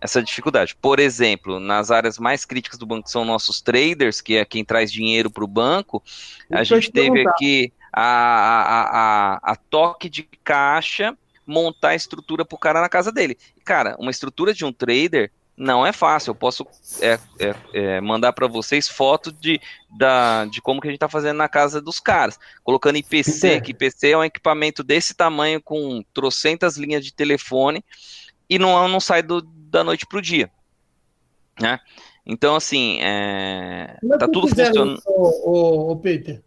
essa 0.00 0.22
dificuldade. 0.22 0.76
Por 0.76 0.98
exemplo, 0.98 1.58
nas 1.58 1.90
áreas 1.90 2.18
mais 2.18 2.44
críticas 2.44 2.78
do 2.78 2.86
banco 2.86 3.10
são 3.10 3.24
nossos 3.24 3.60
traders, 3.60 4.20
que 4.20 4.36
é 4.36 4.44
quem 4.44 4.64
traz 4.64 4.92
dinheiro 4.92 5.30
para 5.30 5.44
o 5.44 5.48
banco, 5.48 6.02
a 6.50 6.62
gente 6.64 6.90
teve 6.90 7.26
aqui 7.26 7.72
a, 7.92 8.02
a, 8.02 8.82
a, 8.82 9.52
a 9.52 9.56
toque 9.56 10.08
de 10.08 10.22
caixa 10.44 11.16
montar 11.46 11.90
a 11.90 11.94
estrutura 11.94 12.44
para 12.44 12.56
o 12.56 12.58
cara 12.58 12.80
na 12.80 12.88
casa 12.88 13.10
dele. 13.10 13.36
Cara, 13.64 13.96
uma 13.98 14.10
estrutura 14.10 14.52
de 14.52 14.64
um 14.64 14.72
trader 14.72 15.32
não 15.56 15.84
é 15.84 15.92
fácil. 15.92 16.30
Eu 16.30 16.34
posso 16.34 16.66
é, 17.00 17.18
é, 17.40 17.54
é, 17.74 18.00
mandar 18.00 18.32
para 18.32 18.46
vocês 18.46 18.88
foto 18.88 19.32
de, 19.32 19.60
da, 19.90 20.44
de 20.44 20.62
como 20.62 20.80
que 20.80 20.86
a 20.86 20.90
gente 20.90 20.98
está 20.98 21.08
fazendo 21.08 21.38
na 21.38 21.48
casa 21.48 21.80
dos 21.80 21.98
caras. 21.98 22.38
Colocando 22.62 22.98
IPC, 22.98 23.60
que 23.62 23.72
IPC 23.72 24.10
é 24.10 24.18
um 24.18 24.24
equipamento 24.24 24.84
desse 24.84 25.14
tamanho 25.14 25.60
com 25.60 26.04
trocentas 26.14 26.76
linhas 26.76 27.04
de 27.04 27.12
telefone 27.12 27.84
e 28.48 28.58
não, 28.58 28.88
não 28.88 29.00
sai 29.00 29.22
do, 29.22 29.42
da 29.42 29.84
noite 29.84 30.06
para 30.06 30.18
o 30.18 30.22
dia. 30.22 30.50
Né? 31.60 31.78
Então, 32.24 32.54
assim, 32.54 32.98
é, 33.00 33.96
tá 34.18 34.28
tudo 34.28 34.48
funcionando. 34.48 35.02
O, 35.06 35.50
o, 35.50 35.92
o 35.92 35.96
Peter? 35.96 36.42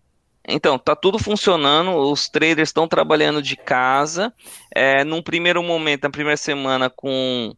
Então, 0.48 0.78
tá 0.78 0.96
tudo 0.96 1.20
funcionando, 1.20 1.92
os 1.96 2.28
traders 2.28 2.70
estão 2.70 2.88
trabalhando 2.88 3.42
de 3.42 3.56
casa. 3.56 4.34
É, 4.74 5.04
num 5.04 5.22
primeiro 5.22 5.62
momento, 5.62 6.04
na 6.04 6.10
primeira 6.10 6.38
semana, 6.38 6.90
com, 6.90 7.54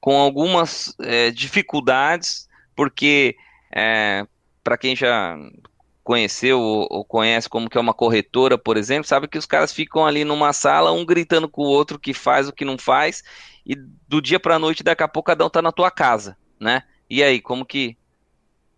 com 0.00 0.18
algumas 0.18 0.94
é, 1.00 1.30
dificuldades, 1.30 2.48
porque 2.74 3.36
é, 3.74 4.26
para 4.64 4.78
quem 4.78 4.96
já 4.96 5.36
conheceu 6.02 6.60
ou, 6.60 6.86
ou, 6.90 7.04
conhece 7.04 7.48
como 7.48 7.70
que 7.70 7.78
é 7.78 7.80
uma 7.80 7.94
corretora, 7.94 8.58
por 8.58 8.76
exemplo, 8.76 9.06
sabe 9.06 9.28
que 9.28 9.38
os 9.38 9.46
caras 9.46 9.72
ficam 9.72 10.04
ali 10.04 10.24
numa 10.24 10.52
sala, 10.52 10.92
um 10.92 11.04
gritando 11.04 11.48
com 11.48 11.62
o 11.62 11.68
outro 11.68 11.98
que 11.98 12.12
faz 12.12 12.48
o 12.48 12.52
que 12.52 12.64
não 12.64 12.76
faz, 12.76 13.22
e 13.64 13.76
do 14.08 14.20
dia 14.20 14.40
para 14.40 14.56
a 14.56 14.58
noite, 14.58 14.82
daqui 14.82 15.02
a 15.02 15.08
pouco 15.08 15.28
cada 15.28 15.46
um 15.46 15.50
tá 15.50 15.62
na 15.62 15.72
tua 15.72 15.90
casa, 15.90 16.36
né? 16.60 16.82
E 17.08 17.22
aí, 17.22 17.40
como 17.40 17.64
que 17.64 17.96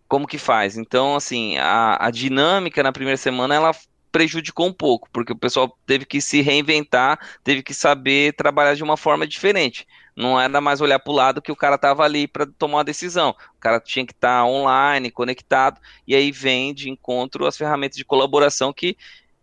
como 0.07 0.27
que 0.27 0.39
faz. 0.39 0.77
Então, 0.77 1.16
assim, 1.16 1.57
a, 1.59 2.07
a 2.07 2.11
dinâmica 2.11 2.83
na 2.83 2.93
primeira 2.93 3.16
semana 3.16 3.55
ela 3.55 3.72
prejudicou 4.12 4.68
um 4.68 4.72
pouco, 4.72 5.09
porque 5.12 5.33
o 5.33 5.37
pessoal 5.37 5.77
teve 5.85 6.05
que 6.05 6.20
se 6.20 6.41
reinventar, 6.41 7.18
teve 7.43 7.64
que 7.64 7.75
saber 7.75 8.33
trabalhar 8.35 8.75
de 8.77 8.85
uma 8.85 8.97
forma 8.97 9.27
diferente. 9.27 9.89
Não 10.17 10.41
era 10.41 10.61
mais 10.61 10.81
olhar 10.81 10.99
para 10.99 11.12
o 11.12 11.15
lado 11.17 11.43
que 11.43 11.51
o 11.51 11.57
cara 11.57 11.75
estava 11.75 12.05
ali 12.05 12.29
para 12.29 12.47
tomar 12.47 12.79
uma 12.79 12.85
decisão. 12.85 13.35
O 13.57 13.61
cara 13.61 13.81
tinha 13.81 14.07
que 14.07 14.12
estar 14.12 14.41
tá 14.41 14.45
online, 14.45 15.11
conectado, 15.11 15.81
e 16.07 16.15
aí 16.15 16.31
vem 16.31 16.73
de 16.73 16.89
encontro 16.89 17.47
as 17.47 17.57
ferramentas 17.57 17.97
de 17.97 18.05
colaboração 18.05 18.73
que 18.73 18.97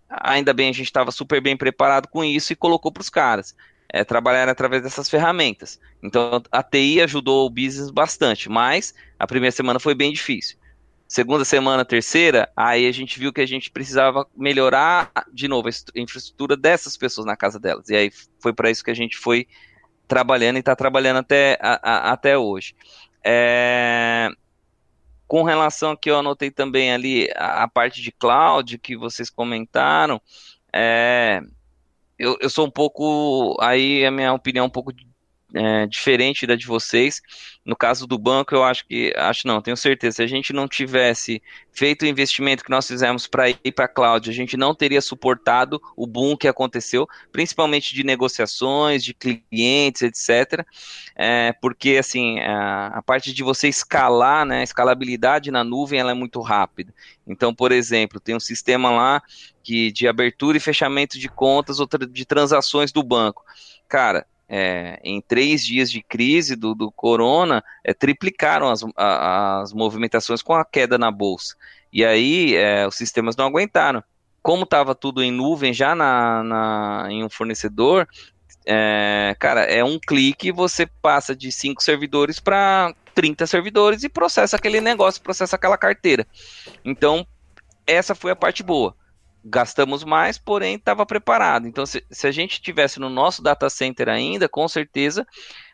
ainda 0.09 0.53
bem 0.53 0.69
a 0.69 0.73
gente 0.73 0.87
estava 0.87 1.11
super 1.11 1.41
bem 1.41 1.57
preparado 1.57 2.07
com 2.07 2.23
isso 2.23 2.53
e 2.53 2.55
colocou 2.55 2.91
para 2.91 3.01
os 3.01 3.09
caras. 3.09 3.55
É, 3.93 4.05
trabalhar 4.05 4.47
através 4.47 4.81
dessas 4.81 5.09
ferramentas. 5.09 5.77
Então 6.01 6.41
a 6.49 6.63
TI 6.63 7.01
ajudou 7.01 7.45
o 7.45 7.49
business 7.49 7.91
bastante, 7.91 8.47
mas 8.47 8.95
a 9.19 9.27
primeira 9.27 9.51
semana 9.51 9.81
foi 9.81 9.93
bem 9.93 10.13
difícil 10.13 10.57
segunda 11.11 11.43
semana, 11.43 11.83
terceira, 11.83 12.49
aí 12.55 12.87
a 12.87 12.91
gente 12.93 13.19
viu 13.19 13.33
que 13.33 13.41
a 13.41 13.45
gente 13.45 13.69
precisava 13.69 14.25
melhorar 14.33 15.11
de 15.33 15.45
novo 15.45 15.67
a 15.67 15.99
infraestrutura 15.99 16.55
dessas 16.55 16.95
pessoas 16.95 17.27
na 17.27 17.35
casa 17.35 17.59
delas. 17.59 17.89
E 17.89 17.95
aí 17.97 18.11
foi 18.39 18.53
para 18.53 18.71
isso 18.71 18.81
que 18.81 18.91
a 18.91 18.95
gente 18.95 19.17
foi 19.17 19.45
trabalhando 20.11 20.57
e 20.57 20.59
está 20.59 20.75
trabalhando 20.75 21.19
até, 21.19 21.57
a, 21.61 21.79
a, 21.81 22.11
até 22.11 22.37
hoje. 22.37 22.75
É... 23.23 24.27
Com 25.25 25.43
relação 25.43 25.95
que 25.95 26.11
eu 26.11 26.19
anotei 26.19 26.51
também 26.51 26.91
ali 26.91 27.29
a, 27.33 27.63
a, 27.63 27.67
parte 27.69 28.01
de 28.01 28.11
cloud 28.11 28.77
que 28.77 28.97
vocês 28.97 29.29
comentaram, 29.29 30.21
é... 30.73 31.41
eu, 32.19 32.37
eu 32.41 32.49
sou 32.49 32.67
um 32.67 32.69
pouco, 32.69 33.55
aí 33.61 34.05
a 34.05 34.11
minha 34.11 34.33
opinião 34.33 34.65
é 34.65 34.67
um 34.67 34.69
pouco 34.69 34.91
é, 35.53 35.85
diferente 35.87 36.47
da 36.47 36.55
de 36.55 36.65
vocês. 36.65 37.21
No 37.63 37.75
caso 37.75 38.07
do 38.07 38.17
banco, 38.17 38.55
eu 38.55 38.63
acho 38.63 38.87
que, 38.87 39.13
acho 39.15 39.47
não, 39.47 39.61
tenho 39.61 39.77
certeza, 39.77 40.17
se 40.17 40.23
a 40.23 40.27
gente 40.27 40.51
não 40.51 40.67
tivesse 40.67 41.41
feito 41.71 42.03
o 42.03 42.07
investimento 42.07 42.63
que 42.63 42.71
nós 42.71 42.87
fizemos 42.87 43.27
para 43.27 43.49
ir 43.49 43.71
para 43.75 43.85
a 43.85 43.87
cloud, 43.87 44.29
a 44.29 44.33
gente 44.33 44.57
não 44.57 44.73
teria 44.73 45.01
suportado 45.01 45.79
o 45.95 46.07
boom 46.07 46.35
que 46.35 46.47
aconteceu, 46.47 47.07
principalmente 47.31 47.93
de 47.93 48.03
negociações, 48.03 49.03
de 49.03 49.13
clientes, 49.13 50.01
etc. 50.01 50.65
É, 51.15 51.53
porque, 51.61 51.97
assim, 51.97 52.39
a, 52.39 52.87
a, 52.87 53.01
parte 53.01 53.33
de 53.33 53.43
você 53.43 53.67
escalar, 53.67 54.45
né, 54.45 54.61
a 54.61 54.63
escalabilidade 54.63 55.51
na 55.51 55.63
nuvem, 55.63 55.99
ela 55.99 56.11
é 56.11 56.15
muito 56.15 56.41
rápida. 56.41 56.93
Então, 57.27 57.53
por 57.53 57.71
exemplo, 57.71 58.19
tem 58.19 58.35
um 58.35 58.39
sistema 58.39 58.89
lá 58.89 59.21
que 59.63 59.91
de 59.91 60.07
abertura 60.07 60.57
e 60.57 60.61
fechamento 60.61 61.19
de 61.19 61.29
contas 61.29 61.79
ou 61.79 61.87
de 62.09 62.25
transações 62.25 62.91
do 62.91 63.03
banco. 63.03 63.43
Cara, 63.87 64.25
é, 64.53 64.99
em 65.01 65.21
três 65.21 65.65
dias 65.65 65.89
de 65.89 66.01
crise 66.03 66.57
do, 66.57 66.75
do 66.75 66.91
corona, 66.91 67.63
é, 67.85 67.93
triplicaram 67.93 68.69
as, 68.69 68.83
a, 68.97 69.61
as 69.61 69.71
movimentações 69.71 70.41
com 70.41 70.53
a 70.53 70.65
queda 70.65 70.97
na 70.97 71.09
bolsa. 71.09 71.55
E 71.91 72.03
aí 72.03 72.53
é, 72.53 72.85
os 72.85 72.95
sistemas 72.95 73.37
não 73.37 73.45
aguentaram. 73.45 74.03
Como 74.43 74.63
estava 74.63 74.93
tudo 74.93 75.23
em 75.23 75.31
nuvem 75.31 75.73
já 75.73 75.95
na, 75.95 76.43
na 76.43 77.07
em 77.09 77.23
um 77.23 77.29
fornecedor, 77.29 78.05
é, 78.65 79.33
cara, 79.39 79.61
é 79.61 79.85
um 79.85 79.97
clique 79.97 80.51
você 80.51 80.85
passa 80.85 81.33
de 81.33 81.49
cinco 81.49 81.81
servidores 81.81 82.37
para 82.37 82.93
30 83.15 83.47
servidores 83.47 84.03
e 84.03 84.09
processa 84.09 84.57
aquele 84.57 84.81
negócio, 84.81 85.21
processa 85.21 85.55
aquela 85.55 85.77
carteira. 85.77 86.27
Então, 86.83 87.25
essa 87.87 88.13
foi 88.13 88.31
a 88.31 88.35
parte 88.35 88.63
boa 88.63 88.93
gastamos 89.43 90.03
mais, 90.03 90.37
porém 90.37 90.75
estava 90.75 91.05
preparado. 91.05 91.67
Então, 91.67 91.85
se, 91.85 92.03
se, 92.09 92.27
a 92.27 92.31
gente 92.31 92.61
tivesse 92.61 92.99
no 92.99 93.09
nosso 93.09 93.41
data 93.41 93.69
center 93.69 94.07
ainda, 94.09 94.47
com 94.47 94.67
certeza 94.67 95.25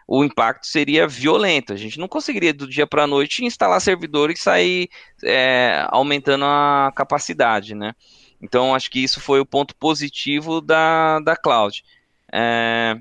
o 0.08 0.24
impacto 0.24 0.66
seria 0.66 1.06
violento. 1.06 1.74
A 1.74 1.76
gente 1.76 2.00
não 2.00 2.08
conseguiria 2.08 2.54
do 2.54 2.68
dia 2.68 2.88
para 2.88 3.04
a 3.04 3.08
noite 3.08 3.44
instalar 3.44 3.82
servidores 3.82 4.40
e 4.40 4.44
sair 4.44 4.90
é, 5.22 5.86
aumentando 5.90 6.46
a 6.46 6.94
capacidade, 6.96 7.76
né? 7.76 7.94
Então, 8.42 8.74
acho 8.74 8.90
que 8.90 9.04
isso 9.04 9.20
foi 9.20 9.42
o 9.42 9.46
ponto 9.46 9.76
positivo 9.76 10.62
da, 10.62 11.20
da 11.20 11.36
cloud. 11.36 11.84
É, 12.32 12.96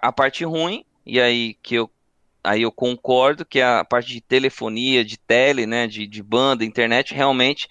a 0.00 0.12
parte 0.12 0.44
ruim, 0.44 0.84
e 1.04 1.20
aí 1.20 1.54
que 1.62 1.74
eu 1.74 1.90
aí 2.44 2.62
eu 2.62 2.72
concordo 2.72 3.44
que 3.44 3.60
a 3.60 3.84
parte 3.84 4.12
de 4.12 4.20
telefonia, 4.20 5.04
de 5.04 5.16
tele, 5.16 5.64
né, 5.64 5.86
de, 5.86 6.08
de 6.08 6.22
banda, 6.22 6.64
internet, 6.64 7.14
realmente 7.14 7.68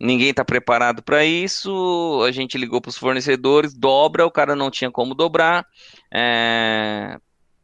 Ninguém 0.00 0.30
está 0.30 0.44
preparado 0.44 1.02
para 1.02 1.24
isso. 1.24 2.22
A 2.26 2.32
gente 2.32 2.56
ligou 2.56 2.80
para 2.80 2.88
os 2.88 2.96
fornecedores, 2.96 3.74
dobra, 3.74 4.26
o 4.26 4.30
cara 4.30 4.56
não 4.56 4.70
tinha 4.70 4.90
como 4.90 5.14
dobrar. 5.14 5.66
É... 6.12 7.18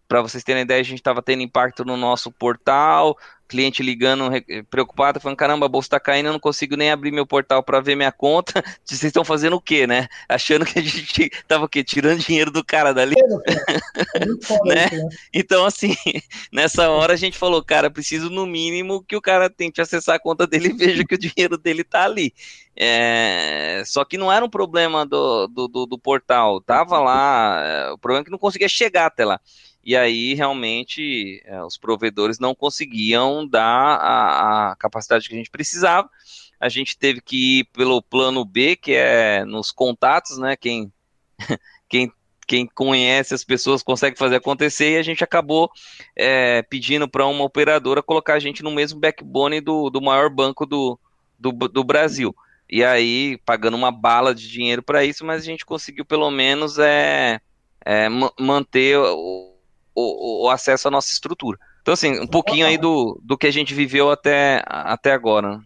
Para 0.09 0.23
vocês 0.23 0.45
terem 0.45 0.63
ideia, 0.63 0.81
a 0.81 0.85
gente 0.85 0.99
estava 0.99 1.23
tendo 1.23 1.43
impacto 1.43 1.85
no 1.85 1.97
nosso 1.97 2.31
portal, 2.31 3.17
cliente 3.47 3.83
ligando 3.83 4.31
preocupado, 4.71 5.21
falando: 5.21 5.37
caramba, 5.37 5.67
a 5.67 5.69
bolsa 5.69 5.87
está 5.87 6.01
caindo, 6.01 6.27
eu 6.27 6.33
não 6.33 6.41
consigo 6.41 6.77
nem 6.77 6.91
abrir 6.91 7.11
meu 7.13 7.27
portal 7.27 7.63
para 7.63 7.81
ver 7.81 7.97
minha 7.97 8.13
conta. 8.13 8.63
Vocês 8.85 9.03
estão 9.05 9.25
fazendo 9.25 9.57
o 9.57 9.61
quê, 9.61 9.87
né? 9.87 10.09
Achando 10.29 10.65
que 10.65 10.79
a 10.79 10.83
gente 10.83 11.31
estava 11.33 11.65
o 11.65 11.69
quê? 11.69 11.83
Tirando 11.83 12.21
dinheiro 12.21 12.51
do 12.51 12.65
cara 12.65 12.93
dali. 12.93 13.15
É, 13.19 14.25
né? 14.25 14.27
né? 14.67 15.09
Então, 15.33 15.65
assim, 15.65 15.95
nessa 16.53 16.91
hora 16.91 17.15
a 17.15 17.17
gente 17.17 17.39
falou: 17.39 17.63
cara, 17.63 17.91
preciso 17.91 18.31
no 18.31 18.47
mínimo 18.47 19.03
que 19.03 19.17
o 19.17 19.23
cara 19.23 19.49
tente 19.49 19.81
acessar 19.81 20.17
a 20.17 20.21
conta 20.21 20.47
dele 20.47 20.69
e 20.69 20.73
veja 20.73 21.05
que 21.05 21.15
o 21.15 21.19
dinheiro 21.19 21.57
dele 21.57 21.83
está 21.83 22.05
ali. 22.05 22.33
É, 22.79 23.83
só 23.87 24.05
que 24.05 24.19
não 24.19 24.31
era 24.31 24.45
um 24.45 24.51
problema 24.51 25.07
do, 25.07 25.47
do, 25.47 25.67
do, 25.67 25.87
do 25.87 25.99
portal, 25.99 26.61
tava 26.61 26.99
lá, 26.99 27.63
é, 27.65 27.91
o 27.91 27.97
problema 27.97 28.21
é 28.21 28.25
que 28.25 28.31
não 28.31 28.39
conseguia 28.39 28.69
chegar 28.69 29.07
até 29.07 29.25
lá 29.25 29.41
e 29.87 29.97
aí 29.97 30.35
realmente 30.35 31.41
é, 31.45 31.63
os 31.63 31.79
provedores 31.79 32.41
não 32.41 32.57
conseguiam 32.57 33.47
dar 33.47 33.63
a, 33.63 34.73
a, 34.73 34.77
capacidade 34.77 35.29
que 35.29 35.35
a 35.37 35.39
gente 35.39 35.49
precisava. 35.49 36.11
A 36.59 36.69
gente 36.69 36.99
teve 36.99 37.21
que 37.21 37.61
ir 37.61 37.65
pelo 37.67 38.03
plano 38.03 38.45
B, 38.45 38.75
que 38.75 38.95
é 38.95 39.45
nos 39.45 39.71
contatos, 39.71 40.39
né? 40.39 40.57
Quem, 40.57 40.93
quem, 41.89 42.13
quem 42.49 42.67
conhece 42.67 43.33
as 43.33 43.45
pessoas 43.45 43.81
consegue 43.81 44.19
fazer 44.19 44.35
acontecer, 44.35 44.95
e 44.95 44.97
a 44.99 45.03
gente 45.05 45.23
acabou 45.23 45.71
é, 46.17 46.63
pedindo 46.63 47.09
para 47.09 47.25
uma 47.25 47.45
operadora 47.45 48.03
colocar 48.03 48.35
a 48.35 48.41
gente 48.41 48.65
no 48.65 48.73
mesmo 48.73 48.99
backbone 48.99 49.61
do, 49.61 49.89
do 49.89 50.03
maior 50.03 50.29
banco 50.29 50.67
do, 50.67 50.99
do, 51.39 51.53
do 51.53 51.85
Brasil. 51.85 52.35
E 52.69 52.83
aí, 52.83 53.39
pagando 53.47 53.77
uma 53.77 53.93
bala 53.93 54.35
de 54.35 54.51
dinheiro 54.51 54.83
para 54.83 55.05
isso, 55.05 55.25
mas 55.25 55.43
a 55.43 55.45
gente 55.45 55.65
conseguiu 55.65 56.05
pelo 56.05 56.29
menos 56.29 56.77
é, 56.77 57.41
é 57.85 58.09
manter 58.37 58.99
o 58.99 59.56
o, 59.97 60.45
o, 60.45 60.51
acesso 60.51 60.89
à 60.89 60.91
nossa 60.91 61.11
estrutura. 61.11 61.59
Então, 61.81 61.95
assim, 61.95 62.21
um 62.21 62.27
pouquinho 62.27 62.67
aí 62.67 62.77
do, 62.77 63.19
do 63.25 63.39
que 63.39 63.47
a 63.47 63.51
gente 63.51 63.73
viveu 63.73 64.11
até, 64.11 64.63
até 64.67 65.13
agora. 65.13 65.59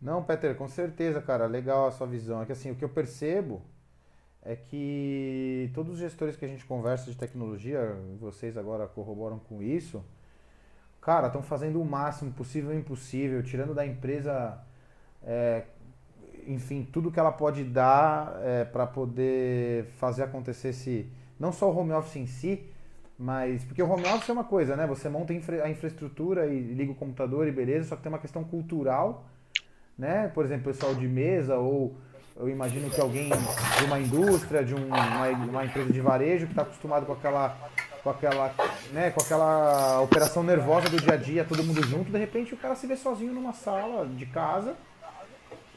Não, 0.00 0.22
Peter, 0.22 0.56
com 0.56 0.66
certeza, 0.66 1.20
cara. 1.20 1.46
Legal 1.46 1.86
a 1.86 1.90
sua 1.90 2.06
visão. 2.06 2.40
É 2.40 2.46
que 2.46 2.52
assim, 2.52 2.70
o 2.70 2.74
que 2.74 2.84
eu 2.84 2.88
percebo 2.88 3.60
é 4.42 4.56
que 4.56 5.70
todos 5.74 5.92
os 5.92 5.98
gestores 5.98 6.36
que 6.36 6.44
a 6.46 6.48
gente 6.48 6.64
conversa 6.64 7.10
de 7.10 7.16
tecnologia, 7.16 7.94
vocês 8.18 8.56
agora 8.56 8.86
corroboram 8.86 9.38
com 9.38 9.62
isso, 9.62 10.02
cara, 10.98 11.26
estão 11.26 11.42
fazendo 11.42 11.80
o 11.80 11.84
máximo 11.84 12.32
possível 12.32 12.72
e 12.72 12.78
impossível, 12.78 13.42
tirando 13.42 13.74
da 13.74 13.84
empresa, 13.84 14.58
é, 15.22 15.64
enfim, 16.46 16.88
tudo 16.90 17.10
que 17.10 17.20
ela 17.20 17.32
pode 17.32 17.64
dar 17.64 18.40
é, 18.42 18.64
para 18.64 18.86
poder 18.86 19.84
fazer 19.98 20.22
acontecer 20.22 20.68
esse, 20.68 21.12
não 21.38 21.52
só 21.52 21.70
o 21.70 21.76
home 21.76 21.92
office 21.92 22.16
em 22.16 22.26
si, 22.26 22.66
Mas, 23.22 23.62
porque 23.66 23.82
o 23.82 23.86
home 23.86 24.06
office 24.06 24.30
é 24.30 24.32
uma 24.32 24.44
coisa, 24.44 24.74
né? 24.74 24.86
Você 24.86 25.06
monta 25.10 25.34
a 25.34 25.68
infraestrutura 25.68 26.46
e 26.46 26.58
liga 26.58 26.90
o 26.90 26.94
computador 26.94 27.46
e 27.46 27.52
beleza, 27.52 27.90
só 27.90 27.96
que 27.96 28.02
tem 28.02 28.10
uma 28.10 28.18
questão 28.18 28.42
cultural, 28.42 29.26
né? 29.98 30.28
Por 30.28 30.42
exemplo, 30.42 30.72
pessoal 30.72 30.94
de 30.94 31.06
mesa 31.06 31.58
ou 31.58 31.94
eu 32.34 32.48
imagino 32.48 32.88
que 32.88 32.98
alguém 32.98 33.28
de 33.28 33.84
uma 33.84 34.00
indústria, 34.00 34.64
de 34.64 34.74
um, 34.74 34.86
uma, 34.86 35.28
uma, 35.28 35.64
empresa 35.66 35.92
de 35.92 36.00
varejo 36.00 36.46
que 36.46 36.52
está 36.52 36.62
acostumado 36.62 37.04
com 37.04 37.12
aquela, 37.12 37.54
com 38.02 38.08
aquela, 38.08 38.54
né, 38.90 39.10
com 39.10 39.20
aquela 39.20 40.00
operação 40.00 40.42
nervosa 40.42 40.88
do 40.88 40.96
dia 40.96 41.12
a 41.12 41.16
dia, 41.18 41.44
todo 41.44 41.62
mundo 41.62 41.82
junto, 41.82 42.10
de 42.10 42.16
repente 42.16 42.54
o 42.54 42.56
cara 42.56 42.74
se 42.74 42.86
vê 42.86 42.96
sozinho 42.96 43.34
numa 43.34 43.52
sala 43.52 44.06
de 44.06 44.24
casa. 44.24 44.74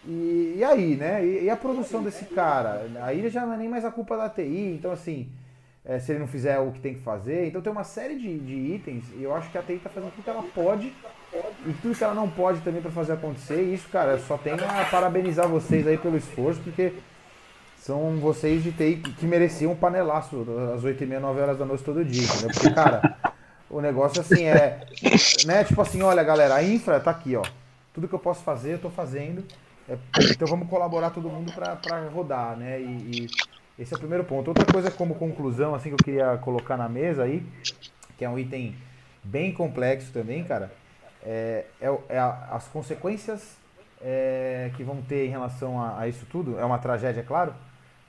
E, 0.06 0.56
e 0.60 0.64
aí, 0.64 0.96
né? 0.96 1.26
E, 1.26 1.44
e, 1.44 1.50
a 1.50 1.58
produção 1.58 2.02
desse 2.02 2.24
cara? 2.26 2.90
Aí 3.02 3.30
já 3.30 3.46
não 3.46 3.56
é 3.56 3.58
nem 3.58 3.68
mais 3.68 3.84
a 3.84 3.92
culpa 3.92 4.16
da 4.16 4.30
TI, 4.30 4.78
então 4.78 4.92
assim, 4.94 5.30
é, 5.86 6.00
se 6.00 6.12
ele 6.12 6.20
não 6.20 6.28
fizer 6.28 6.60
o 6.60 6.72
que 6.72 6.80
tem 6.80 6.94
que 6.96 7.02
fazer. 7.02 7.48
Então 7.48 7.62
tem 7.62 7.72
uma 7.72 7.84
série 7.84 8.16
de, 8.16 8.40
de 8.40 8.54
itens 8.54 9.06
e 9.18 9.24
eu 9.24 9.36
acho 9.36 9.50
que 9.52 9.58
a 9.58 9.62
TI 9.62 9.74
está 9.74 9.90
fazendo 9.90 10.12
tudo 10.12 10.24
que 10.24 10.30
ela 10.30 10.44
pode 10.44 10.94
e 11.66 11.74
tudo 11.82 11.96
que 11.96 12.04
ela 12.04 12.14
não 12.14 12.30
pode 12.30 12.62
também 12.62 12.82
para 12.82 12.92
fazer 12.92 13.14
acontecer. 13.14 13.62
E 13.64 13.74
isso, 13.74 13.90
cara, 13.90 14.14
eu 14.14 14.20
só 14.20 14.38
tenho 14.38 14.56
a 14.56 14.86
parabenizar 14.86 15.48
vocês 15.48 15.86
aí 15.88 15.98
pelo 15.98 16.18
esforço, 16.18 16.62
porque 16.62 16.94
são 17.78 18.18
vocês 18.18 18.64
de 18.64 18.72
TI 18.72 18.96
que 18.96 19.26
mereciam 19.26 19.74
um 19.74 19.76
panelaço 19.76 20.46
às 20.74 20.84
8 20.84 21.04
e 21.04 21.08
meia, 21.08 21.20
9 21.20 21.42
horas 21.42 21.58
da 21.58 21.66
noite 21.66 21.84
todo 21.84 22.06
dia, 22.06 22.24
entendeu? 22.24 22.50
Porque, 22.54 22.72
cara, 22.72 23.18
o 23.70 23.82
negócio 23.82 24.22
assim 24.22 24.46
é. 24.46 24.86
Né, 25.46 25.64
tipo 25.66 25.82
assim, 25.82 26.02
olha 26.02 26.24
galera, 26.24 26.56
a 26.56 26.64
infra 26.64 27.00
tá 27.00 27.12
aqui, 27.12 27.36
ó. 27.36 27.44
Tudo 27.94 28.08
que 28.08 28.16
eu 28.16 28.20
posso 28.20 28.42
fazer, 28.44 28.76
eu 28.76 28.80
tô 28.80 28.90
fazendo. 28.90 29.44
É, 29.90 29.98
então 30.32 30.48
vamos 30.48 30.70
colaborar 30.70 31.10
todo 31.10 31.30
mundo 31.30 31.52
para 31.52 32.08
rodar, 32.08 32.56
né? 32.56 32.80
E, 32.80 33.26
e, 33.26 33.30
esse 33.78 33.94
é 33.94 33.98
o 33.98 34.00
primeiro 34.00 34.24
ponto. 34.24 34.48
Outra 34.48 34.66
coisa 34.66 34.92
como 34.92 35.16
conclusão, 35.16 35.74
assim, 35.74 35.90
que 35.90 35.96
eu 35.96 36.06
queria 36.06 36.38
colocar 36.38 36.78
na 36.78 36.88
mesa 36.88 37.24
aí, 37.24 37.46
que 38.18 38.26
é 38.26 38.30
um 38.30 38.38
item 38.38 38.76
bem 39.24 39.54
complexo 39.54 40.12
também, 40.12 40.44
cara 40.44 40.72
é, 41.26 41.66
é, 41.82 41.88
é 42.10 42.20
as 42.20 42.68
consequências 42.68 43.58
é, 44.02 44.72
que 44.76 44.84
vão 44.84 45.02
ter 45.02 45.26
em 45.26 45.30
relação 45.30 45.82
a, 45.82 46.02
a, 46.02 46.08
isso 46.08 46.26
tudo. 46.30 46.60
É 46.60 46.66
uma 46.66 46.78
tragédia, 46.78 47.22
é 47.22 47.24
claro, 47.24 47.54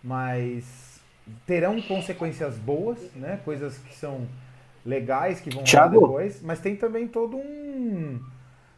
mas 0.02 1.00
terão 1.46 1.80
consequências 1.80 2.58
boas, 2.58 2.98
né? 3.14 3.40
Coisas 3.44 3.78
que 3.78 3.94
são 3.94 4.26
legais 4.84 5.40
que 5.40 5.50
vão 5.50 5.64
Thiago. 5.64 6.00
depois, 6.00 6.42
mas 6.42 6.60
tem 6.60 6.76
também 6.76 7.08
todo 7.08 7.36
um 7.36 8.20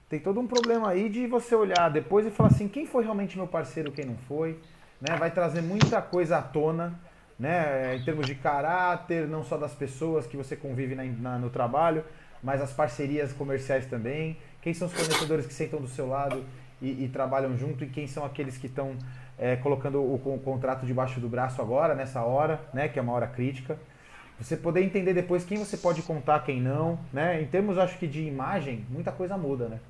tem 0.08 0.20
todo 0.20 0.38
um 0.38 0.46
problema 0.46 0.90
aí 0.90 1.08
de 1.08 1.26
você 1.26 1.52
olhar 1.52 1.90
depois 1.90 2.24
e 2.24 2.30
falar 2.30 2.50
assim, 2.50 2.68
quem 2.68 2.86
foi 2.86 3.02
realmente 3.02 3.36
meu 3.36 3.48
parceiro, 3.48 3.90
quem 3.90 4.04
não 4.04 4.16
foi, 4.28 4.56
né? 5.00 5.16
Vai 5.16 5.30
trazer 5.30 5.62
muita 5.62 6.00
coisa 6.00 6.38
à 6.38 6.42
tona, 6.42 6.94
né? 7.38 7.96
Em 7.96 8.04
termos 8.04 8.26
de 8.26 8.34
caráter, 8.34 9.26
não 9.26 9.44
só 9.44 9.56
das 9.56 9.74
pessoas 9.74 10.26
que 10.26 10.36
você 10.36 10.56
convive 10.56 10.94
na, 10.94 11.04
na, 11.04 11.38
no 11.38 11.50
trabalho, 11.50 12.04
mas 12.42 12.60
as 12.60 12.72
parcerias 12.72 13.32
comerciais 13.32 13.86
também. 13.86 14.36
Quem 14.62 14.74
são 14.74 14.88
os 14.88 14.94
fornecedores 14.94 15.46
que 15.46 15.54
sentam 15.54 15.80
do 15.80 15.88
seu 15.88 16.08
lado 16.08 16.44
e, 16.80 17.04
e 17.04 17.08
trabalham 17.08 17.56
junto 17.56 17.84
e 17.84 17.88
quem 17.88 18.06
são 18.06 18.24
aqueles 18.24 18.58
que 18.58 18.66
estão 18.66 18.96
é, 19.38 19.56
colocando 19.56 20.00
o, 20.00 20.14
o, 20.14 20.40
contrato 20.40 20.86
debaixo 20.86 21.20
do 21.20 21.28
braço 21.28 21.60
agora, 21.60 21.94
nessa 21.94 22.22
hora, 22.22 22.60
né, 22.72 22.88
que 22.88 22.98
é 22.98 23.02
uma 23.02 23.12
hora 23.12 23.26
crítica. 23.26 23.78
Você 24.38 24.56
poder 24.56 24.82
entender 24.82 25.14
depois 25.14 25.44
quem 25.44 25.58
você 25.58 25.76
pode 25.76 26.02
contar, 26.02 26.40
quem 26.40 26.60
não, 26.60 26.98
né? 27.10 27.40
Em 27.40 27.46
termos, 27.46 27.78
acho 27.78 27.96
que 27.96 28.06
de 28.06 28.22
imagem, 28.22 28.84
muita 28.90 29.10
coisa 29.10 29.38
muda, 29.38 29.66
né? 29.66 29.80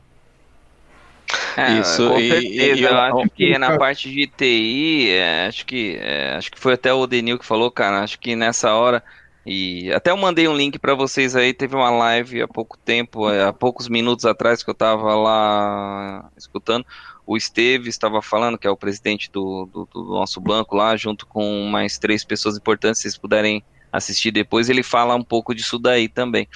É, 1.56 1.78
Isso, 1.78 2.08
com 2.08 2.18
certeza. 2.18 2.44
E, 2.44 2.74
e, 2.74 2.82
eu 2.82 2.98
acho 2.98 3.30
que 3.30 3.58
na 3.58 3.78
parte 3.78 4.10
de 4.10 4.26
TI, 4.26 5.10
é, 5.10 5.46
acho 5.46 5.64
que 5.64 5.96
é, 6.00 6.34
acho 6.36 6.50
que 6.50 6.58
foi 6.58 6.74
até 6.74 6.92
o 6.92 7.06
Denil 7.06 7.38
que 7.38 7.46
falou, 7.46 7.70
cara. 7.70 8.02
Acho 8.02 8.18
que 8.18 8.36
nessa 8.36 8.74
hora 8.74 9.02
e 9.46 9.92
até 9.92 10.10
eu 10.10 10.16
mandei 10.16 10.48
um 10.48 10.56
link 10.56 10.76
para 10.76 10.92
vocês 10.92 11.36
aí, 11.36 11.54
teve 11.54 11.76
uma 11.76 11.88
live 11.88 12.42
há 12.42 12.48
pouco 12.48 12.76
tempo, 12.76 13.30
é, 13.30 13.44
há 13.44 13.52
poucos 13.52 13.88
minutos 13.88 14.24
atrás 14.24 14.60
que 14.60 14.68
eu 14.68 14.72
estava 14.72 15.14
lá 15.14 16.28
escutando. 16.36 16.84
O 17.24 17.36
Esteves 17.36 17.94
estava 17.94 18.20
falando, 18.20 18.58
que 18.58 18.66
é 18.66 18.70
o 18.70 18.76
presidente 18.76 19.30
do, 19.30 19.66
do, 19.66 19.88
do, 19.92 20.04
nosso 20.04 20.40
banco 20.40 20.74
lá, 20.74 20.96
junto 20.96 21.26
com 21.26 21.64
mais 21.70 21.96
três 21.96 22.24
pessoas 22.24 22.56
importantes, 22.56 22.98
se 22.98 23.02
vocês 23.02 23.16
puderem 23.16 23.62
assistir 23.96 24.30
depois, 24.30 24.68
ele 24.68 24.82
fala 24.82 25.14
um 25.14 25.22
pouco 25.22 25.54
disso 25.54 25.78
daí 25.78 26.08
também. 26.08 26.48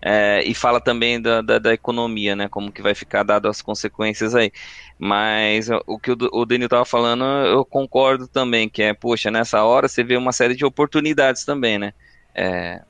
É, 0.00 0.42
e 0.44 0.54
fala 0.54 0.80
também 0.80 1.20
da, 1.20 1.42
da, 1.42 1.58
da, 1.58 1.74
economia, 1.74 2.36
né? 2.36 2.48
Como 2.48 2.72
que 2.72 2.82
vai 2.82 2.94
ficar 2.94 3.22
dado 3.22 3.48
as 3.48 3.60
consequências 3.62 4.34
aí. 4.34 4.52
Mas 4.98 5.68
o 5.86 5.98
que 5.98 6.12
o, 6.12 6.16
o 6.32 6.46
Denil 6.46 6.66
estava 6.66 6.84
falando, 6.84 7.24
eu 7.24 7.64
concordo 7.64 8.26
também, 8.28 8.68
que 8.68 8.82
é, 8.82 8.94
poxa, 8.94 9.30
nessa 9.30 9.62
hora 9.64 9.88
você 9.88 10.02
vê 10.04 10.16
uma 10.16 10.32
série 10.32 10.54
de 10.54 10.64
oportunidades 10.64 11.44
também, 11.44 11.78
né? 11.78 11.92
é, 12.38 12.80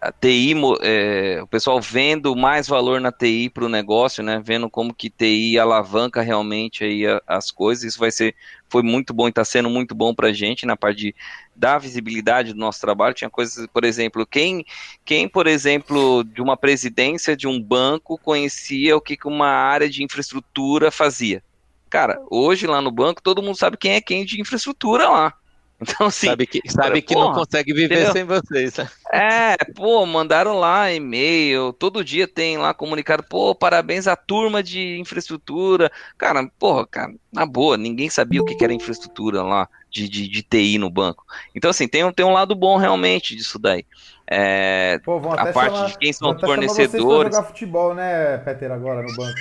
a 0.00 0.12
TI, 0.12 0.54
é, 0.82 1.40
o 1.42 1.46
pessoal 1.46 1.80
vendo 1.80 2.34
mais 2.34 2.66
valor 2.68 3.00
na 3.00 3.12
TI 3.12 3.50
para 3.50 3.64
o 3.64 3.68
negócio, 3.68 4.22
né? 4.22 4.40
Vendo 4.44 4.68
como 4.70 4.94
que 4.94 5.10
TI 5.10 5.58
alavanca 5.58 6.22
realmente 6.22 6.84
aí 6.84 7.06
a, 7.06 7.20
as 7.26 7.50
coisas. 7.50 7.84
Isso 7.84 7.98
vai 7.98 8.10
ser, 8.10 8.34
foi 8.68 8.82
muito 8.82 9.12
bom 9.12 9.26
e 9.26 9.30
está 9.30 9.44
sendo 9.44 9.68
muito 9.68 9.94
bom 9.94 10.14
para 10.14 10.28
a 10.28 10.32
gente 10.32 10.66
na 10.66 10.76
parte 10.76 10.98
de 10.98 11.14
dar 11.54 11.78
visibilidade 11.78 12.52
do 12.52 12.58
nosso 12.58 12.80
trabalho. 12.80 13.14
Tinha 13.14 13.30
coisas, 13.30 13.66
por 13.66 13.84
exemplo, 13.84 14.26
quem, 14.26 14.64
quem, 15.04 15.28
por 15.28 15.46
exemplo, 15.46 16.24
de 16.24 16.40
uma 16.40 16.56
presidência 16.56 17.36
de 17.36 17.46
um 17.46 17.60
banco 17.60 18.18
conhecia 18.18 18.96
o 18.96 19.00
que, 19.00 19.16
que 19.16 19.28
uma 19.28 19.48
área 19.48 19.88
de 19.88 20.02
infraestrutura 20.02 20.90
fazia. 20.90 21.42
Cara, 21.90 22.20
hoje 22.30 22.66
lá 22.66 22.82
no 22.82 22.90
banco 22.90 23.22
todo 23.22 23.42
mundo 23.42 23.56
sabe 23.56 23.76
quem 23.76 23.92
é 23.92 24.00
quem 24.00 24.24
de 24.24 24.40
infraestrutura 24.40 25.08
lá. 25.08 25.34
Então, 25.80 26.08
assim. 26.08 26.26
Sabe 26.26 26.46
que, 26.46 26.60
sabe 26.68 27.02
que 27.02 27.14
porra, 27.14 27.26
não 27.26 27.34
consegue 27.34 27.72
viver 27.72 27.94
entendeu? 27.94 28.12
sem 28.12 28.24
vocês. 28.24 28.76
Né? 28.76 28.88
É, 29.12 29.56
pô, 29.74 30.04
mandaram 30.04 30.58
lá 30.58 30.92
e-mail, 30.92 31.72
todo 31.72 32.04
dia 32.04 32.26
tem 32.26 32.58
lá 32.58 32.74
comunicado, 32.74 33.22
pô, 33.22 33.54
parabéns 33.54 34.06
à 34.06 34.16
turma 34.16 34.62
de 34.62 34.98
infraestrutura. 34.98 35.90
Cara, 36.16 36.50
porra, 36.58 36.86
cara, 36.86 37.14
na 37.32 37.46
boa, 37.46 37.76
ninguém 37.76 38.10
sabia 38.10 38.42
o 38.42 38.44
que 38.44 38.62
era 38.62 38.72
infraestrutura 38.72 39.42
lá 39.42 39.68
de, 39.90 40.08
de, 40.08 40.28
de 40.28 40.42
TI 40.42 40.78
no 40.78 40.90
banco. 40.90 41.24
Então, 41.54 41.70
assim, 41.70 41.86
tem, 41.86 42.10
tem 42.12 42.26
um 42.26 42.32
lado 42.32 42.54
bom 42.54 42.76
realmente 42.76 43.36
disso 43.36 43.58
daí. 43.58 43.84
É, 44.30 44.98
Pô, 45.04 45.16
a 45.16 45.52
parte 45.52 45.74
chamar, 45.74 45.86
de 45.86 45.98
quem 45.98 46.12
são 46.12 46.34
os 46.34 46.40
fornecedores. 46.40 47.34
jogar 47.34 47.48
futebol, 47.48 47.94
né, 47.94 48.36
Peter, 48.38 48.70
agora 48.70 49.02
no 49.02 49.16
banco. 49.16 49.38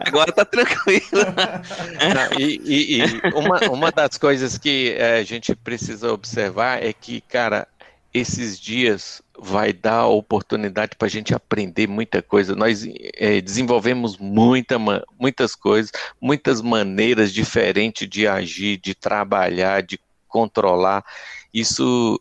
Agora 0.00 0.32
tá 0.32 0.44
tranquilo. 0.44 1.02
Não, 1.12 2.38
e, 2.38 2.60
e, 2.64 3.02
e 3.02 3.04
uma, 3.34 3.58
uma 3.70 3.90
das 3.90 4.16
coisas 4.18 4.58
que 4.58 4.94
é, 4.96 5.18
a 5.18 5.24
gente 5.24 5.54
precisa 5.56 6.12
observar 6.12 6.82
é 6.82 6.92
que, 6.92 7.20
cara, 7.22 7.66
esses 8.12 8.60
dias 8.60 9.22
vai 9.38 9.72
dar 9.72 10.06
oportunidade 10.06 10.96
para 10.96 11.06
a 11.06 11.10
gente 11.10 11.34
aprender 11.34 11.88
muita 11.88 12.20
coisa. 12.22 12.54
Nós 12.54 12.86
é, 13.14 13.40
desenvolvemos 13.40 14.18
muita, 14.18 14.78
muitas 15.18 15.54
coisas, 15.54 15.90
muitas 16.20 16.60
maneiras 16.60 17.32
diferentes 17.32 18.08
de 18.08 18.26
agir, 18.26 18.76
de 18.76 18.94
trabalhar, 18.94 19.82
de 19.82 19.98
controlar 20.28 21.04
isso 21.52 22.20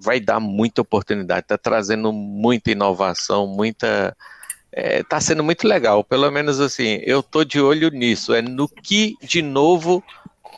vai 0.00 0.20
dar 0.20 0.40
muita 0.40 0.82
oportunidade, 0.82 1.40
está 1.40 1.58
trazendo 1.58 2.12
muita 2.12 2.70
inovação, 2.70 3.46
muita. 3.46 4.16
Está 4.72 5.18
é, 5.18 5.20
sendo 5.20 5.44
muito 5.44 5.68
legal, 5.68 6.02
pelo 6.02 6.30
menos 6.30 6.58
assim, 6.58 7.00
eu 7.04 7.20
estou 7.20 7.44
de 7.44 7.60
olho 7.60 7.90
nisso, 7.90 8.32
é 8.32 8.40
no 8.40 8.66
que, 8.66 9.16
de 9.22 9.42
novo, 9.42 10.02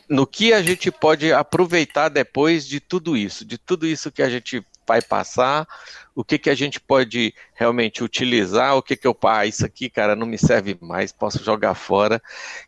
no 0.07 0.25
que 0.25 0.53
a 0.53 0.61
gente 0.61 0.89
pode 0.89 1.33
aproveitar 1.33 2.07
depois 2.07 2.65
de 2.65 2.79
tudo 2.79 3.17
isso, 3.17 3.43
de 3.43 3.57
tudo 3.57 3.85
isso 3.85 4.11
que 4.11 4.21
a 4.21 4.29
gente 4.29 4.65
vai 4.87 5.01
passar, 5.01 5.67
o 6.13 6.23
que, 6.23 6.37
que 6.37 6.49
a 6.49 6.55
gente 6.55 6.79
pode 6.79 7.33
realmente 7.53 8.03
utilizar, 8.03 8.75
o 8.75 8.81
que, 8.81 8.95
que 8.95 9.07
eu, 9.07 9.17
ah, 9.25 9.45
isso 9.45 9.65
aqui, 9.65 9.89
cara, 9.89 10.15
não 10.15 10.25
me 10.25 10.37
serve 10.37 10.77
mais, 10.79 11.11
posso 11.11 11.43
jogar 11.43 11.73
fora, 11.75 12.21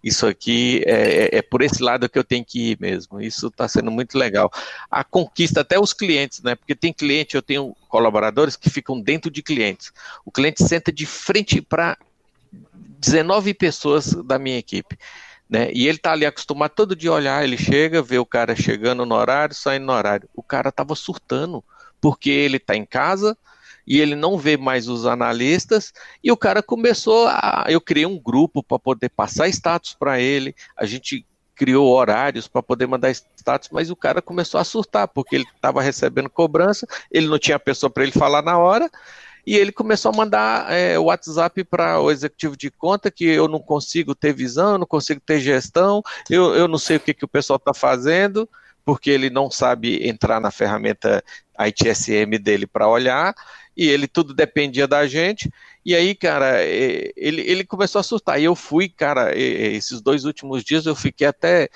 isso 0.03 0.25
aqui 0.25 0.83
é, 0.85 1.35
é, 1.35 1.37
é 1.37 1.41
por 1.41 1.61
esse 1.61 1.81
lado 1.81 2.09
que 2.09 2.19
eu 2.19 2.23
tenho 2.23 2.43
que 2.43 2.71
ir 2.71 2.77
mesmo, 2.79 3.21
isso 3.21 3.47
está 3.47 3.67
sendo 3.67 3.89
muito 3.89 4.17
legal. 4.17 4.51
A 4.91 5.03
conquista, 5.03 5.61
até 5.61 5.79
os 5.79 5.93
clientes, 5.93 6.41
né, 6.41 6.55
porque 6.55 6.75
tem 6.75 6.91
cliente, 6.91 7.35
eu 7.35 7.41
tenho 7.41 7.75
colaboradores 7.87 8.55
que 8.55 8.69
ficam 8.69 8.99
dentro 8.99 9.31
de 9.31 9.41
clientes, 9.41 9.93
o 10.25 10.31
cliente 10.31 10.67
senta 10.67 10.91
de 10.91 11.05
frente 11.05 11.61
para 11.61 11.97
19 12.99 13.53
pessoas 13.53 14.13
da 14.25 14.37
minha 14.39 14.57
equipe, 14.57 14.97
né? 15.49 15.69
E 15.71 15.87
ele 15.87 15.97
tá 15.97 16.11
ali 16.11 16.25
acostumado 16.25 16.71
todo 16.71 16.95
dia 16.95 17.11
olhar, 17.11 17.43
ele 17.43 17.57
chega, 17.57 18.01
vê 18.01 18.17
o 18.19 18.25
cara 18.25 18.55
chegando 18.55 19.05
no 19.05 19.15
horário, 19.15 19.55
saindo 19.55 19.85
no 19.85 19.93
horário. 19.93 20.27
O 20.35 20.43
cara 20.43 20.71
tava 20.71 20.93
surtando 20.95 21.63
porque 21.99 22.29
ele 22.29 22.57
está 22.57 22.75
em 22.75 22.85
casa 22.85 23.37
e 23.85 23.99
ele 24.01 24.15
não 24.15 24.37
vê 24.37 24.57
mais 24.57 24.89
os 24.89 25.05
analistas 25.05 25.93
e 26.23 26.31
o 26.31 26.37
cara 26.37 26.61
começou 26.61 27.27
a 27.27 27.65
eu 27.69 27.79
criei 27.79 28.05
um 28.05 28.19
grupo 28.19 28.61
para 28.61 28.77
poder 28.77 29.09
passar 29.09 29.47
status 29.47 29.95
para 29.97 30.19
ele, 30.19 30.53
a 30.75 30.85
gente 30.85 31.25
criou 31.57 31.91
horários 31.91 32.47
para 32.47 32.61
poder 32.61 32.85
mandar 32.85 33.09
status, 33.09 33.69
mas 33.71 33.89
o 33.89 33.95
cara 33.95 34.21
começou 34.21 34.59
a 34.59 34.63
surtar 34.63 35.07
porque 35.07 35.35
ele 35.35 35.45
estava 35.55 35.81
recebendo 35.81 36.29
cobrança, 36.29 36.87
ele 37.11 37.27
não 37.27 37.39
tinha 37.39 37.57
pessoa 37.57 37.89
para 37.89 38.03
ele 38.03 38.11
falar 38.11 38.43
na 38.43 38.57
hora. 38.57 38.89
E 39.45 39.55
ele 39.55 39.71
começou 39.71 40.11
a 40.11 40.15
mandar 40.15 40.69
é, 40.69 40.99
WhatsApp 40.99 41.63
para 41.63 42.01
o 42.01 42.11
executivo 42.11 42.57
de 42.57 42.69
conta 42.69 43.09
que 43.09 43.23
eu 43.23 43.47
não 43.47 43.59
consigo 43.59 44.13
ter 44.13 44.33
visão, 44.33 44.73
eu 44.73 44.77
não 44.77 44.85
consigo 44.85 45.21
ter 45.21 45.39
gestão, 45.39 46.03
eu, 46.29 46.53
eu 46.53 46.67
não 46.67 46.77
sei 46.77 46.97
o 46.97 46.99
que, 46.99 47.13
que 47.13 47.23
o 47.23 47.29
pessoal 47.29 47.55
está 47.55 47.73
fazendo 47.73 48.47
porque 48.87 49.09
ele 49.09 49.29
não 49.29 49.51
sabe 49.51 50.07
entrar 50.07 50.39
na 50.39 50.49
ferramenta 50.49 51.21
ITSM 51.59 52.39
dele 52.41 52.65
para 52.65 52.87
olhar, 52.87 53.35
e 53.75 53.85
ele 53.89 54.07
tudo 54.07 54.33
dependia 54.33 54.87
da 54.87 55.05
gente. 55.05 55.51
E 55.85 55.93
aí, 55.93 56.15
cara, 56.15 56.63
ele, 56.63 57.41
ele 57.41 57.65
começou 57.65 57.99
a 57.99 58.01
assustar. 58.01 58.39
E 58.39 58.45
eu 58.45 58.55
fui, 58.55 58.87
cara, 58.87 59.37
esses 59.37 59.99
dois 59.99 60.23
últimos 60.23 60.63
dias 60.63 60.85
eu 60.85 60.95
fiquei 60.95 61.27
até 61.27 61.67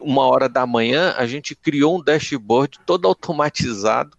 uma 0.00 0.22
hora 0.22 0.48
da 0.48 0.66
manhã, 0.66 1.14
a 1.18 1.26
gente 1.26 1.54
criou 1.54 1.98
um 1.98 2.02
dashboard 2.02 2.80
todo 2.86 3.06
automatizado, 3.06 4.16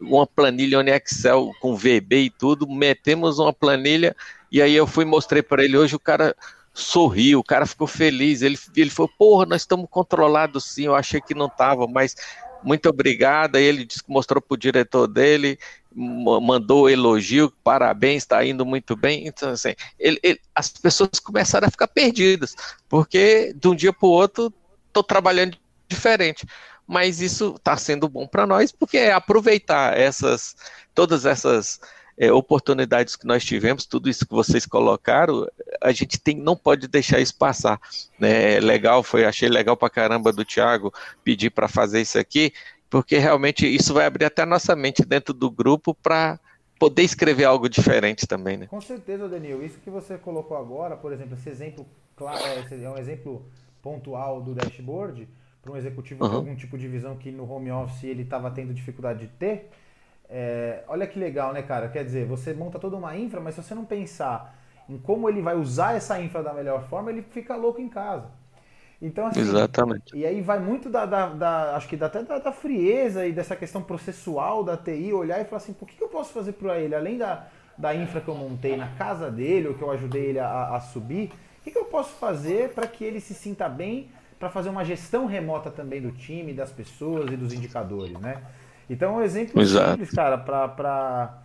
uma 0.00 0.26
planilha 0.26 0.82
no 0.82 0.90
Excel 0.90 1.52
com 1.60 1.76
VB 1.76 2.22
e 2.24 2.30
tudo, 2.30 2.68
metemos 2.68 3.38
uma 3.38 3.52
planilha 3.52 4.16
e 4.50 4.60
aí 4.60 4.74
eu 4.74 4.86
fui 4.86 5.04
mostrei 5.04 5.42
para 5.42 5.62
ele 5.62 5.76
hoje, 5.76 5.94
o 5.94 6.00
cara 6.00 6.34
sorriu, 6.78 7.40
o 7.40 7.44
cara 7.44 7.66
ficou 7.66 7.86
feliz, 7.86 8.42
ele, 8.42 8.58
ele 8.76 8.90
falou, 8.90 9.10
porra, 9.18 9.46
nós 9.46 9.62
estamos 9.62 9.88
controlados 9.90 10.64
sim, 10.64 10.84
eu 10.84 10.94
achei 10.94 11.20
que 11.20 11.34
não 11.34 11.46
estava, 11.46 11.86
mas 11.86 12.14
muito 12.62 12.88
obrigado, 12.88 13.56
aí 13.56 13.64
ele 13.64 13.84
disse 13.84 14.02
mostrou 14.06 14.40
para 14.40 14.54
o 14.54 14.58
diretor 14.58 15.06
dele, 15.06 15.58
mandou 15.92 16.88
elogio, 16.88 17.52
parabéns, 17.64 18.22
está 18.22 18.44
indo 18.44 18.64
muito 18.64 18.94
bem, 18.94 19.26
então 19.26 19.50
assim, 19.50 19.74
ele, 19.98 20.20
ele, 20.22 20.40
as 20.54 20.68
pessoas 20.68 21.18
começaram 21.18 21.66
a 21.66 21.70
ficar 21.70 21.88
perdidas, 21.88 22.54
porque 22.88 23.52
de 23.54 23.68
um 23.68 23.74
dia 23.74 23.92
para 23.92 24.06
o 24.06 24.10
outro 24.10 24.52
estou 24.86 25.02
trabalhando 25.02 25.56
diferente. 25.88 26.46
Mas 26.86 27.20
isso 27.20 27.54
está 27.56 27.76
sendo 27.76 28.08
bom 28.08 28.26
para 28.26 28.46
nós, 28.46 28.72
porque 28.72 28.96
é 28.96 29.12
aproveitar 29.12 29.98
essas, 29.98 30.56
todas 30.94 31.26
essas 31.26 31.78
é, 32.18 32.32
oportunidades 32.32 33.14
que 33.14 33.26
nós 33.26 33.44
tivemos, 33.44 33.86
tudo 33.86 34.10
isso 34.10 34.26
que 34.26 34.34
vocês 34.34 34.66
colocaram, 34.66 35.46
a 35.80 35.92
gente 35.92 36.18
tem, 36.18 36.36
não 36.36 36.56
pode 36.56 36.88
deixar 36.88 37.20
isso 37.20 37.36
passar. 37.36 37.80
Né? 38.18 38.58
Legal, 38.58 39.02
foi, 39.02 39.24
achei 39.24 39.48
legal 39.48 39.76
para 39.76 39.88
caramba 39.88 40.32
do 40.32 40.44
Thiago 40.44 40.92
pedir 41.22 41.50
para 41.50 41.68
fazer 41.68 42.00
isso 42.00 42.18
aqui, 42.18 42.52
porque 42.90 43.18
realmente 43.18 43.66
isso 43.66 43.94
vai 43.94 44.04
abrir 44.06 44.24
até 44.24 44.42
a 44.42 44.46
nossa 44.46 44.74
mente 44.74 45.04
dentro 45.04 45.32
do 45.32 45.50
grupo 45.50 45.94
para 45.94 46.40
poder 46.78 47.02
escrever 47.02 47.44
algo 47.44 47.68
diferente 47.68 48.26
também, 48.26 48.56
né? 48.56 48.66
Com 48.66 48.80
certeza, 48.80 49.28
Daniel. 49.28 49.64
Isso 49.64 49.78
que 49.78 49.90
você 49.90 50.16
colocou 50.18 50.56
agora, 50.56 50.96
por 50.96 51.12
exemplo, 51.12 51.34
esse 51.34 51.48
exemplo 51.48 51.86
claro, 52.16 52.38
é, 52.44 52.84
é 52.84 52.90
um 52.90 52.98
exemplo 52.98 53.46
pontual 53.80 54.42
do 54.42 54.54
dashboard 54.54 55.28
para 55.62 55.72
um 55.72 55.76
executivo 55.76 56.24
uhum. 56.24 56.30
com 56.30 56.36
algum 56.36 56.56
tipo 56.56 56.76
de 56.76 56.88
visão 56.88 57.16
que 57.16 57.30
no 57.30 57.50
home 57.50 57.70
office 57.70 58.04
ele 58.04 58.22
estava 58.22 58.50
tendo 58.50 58.74
dificuldade 58.74 59.20
de 59.20 59.28
ter. 59.28 59.70
É, 60.28 60.82
olha 60.88 61.06
que 61.06 61.18
legal, 61.18 61.52
né, 61.52 61.62
cara? 61.62 61.88
Quer 61.88 62.04
dizer, 62.04 62.26
você 62.26 62.52
monta 62.52 62.78
toda 62.78 62.96
uma 62.96 63.16
infra, 63.16 63.40
mas 63.40 63.54
se 63.54 63.62
você 63.62 63.74
não 63.74 63.84
pensar 63.84 64.54
em 64.88 64.98
como 64.98 65.28
ele 65.28 65.40
vai 65.40 65.54
usar 65.56 65.94
essa 65.94 66.20
infra 66.20 66.42
da 66.42 66.52
melhor 66.52 66.88
forma, 66.88 67.10
ele 67.10 67.22
fica 67.22 67.56
louco 67.56 67.80
em 67.80 67.88
casa. 67.88 68.26
Então, 69.00 69.26
assim, 69.26 69.40
Exatamente. 69.40 70.16
E 70.16 70.26
aí 70.26 70.40
vai 70.40 70.58
muito 70.58 70.90
da, 70.90 71.06
da, 71.06 71.28
da 71.28 71.76
acho 71.76 71.88
que 71.88 72.02
até 72.02 72.22
da, 72.22 72.38
da, 72.38 72.52
frieza 72.52 73.26
e 73.26 73.32
dessa 73.32 73.54
questão 73.54 73.80
processual 73.80 74.64
da 74.64 74.76
TI, 74.76 75.12
olhar 75.12 75.40
e 75.40 75.44
falar 75.44 75.58
assim, 75.58 75.72
por 75.72 75.86
que, 75.86 76.02
eu 76.02 76.08
posso 76.08 76.32
fazer 76.32 76.52
para 76.52 76.78
ele, 76.78 76.94
além 76.94 77.16
da, 77.16 77.46
da 77.76 77.94
infra 77.94 78.20
que 78.20 78.28
eu 78.28 78.34
montei 78.34 78.76
na 78.76 78.88
casa 78.96 79.30
dele, 79.30 79.68
ou 79.68 79.74
que 79.74 79.82
eu 79.82 79.90
ajudei 79.92 80.26
ele 80.26 80.40
a, 80.40 80.74
a 80.74 80.80
subir, 80.80 81.30
que, 81.62 81.70
que 81.70 81.78
eu 81.78 81.84
posso 81.84 82.14
fazer 82.16 82.70
para 82.70 82.86
que 82.86 83.04
ele 83.04 83.20
se 83.20 83.34
sinta 83.34 83.68
bem, 83.68 84.10
para 84.38 84.48
fazer 84.48 84.68
uma 84.68 84.84
gestão 84.84 85.26
remota 85.26 85.70
também 85.70 86.00
do 86.00 86.12
time, 86.12 86.52
das 86.52 86.70
pessoas 86.70 87.30
e 87.30 87.36
dos 87.36 87.52
indicadores, 87.52 88.18
né? 88.18 88.42
Então, 88.88 89.16
um 89.16 89.22
exemplo 89.22 89.60
Exato. 89.60 89.90
simples, 89.90 90.10
cara, 90.10 90.38
para 90.38 91.42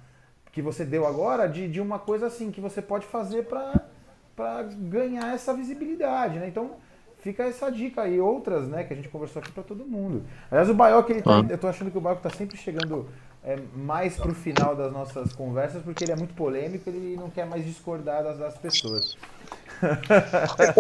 que 0.51 0.61
você 0.61 0.85
deu 0.85 1.05
agora 1.05 1.47
de, 1.47 1.67
de 1.67 1.81
uma 1.81 1.99
coisa 1.99 2.27
assim 2.27 2.51
que 2.51 2.61
você 2.61 2.81
pode 2.81 3.05
fazer 3.05 3.45
para 3.45 4.63
ganhar 4.63 5.33
essa 5.33 5.53
visibilidade, 5.53 6.39
né? 6.39 6.47
Então, 6.47 6.71
fica 7.19 7.43
essa 7.43 7.71
dica 7.71 8.01
aí, 8.01 8.19
outras, 8.19 8.67
né, 8.67 8.83
que 8.83 8.93
a 8.93 8.95
gente 8.95 9.09
conversou 9.09 9.41
aqui 9.41 9.51
para 9.51 9.63
todo 9.63 9.85
mundo. 9.85 10.23
Aliás, 10.51 10.69
o 10.69 10.73
Baioc, 10.73 11.09
ele 11.09 11.21
tá, 11.21 11.39
ah. 11.39 11.45
eu 11.49 11.57
tô 11.57 11.67
achando 11.67 11.89
que 11.89 11.97
o 11.97 12.01
Baioc 12.01 12.21
tá 12.21 12.29
sempre 12.29 12.57
chegando 12.57 13.07
é, 13.43 13.57
mais 13.75 14.17
pro 14.17 14.33
final 14.35 14.75
das 14.75 14.91
nossas 14.91 15.33
conversas, 15.33 15.81
porque 15.81 16.03
ele 16.03 16.11
é 16.11 16.15
muito 16.15 16.33
polêmico, 16.33 16.89
ele 16.89 17.15
não 17.15 17.29
quer 17.29 17.45
mais 17.45 17.65
discordar 17.65 18.23
das, 18.23 18.37
das 18.37 18.57
pessoas. 18.57 19.17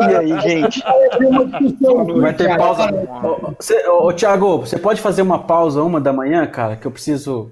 E 0.09 0.15
aí, 0.15 0.41
gente? 0.41 0.83
Vai 2.19 2.33
ter 2.33 2.57
pausa. 2.57 2.89
Ô, 3.89 4.07
ô, 4.07 4.13
Thiago, 4.13 4.59
você 4.59 4.77
pode 4.77 5.01
fazer 5.01 5.21
uma 5.21 5.39
pausa 5.39 5.83
uma 5.83 5.99
da 5.99 6.13
manhã, 6.13 6.45
cara? 6.47 6.75
Que 6.75 6.85
eu 6.85 6.91
preciso. 6.91 7.51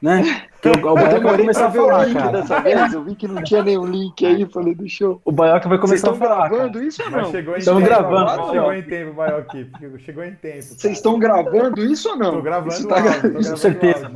Né? 0.00 0.48
Que 0.60 0.68
o, 0.68 0.72
o 0.72 0.94
Baioca 0.94 1.20
vai 1.20 1.38
começar 1.38 1.66
a 1.66 1.70
falar, 1.70 2.12
cara. 2.12 2.40
Dessa 2.40 2.60
vez, 2.60 2.92
eu 2.92 3.04
vi 3.04 3.14
que 3.14 3.28
não 3.28 3.42
tinha 3.42 3.62
nenhum 3.62 3.86
link 3.86 4.26
aí, 4.26 4.44
falei 4.46 4.74
do 4.74 4.88
show. 4.88 5.20
O 5.24 5.30
Baioca 5.30 5.68
vai 5.68 5.78
começar 5.78 6.10
a 6.10 6.14
falar. 6.14 6.48
gravando 6.48 6.72
cara. 6.72 6.84
isso 6.84 7.02
ou 7.04 7.10
não? 7.10 7.30
chegou 7.30 7.54
em 7.54 7.58
Estamos 7.58 7.84
tempo, 7.84 7.94
gravando. 7.94 8.50
Chegou 8.50 8.72
em 8.72 8.82
tempo, 8.82 9.12
Baioca. 9.12 9.68
Chegou 9.98 10.24
em 10.24 10.34
tempo. 10.34 10.62
Vocês 10.62 10.92
estão 10.92 11.18
gravando 11.18 11.84
isso 11.84 12.08
ou 12.10 12.16
não? 12.16 12.32
Tô 12.32 12.42
gravando. 12.42 12.88
Tá... 12.88 12.96
Áudio, 12.96 13.32
Com 13.32 13.56
certeza. 13.56 14.10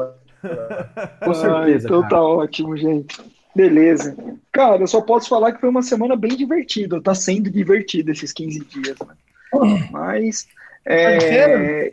Com 1.25 1.35
certeza. 1.35 1.57
Ah, 1.57 1.71
então 1.71 2.09
tá 2.09 2.21
ótimo, 2.21 2.77
gente. 2.77 3.21
Beleza. 3.57 4.15
Cara, 4.53 4.83
eu 4.83 4.87
só 4.87 5.01
posso 5.01 5.31
falar 5.31 5.53
que 5.53 5.61
foi 5.61 5.71
uma 5.71 5.83
semana 5.83 6.15
bem 6.15 6.37
divertida. 6.37 7.01
Tá 7.01 7.15
sendo 7.15 7.51
divertido 7.51 8.13
esses 8.13 8.31
15 8.31 8.61
dias, 8.67 8.99
né? 9.01 9.89
Mas. 9.91 10.47
É... 10.85 11.91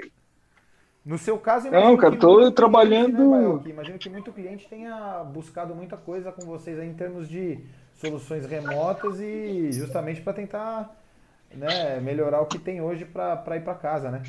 No 1.05 1.17
seu 1.17 1.37
caso, 1.37 1.69
não, 1.69 1.97
cara, 1.97 2.15
tô 2.17 2.51
trabalhando. 2.51 3.15
Cliente, 3.17 3.65
né, 3.65 3.71
imagino 3.71 3.97
que 3.97 4.09
muito 4.09 4.31
cliente 4.31 4.67
tenha 4.69 5.23
buscado 5.23 5.73
muita 5.75 5.97
coisa 5.97 6.31
com 6.31 6.45
vocês 6.45 6.79
aí 6.79 6.87
em 6.87 6.93
termos 6.93 7.27
de 7.27 7.59
soluções 7.95 8.45
remotas 8.45 9.19
e 9.19 9.69
justamente 9.71 10.21
para 10.21 10.33
tentar 10.33 10.97
né, 11.53 11.99
melhorar 12.01 12.41
o 12.41 12.45
que 12.45 12.57
tem 12.57 12.81
hoje 12.81 13.03
para 13.05 13.55
ir 13.55 13.63
para 13.63 13.75
casa, 13.75 14.11
né? 14.11 14.23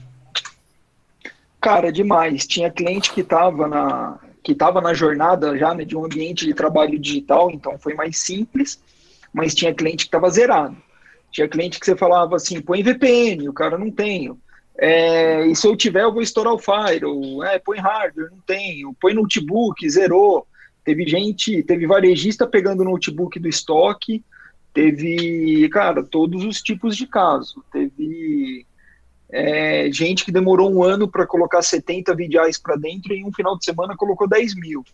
Cara, 1.60 1.92
demais. 1.92 2.46
Tinha 2.46 2.70
cliente 2.70 3.12
que 3.12 3.20
estava 3.20 3.68
na, 3.68 4.18
que 4.44 4.52
estava 4.52 4.78
na 4.78 4.92
jornada 4.92 5.56
já 5.56 5.74
né, 5.74 5.86
de 5.86 5.96
um 5.96 6.04
ambiente 6.04 6.44
de 6.44 6.52
trabalho 6.52 6.98
digital, 6.98 7.50
então 7.50 7.78
foi 7.78 7.94
mais 7.94 8.18
simples, 8.18 8.78
mas 9.32 9.54
tinha 9.54 9.74
cliente 9.74 10.04
que 10.04 10.08
estava 10.08 10.28
zerado. 10.28 10.76
Tinha 11.32 11.48
cliente 11.48 11.80
que 11.80 11.86
você 11.86 11.96
falava 11.96 12.36
assim, 12.36 12.60
põe 12.60 12.82
VPN, 12.82 13.48
o 13.48 13.54
cara 13.54 13.78
não 13.78 13.90
tenho. 13.90 14.38
É, 14.76 15.46
e 15.46 15.56
se 15.56 15.66
eu 15.66 15.74
tiver, 15.74 16.02
eu 16.02 16.12
vou 16.12 16.20
estourar 16.20 16.52
o 16.52 16.58
firewall. 16.58 17.42
É, 17.42 17.58
põe 17.58 17.78
hardware, 17.78 18.30
não 18.30 18.40
tenho. 18.46 18.94
Põe 19.00 19.14
notebook, 19.14 19.88
zerou. 19.88 20.46
Teve 20.84 21.06
gente, 21.06 21.62
teve 21.62 21.86
varejista 21.86 22.46
pegando 22.46 22.84
notebook 22.84 23.40
do 23.40 23.48
estoque. 23.48 24.22
Teve, 24.74 25.68
cara, 25.70 26.04
todos 26.04 26.44
os 26.44 26.60
tipos 26.60 26.96
de 26.96 27.06
caso. 27.06 27.64
Teve 27.72 28.66
é, 29.30 29.90
gente 29.90 30.24
que 30.24 30.32
demorou 30.32 30.72
um 30.72 30.82
ano 30.82 31.08
para 31.08 31.26
colocar 31.26 31.62
70 31.62 32.14
VDIs 32.14 32.58
para 32.58 32.76
dentro 32.76 33.12
e 33.12 33.18
em 33.18 33.26
um 33.26 33.32
final 33.32 33.58
de 33.58 33.64
semana 33.64 33.96
colocou 33.96 34.28
10 34.28 34.54
mil. 34.56 34.84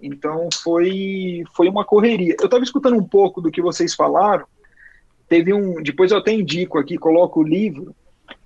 Então 0.00 0.48
foi, 0.62 1.44
foi 1.54 1.68
uma 1.68 1.84
correria. 1.84 2.36
Eu 2.38 2.46
estava 2.46 2.64
escutando 2.64 2.96
um 2.96 3.04
pouco 3.04 3.40
do 3.40 3.50
que 3.50 3.62
vocês 3.62 3.94
falaram. 3.94 4.46
Teve 5.28 5.52
um. 5.52 5.82
Depois 5.82 6.10
eu 6.10 6.18
até 6.18 6.32
indico 6.32 6.78
aqui, 6.78 6.98
coloco 6.98 7.40
o 7.40 7.46
livro. 7.46 7.94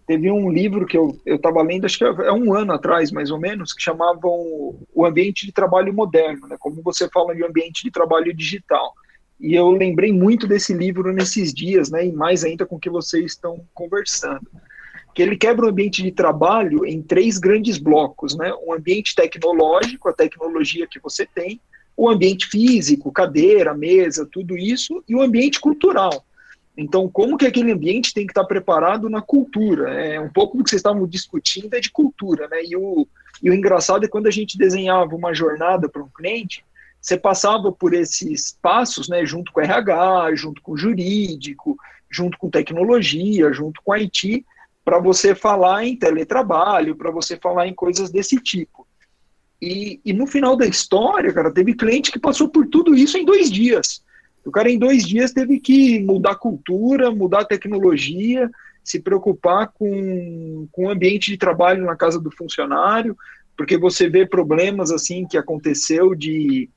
Teve 0.06 0.30
um 0.30 0.50
livro 0.50 0.84
que 0.84 0.98
eu 0.98 1.18
estava 1.24 1.62
lendo, 1.62 1.86
acho 1.86 1.96
que 1.96 2.04
é 2.04 2.32
um 2.32 2.52
ano 2.52 2.74
atrás, 2.74 3.10
mais 3.10 3.30
ou 3.30 3.40
menos, 3.40 3.72
que 3.72 3.82
chamavam 3.82 4.78
O 4.92 5.06
Ambiente 5.06 5.46
de 5.46 5.52
Trabalho 5.52 5.94
Moderno, 5.94 6.46
né? 6.46 6.56
Como 6.60 6.82
você 6.82 7.08
fala 7.08 7.34
de 7.34 7.42
ambiente 7.42 7.82
de 7.82 7.90
trabalho 7.90 8.34
digital. 8.34 8.92
E 9.40 9.54
eu 9.54 9.70
lembrei 9.70 10.12
muito 10.12 10.46
desse 10.46 10.74
livro 10.74 11.10
nesses 11.10 11.54
dias, 11.54 11.90
né? 11.90 12.06
E 12.06 12.12
mais 12.12 12.44
ainda 12.44 12.66
com 12.66 12.76
o 12.76 12.78
que 12.78 12.90
vocês 12.90 13.32
estão 13.32 13.64
conversando 13.72 14.46
que 15.14 15.22
ele 15.22 15.36
quebra 15.36 15.66
o 15.66 15.68
ambiente 15.68 16.02
de 16.02 16.10
trabalho 16.10 16.84
em 16.84 17.00
três 17.00 17.38
grandes 17.38 17.78
blocos, 17.78 18.36
né? 18.36 18.52
O 18.66 18.74
ambiente 18.74 19.14
tecnológico, 19.14 20.08
a 20.08 20.12
tecnologia 20.12 20.88
que 20.88 20.98
você 20.98 21.24
tem, 21.24 21.60
o 21.96 22.08
ambiente 22.10 22.46
físico, 22.46 23.12
cadeira, 23.12 23.72
mesa, 23.72 24.28
tudo 24.30 24.56
isso, 24.58 25.02
e 25.08 25.14
o 25.14 25.22
ambiente 25.22 25.60
cultural. 25.60 26.24
Então, 26.76 27.08
como 27.08 27.36
que 27.36 27.46
aquele 27.46 27.70
ambiente 27.70 28.12
tem 28.12 28.26
que 28.26 28.32
estar 28.32 28.44
preparado 28.44 29.08
na 29.08 29.22
cultura? 29.22 29.94
É 29.94 30.18
um 30.18 30.28
pouco 30.28 30.58
do 30.58 30.64
que 30.64 30.70
vocês 30.70 30.80
estavam 30.80 31.06
discutindo 31.06 31.72
é 31.74 31.80
de 31.80 31.90
cultura, 31.90 32.48
né? 32.48 32.64
E 32.64 32.76
o, 32.76 33.06
e 33.40 33.48
o 33.48 33.54
engraçado 33.54 34.04
é 34.04 34.08
quando 34.08 34.26
a 34.26 34.32
gente 34.32 34.58
desenhava 34.58 35.14
uma 35.14 35.32
jornada 35.32 35.88
para 35.88 36.02
um 36.02 36.08
cliente, 36.08 36.64
você 37.00 37.16
passava 37.16 37.70
por 37.70 37.94
esses 37.94 38.58
passos, 38.60 39.08
né? 39.08 39.24
Junto 39.24 39.52
com 39.52 39.60
RH, 39.60 40.34
junto 40.34 40.60
com 40.60 40.76
jurídico, 40.76 41.76
junto 42.10 42.36
com 42.36 42.50
tecnologia, 42.50 43.52
junto 43.52 43.80
com 43.84 43.92
IT, 43.92 44.44
para 44.84 44.98
você 44.98 45.34
falar 45.34 45.84
em 45.84 45.96
teletrabalho, 45.96 46.94
para 46.94 47.10
você 47.10 47.36
falar 47.36 47.66
em 47.66 47.74
coisas 47.74 48.10
desse 48.10 48.36
tipo. 48.36 48.86
E, 49.60 49.98
e, 50.04 50.12
no 50.12 50.26
final 50.26 50.56
da 50.56 50.66
história, 50.66 51.32
cara, 51.32 51.50
teve 51.50 51.74
cliente 51.74 52.12
que 52.12 52.18
passou 52.18 52.48
por 52.48 52.66
tudo 52.66 52.94
isso 52.94 53.16
em 53.16 53.24
dois 53.24 53.50
dias. 53.50 54.04
O 54.44 54.50
cara, 54.50 54.70
em 54.70 54.78
dois 54.78 55.06
dias, 55.06 55.32
teve 55.32 55.58
que 55.58 56.00
mudar 56.00 56.32
a 56.32 56.36
cultura, 56.36 57.10
mudar 57.10 57.40
a 57.40 57.46
tecnologia, 57.46 58.50
se 58.82 59.00
preocupar 59.00 59.72
com, 59.72 60.68
com 60.70 60.84
o 60.84 60.90
ambiente 60.90 61.30
de 61.30 61.38
trabalho 61.38 61.84
na 61.84 61.96
casa 61.96 62.20
do 62.20 62.30
funcionário, 62.30 63.16
porque 63.56 63.78
você 63.78 64.06
vê 64.06 64.26
problemas 64.26 64.90
assim 64.90 65.26
que 65.26 65.38
aconteceu 65.38 66.14
de. 66.14 66.68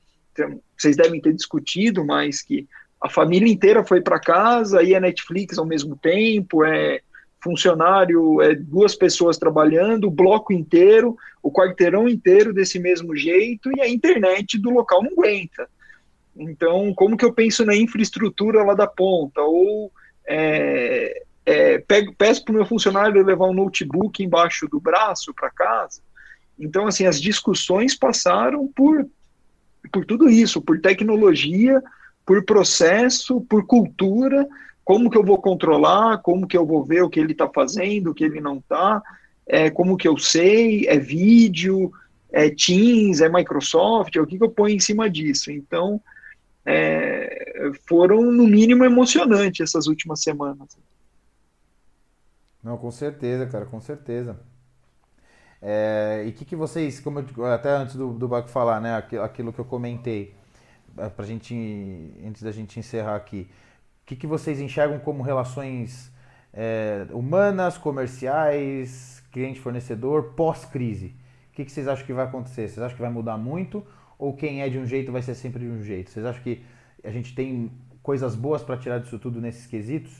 Vocês 0.78 0.96
devem 0.96 1.20
ter 1.20 1.34
discutido, 1.34 2.04
mas 2.06 2.40
que 2.40 2.66
a 3.02 3.10
família 3.10 3.52
inteira 3.52 3.84
foi 3.84 4.00
para 4.00 4.20
casa 4.20 4.82
e 4.82 4.94
a 4.94 5.00
Netflix 5.00 5.58
ao 5.58 5.66
mesmo 5.66 5.96
tempo, 5.96 6.64
é 6.64 7.00
funcionário, 7.40 8.40
é, 8.42 8.54
duas 8.54 8.94
pessoas 8.94 9.38
trabalhando, 9.38 10.08
o 10.08 10.10
bloco 10.10 10.52
inteiro, 10.52 11.16
o 11.42 11.52
quarteirão 11.52 12.08
inteiro 12.08 12.52
desse 12.52 12.78
mesmo 12.78 13.16
jeito 13.16 13.70
e 13.76 13.80
a 13.80 13.88
internet 13.88 14.58
do 14.58 14.70
local 14.70 15.02
não 15.02 15.12
aguenta. 15.12 15.68
Então, 16.36 16.92
como 16.94 17.16
que 17.16 17.24
eu 17.24 17.32
penso 17.32 17.64
na 17.64 17.76
infraestrutura 17.76 18.62
lá 18.62 18.74
da 18.74 18.86
ponta? 18.86 19.40
Ou 19.40 19.90
é, 20.26 21.22
é, 21.44 21.78
pego, 21.78 22.14
peço 22.16 22.44
para 22.44 22.52
o 22.52 22.56
meu 22.56 22.66
funcionário 22.66 23.24
levar 23.24 23.46
um 23.46 23.54
notebook 23.54 24.22
embaixo 24.22 24.68
do 24.68 24.78
braço 24.78 25.32
para 25.32 25.50
casa. 25.50 26.00
Então, 26.58 26.86
assim, 26.86 27.06
as 27.06 27.20
discussões 27.20 27.94
passaram 27.94 28.68
por, 28.68 29.06
por 29.92 30.04
tudo 30.04 30.28
isso, 30.28 30.60
por 30.60 30.80
tecnologia, 30.80 31.82
por 32.26 32.44
processo, 32.44 33.40
por 33.42 33.66
cultura, 33.66 34.46
como 34.88 35.10
que 35.10 35.18
eu 35.18 35.22
vou 35.22 35.36
controlar, 35.36 36.16
como 36.22 36.46
que 36.46 36.56
eu 36.56 36.64
vou 36.64 36.82
ver 36.82 37.02
o 37.02 37.10
que 37.10 37.20
ele 37.20 37.32
está 37.32 37.46
fazendo, 37.46 38.10
o 38.10 38.14
que 38.14 38.24
ele 38.24 38.40
não 38.40 38.56
está, 38.56 39.02
é, 39.46 39.68
como 39.68 39.98
que 39.98 40.08
eu 40.08 40.16
sei, 40.16 40.86
é 40.88 40.98
vídeo, 40.98 41.92
é 42.32 42.48
Teams, 42.48 43.20
é 43.20 43.28
Microsoft, 43.28 44.16
é 44.16 44.20
o 44.22 44.26
que, 44.26 44.38
que 44.38 44.44
eu 44.44 44.48
ponho 44.50 44.74
em 44.74 44.80
cima 44.80 45.10
disso. 45.10 45.52
Então, 45.52 46.00
é, 46.64 47.70
foram, 47.86 48.32
no 48.32 48.46
mínimo, 48.46 48.82
emocionantes 48.82 49.60
essas 49.60 49.88
últimas 49.88 50.22
semanas. 50.22 50.78
Não, 52.64 52.78
com 52.78 52.90
certeza, 52.90 53.44
cara, 53.44 53.66
com 53.66 53.82
certeza. 53.82 54.40
É, 55.60 56.22
e 56.24 56.30
o 56.30 56.32
que, 56.32 56.46
que 56.46 56.56
vocês, 56.56 56.98
como 56.98 57.18
eu, 57.18 57.44
até 57.44 57.68
antes 57.72 57.94
do, 57.94 58.14
do 58.14 58.26
Baco 58.26 58.48
falar, 58.48 58.80
né, 58.80 58.96
aquilo, 58.96 59.22
aquilo 59.22 59.52
que 59.52 59.58
eu 59.58 59.66
comentei, 59.66 60.34
é, 60.96 61.10
pra 61.10 61.26
gente, 61.26 61.54
antes 62.26 62.42
da 62.42 62.52
gente 62.52 62.80
encerrar 62.80 63.16
aqui, 63.16 63.50
que, 64.08 64.16
que 64.16 64.26
vocês 64.26 64.58
enxergam 64.58 64.98
como 64.98 65.22
relações 65.22 66.10
é, 66.54 67.06
humanas, 67.10 67.76
comerciais, 67.76 69.22
cliente-fornecedor, 69.30 70.32
pós-crise? 70.34 71.14
O 71.50 71.52
que, 71.52 71.64
que 71.66 71.70
vocês 71.70 71.86
acham 71.86 72.06
que 72.06 72.14
vai 72.14 72.24
acontecer? 72.24 72.68
Vocês 72.68 72.78
acham 72.78 72.96
que 72.96 73.02
vai 73.02 73.10
mudar 73.10 73.36
muito? 73.36 73.86
Ou 74.18 74.34
quem 74.34 74.62
é 74.62 74.68
de 74.70 74.78
um 74.78 74.86
jeito 74.86 75.12
vai 75.12 75.20
ser 75.20 75.34
sempre 75.34 75.60
de 75.60 75.70
um 75.70 75.82
jeito? 75.82 76.08
Vocês 76.08 76.24
acham 76.24 76.42
que 76.42 76.64
a 77.04 77.10
gente 77.10 77.34
tem 77.34 77.70
coisas 78.02 78.34
boas 78.34 78.62
para 78.62 78.78
tirar 78.78 78.98
disso 78.98 79.18
tudo 79.18 79.42
nesses 79.42 79.66
quesitos? 79.66 80.12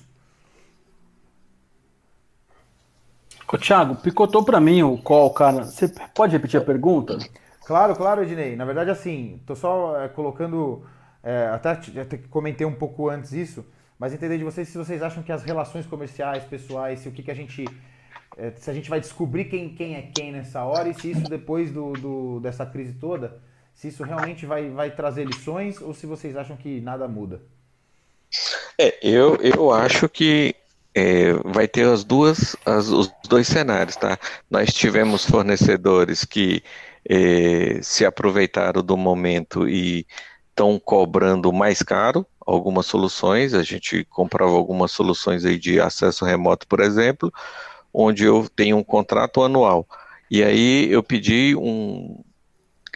Ô, 3.50 3.56
Thiago, 3.56 3.96
picotou 3.96 4.44
para 4.44 4.60
mim 4.60 4.82
o 4.82 4.98
call, 4.98 5.32
cara. 5.32 5.64
Você 5.64 5.90
pode 6.14 6.32
repetir 6.32 6.60
a 6.60 6.64
pergunta? 6.64 7.16
Claro, 7.64 7.96
claro, 7.96 8.22
Ednei. 8.22 8.54
Na 8.54 8.66
verdade, 8.66 8.90
assim, 8.90 9.40
tô 9.46 9.56
só 9.56 9.98
é, 9.98 10.08
colocando. 10.08 10.84
É, 11.22 11.46
até, 11.46 11.70
até 11.70 12.18
comentei 12.18 12.66
um 12.66 12.74
pouco 12.74 13.08
antes 13.08 13.32
isso 13.32 13.64
mas 13.98 14.14
entender 14.14 14.38
de 14.38 14.44
vocês 14.44 14.68
se 14.68 14.78
vocês 14.78 15.02
acham 15.02 15.22
que 15.22 15.32
as 15.32 15.42
relações 15.42 15.86
comerciais, 15.86 16.44
pessoais, 16.44 17.00
se 17.00 17.08
o 17.08 17.12
que, 17.12 17.22
que 17.22 17.30
a 17.30 17.34
gente. 17.34 17.64
É, 18.36 18.52
se 18.52 18.70
a 18.70 18.74
gente 18.74 18.88
vai 18.88 19.00
descobrir 19.00 19.46
quem, 19.46 19.74
quem 19.74 19.96
é 19.96 20.02
quem 20.02 20.30
nessa 20.30 20.62
hora 20.62 20.88
e 20.88 20.94
se 20.94 21.10
isso 21.10 21.24
depois 21.24 21.72
do, 21.72 21.92
do, 21.94 22.40
dessa 22.40 22.64
crise 22.64 22.92
toda, 22.92 23.40
se 23.74 23.88
isso 23.88 24.04
realmente 24.04 24.46
vai, 24.46 24.70
vai 24.70 24.90
trazer 24.90 25.24
lições 25.24 25.80
ou 25.80 25.92
se 25.92 26.06
vocês 26.06 26.36
acham 26.36 26.56
que 26.56 26.80
nada 26.80 27.08
muda. 27.08 27.42
É, 28.78 28.96
eu, 29.02 29.36
eu 29.36 29.72
acho 29.72 30.08
que 30.08 30.54
é, 30.94 31.32
vai 31.44 31.66
ter 31.66 31.86
as 31.86 32.04
duas, 32.04 32.54
as, 32.64 32.88
os 32.88 33.10
dois 33.28 33.48
cenários, 33.48 33.96
tá? 33.96 34.16
Nós 34.48 34.72
tivemos 34.72 35.24
fornecedores 35.24 36.24
que 36.24 36.62
é, 37.08 37.80
se 37.82 38.04
aproveitaram 38.04 38.82
do 38.82 38.96
momento 38.96 39.68
e 39.68 40.06
estão 40.50 40.78
cobrando 40.78 41.52
mais 41.52 41.82
caro 41.82 42.26
algumas 42.48 42.86
soluções, 42.86 43.52
a 43.52 43.62
gente 43.62 44.04
comprava 44.04 44.52
algumas 44.52 44.90
soluções 44.90 45.44
aí 45.44 45.58
de 45.58 45.78
acesso 45.78 46.24
remoto, 46.24 46.66
por 46.66 46.80
exemplo, 46.80 47.30
onde 47.92 48.24
eu 48.24 48.48
tenho 48.48 48.78
um 48.78 48.84
contrato 48.84 49.42
anual. 49.42 49.86
E 50.30 50.42
aí 50.42 50.90
eu 50.90 51.02
pedi 51.02 51.54
um, 51.56 52.22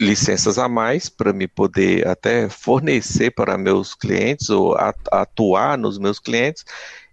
licenças 0.01 0.59
a 0.59 0.69
mais 0.69 1.11
para 1.11 1.35
me 1.35 1.47
poder 1.47 2.09
até 2.09 2.49
fornecer 2.49 3.31
para 3.33 3.59
meus 3.59 3.95
clientes 3.95 4.49
ou 4.49 4.75
atuar 5.11 5.77
nos 5.77 5.99
meus 5.99 6.19
clientes, 6.19 6.65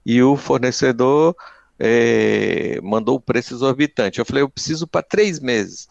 e 0.06 0.24
o 0.24 0.38
fornecedor 0.38 1.36
é, 1.78 2.80
mandou 2.82 3.18
o 3.18 3.22
preço 3.22 3.54
exorbitante. 3.54 4.20
Eu 4.20 4.26
falei, 4.26 4.44
eu 4.44 4.50
preciso 4.50 4.88
para 4.88 5.04
três 5.04 5.42
meses 5.42 5.90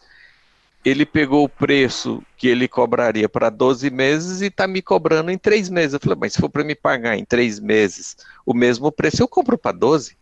ele 0.83 1.05
pegou 1.05 1.43
o 1.43 1.49
preço 1.49 2.23
que 2.37 2.47
ele 2.47 2.67
cobraria 2.67 3.27
para 3.27 3.49
12 3.49 3.89
meses 3.89 4.41
e 4.41 4.45
está 4.45 4.65
me 4.67 4.81
cobrando 4.81 5.29
em 5.29 5.37
3 5.37 5.69
meses. 5.69 5.93
Eu 5.93 5.99
falei, 5.99 6.17
mas 6.19 6.33
se 6.33 6.39
for 6.39 6.49
para 6.49 6.63
me 6.63 6.75
pagar 6.75 7.17
em 7.17 7.25
3 7.25 7.59
meses 7.59 8.17
o 8.45 8.53
mesmo 8.53 8.91
preço, 8.91 9.21
eu 9.21 9.27
compro 9.27 9.57
para 9.57 9.77
12. 9.77 10.17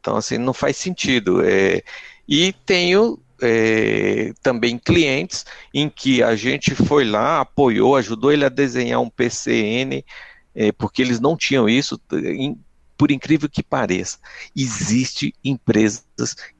Então, 0.00 0.16
assim, 0.16 0.38
não 0.38 0.54
faz 0.54 0.76
sentido. 0.76 1.42
É, 1.44 1.82
e 2.26 2.54
tenho 2.64 3.18
é, 3.42 4.32
também 4.42 4.78
clientes 4.78 5.44
em 5.74 5.88
que 5.88 6.22
a 6.22 6.34
gente 6.34 6.74
foi 6.74 7.04
lá, 7.04 7.40
apoiou, 7.40 7.96
ajudou 7.96 8.32
ele 8.32 8.44
a 8.44 8.48
desenhar 8.48 9.00
um 9.00 9.10
PCN, 9.10 10.04
é, 10.54 10.72
porque 10.72 11.02
eles 11.02 11.20
não 11.20 11.36
tinham 11.36 11.68
isso, 11.68 12.00
em, 12.12 12.58
por 12.96 13.10
incrível 13.10 13.48
que 13.48 13.62
pareça, 13.62 14.18
existe 14.54 15.34
empresas 15.44 16.04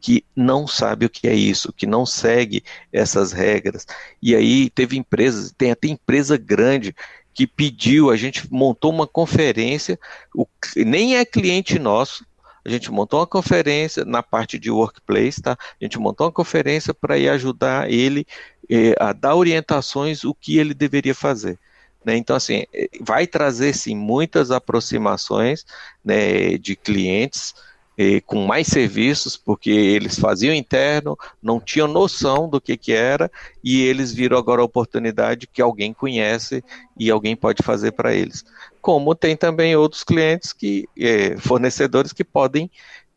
que 0.00 0.24
não 0.34 0.66
sabem 0.66 1.06
o 1.06 1.10
que 1.10 1.26
é 1.26 1.34
isso, 1.34 1.72
que 1.72 1.86
não 1.86 2.04
segue 2.04 2.62
essas 2.92 3.32
regras. 3.32 3.86
E 4.22 4.34
aí 4.34 4.70
teve 4.70 4.96
empresas, 4.96 5.52
tem 5.56 5.70
até 5.70 5.88
empresa 5.88 6.36
grande 6.36 6.94
que 7.32 7.46
pediu, 7.46 8.10
a 8.10 8.16
gente 8.16 8.50
montou 8.50 8.90
uma 8.90 9.06
conferência, 9.06 9.98
o, 10.34 10.46
nem 10.76 11.16
é 11.16 11.24
cliente 11.24 11.78
nosso, 11.78 12.24
a 12.64 12.68
gente 12.68 12.90
montou 12.90 13.20
uma 13.20 13.26
conferência 13.26 14.04
na 14.04 14.22
parte 14.22 14.58
de 14.58 14.70
workplace, 14.70 15.40
tá? 15.40 15.52
A 15.52 15.84
gente 15.84 15.98
montou 15.98 16.26
uma 16.26 16.32
conferência 16.32 16.92
para 16.92 17.16
ir 17.16 17.28
ajudar 17.28 17.90
ele 17.90 18.26
eh, 18.68 18.94
a 18.98 19.12
dar 19.12 19.36
orientações 19.36 20.24
o 20.24 20.34
que 20.34 20.58
ele 20.58 20.74
deveria 20.74 21.14
fazer. 21.14 21.58
Né? 22.06 22.16
Então, 22.16 22.36
assim, 22.36 22.64
é, 22.72 22.88
vai 23.00 23.26
trazer 23.26 23.74
sim 23.74 23.96
muitas 23.96 24.52
aproximações 24.52 25.66
né, 26.04 26.56
de 26.56 26.76
clientes 26.76 27.52
eh, 27.98 28.20
com 28.20 28.46
mais 28.46 28.68
serviços, 28.68 29.36
porque 29.36 29.70
eles 29.70 30.16
faziam 30.18 30.54
interno, 30.54 31.18
não 31.42 31.58
tinham 31.58 31.88
noção 31.88 32.48
do 32.48 32.60
que, 32.60 32.76
que 32.76 32.92
era, 32.92 33.28
e 33.64 33.82
eles 33.82 34.12
viram 34.12 34.38
agora 34.38 34.62
a 34.62 34.64
oportunidade 34.64 35.48
que 35.48 35.60
alguém 35.60 35.92
conhece 35.92 36.62
e 36.96 37.10
alguém 37.10 37.34
pode 37.34 37.62
fazer 37.62 37.92
para 37.92 38.14
eles. 38.14 38.44
Como 38.80 39.14
tem 39.14 39.36
também 39.36 39.74
outros 39.74 40.04
clientes 40.04 40.52
que, 40.52 40.88
eh, 40.96 41.36
fornecedores 41.38 42.12
que 42.12 42.22
podem 42.22 42.70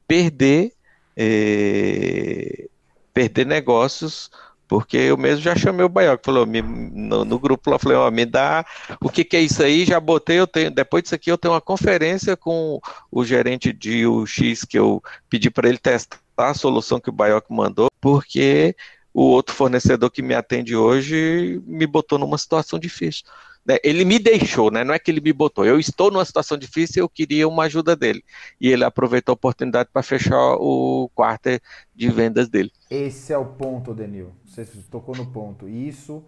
perder, 0.08 0.74
eh, 1.16 2.68
perder 3.14 3.46
negócios 3.46 4.32
porque 4.70 4.96
eu 4.96 5.18
mesmo 5.18 5.42
já 5.42 5.56
chamei 5.56 5.84
o 5.84 5.90
Baioc, 5.90 6.24
falou 6.24 6.46
me, 6.46 6.62
no, 6.62 7.26
no, 7.26 7.40
grupo 7.40 7.72
lá, 7.72 7.80
falei, 7.80 7.98
ó, 7.98 8.10
me 8.12 8.24
dá 8.24 8.64
o 9.02 9.10
que, 9.10 9.26
que 9.26 9.36
é 9.36 9.42
isso 9.42 9.64
aí, 9.64 9.84
já 9.84 10.00
botei, 10.00 10.40
eu 10.40 10.46
tenho, 10.46 10.70
depois 10.70 11.02
disso 11.02 11.16
aqui 11.16 11.32
eu 11.32 11.40
tenho 11.40 11.56
uma 11.56 11.60
conferência 11.60 12.38
com 12.38 12.80
o 13.12 13.26
gerente 13.26 13.74
de 13.74 14.06
UX 14.06 14.64
que 14.64 14.78
eu 14.78 15.04
pedi 15.28 15.50
para 15.50 15.68
ele 15.68 15.80
testar 15.80 16.20
a 16.38 16.54
solução 16.54 17.00
que 17.00 17.10
o 17.10 17.14
Baioc 17.14 17.48
mandou, 17.50 17.90
porque 18.00 18.76
o 19.12 19.24
outro 19.24 19.56
fornecedor 19.56 20.12
que 20.12 20.22
me 20.22 20.36
atende 20.36 20.76
hoje 20.76 21.60
me 21.66 21.88
botou 21.88 22.20
numa 22.20 22.38
situação 22.38 22.78
difícil. 22.78 23.26
Né? 23.70 23.78
Ele 23.84 24.04
me 24.04 24.18
deixou, 24.18 24.72
né? 24.72 24.84
não 24.84 24.96
é 24.96 24.98
que 24.98 25.12
ele 25.12 25.22
me 25.22 25.32
botou. 25.32 25.64
Eu 25.64 25.80
estou 25.80 26.10
numa 26.10 26.26
situação 26.26 26.58
difícil 26.58 27.04
eu 27.04 27.08
queria 27.08 27.48
uma 27.48 27.66
ajuda 27.66 27.96
dele. 27.96 28.24
E 28.60 28.68
ele 28.68 28.84
aproveitou 28.84 29.34
a 29.34 29.36
oportunidade 29.36 29.90
para 29.94 30.02
fechar 30.02 30.56
o 30.56 31.08
quarto 31.14 31.50
de 31.96 32.10
vendas 32.10 32.50
dele. 32.50 32.72
Esse 32.90 33.32
é 33.32 33.38
o 33.38 33.46
ponto, 33.46 33.94
Denil. 33.94 34.32
Você 34.44 34.66
tocou 34.90 35.16
no 35.16 35.28
ponto. 35.28 35.70
Isso, 35.70 36.24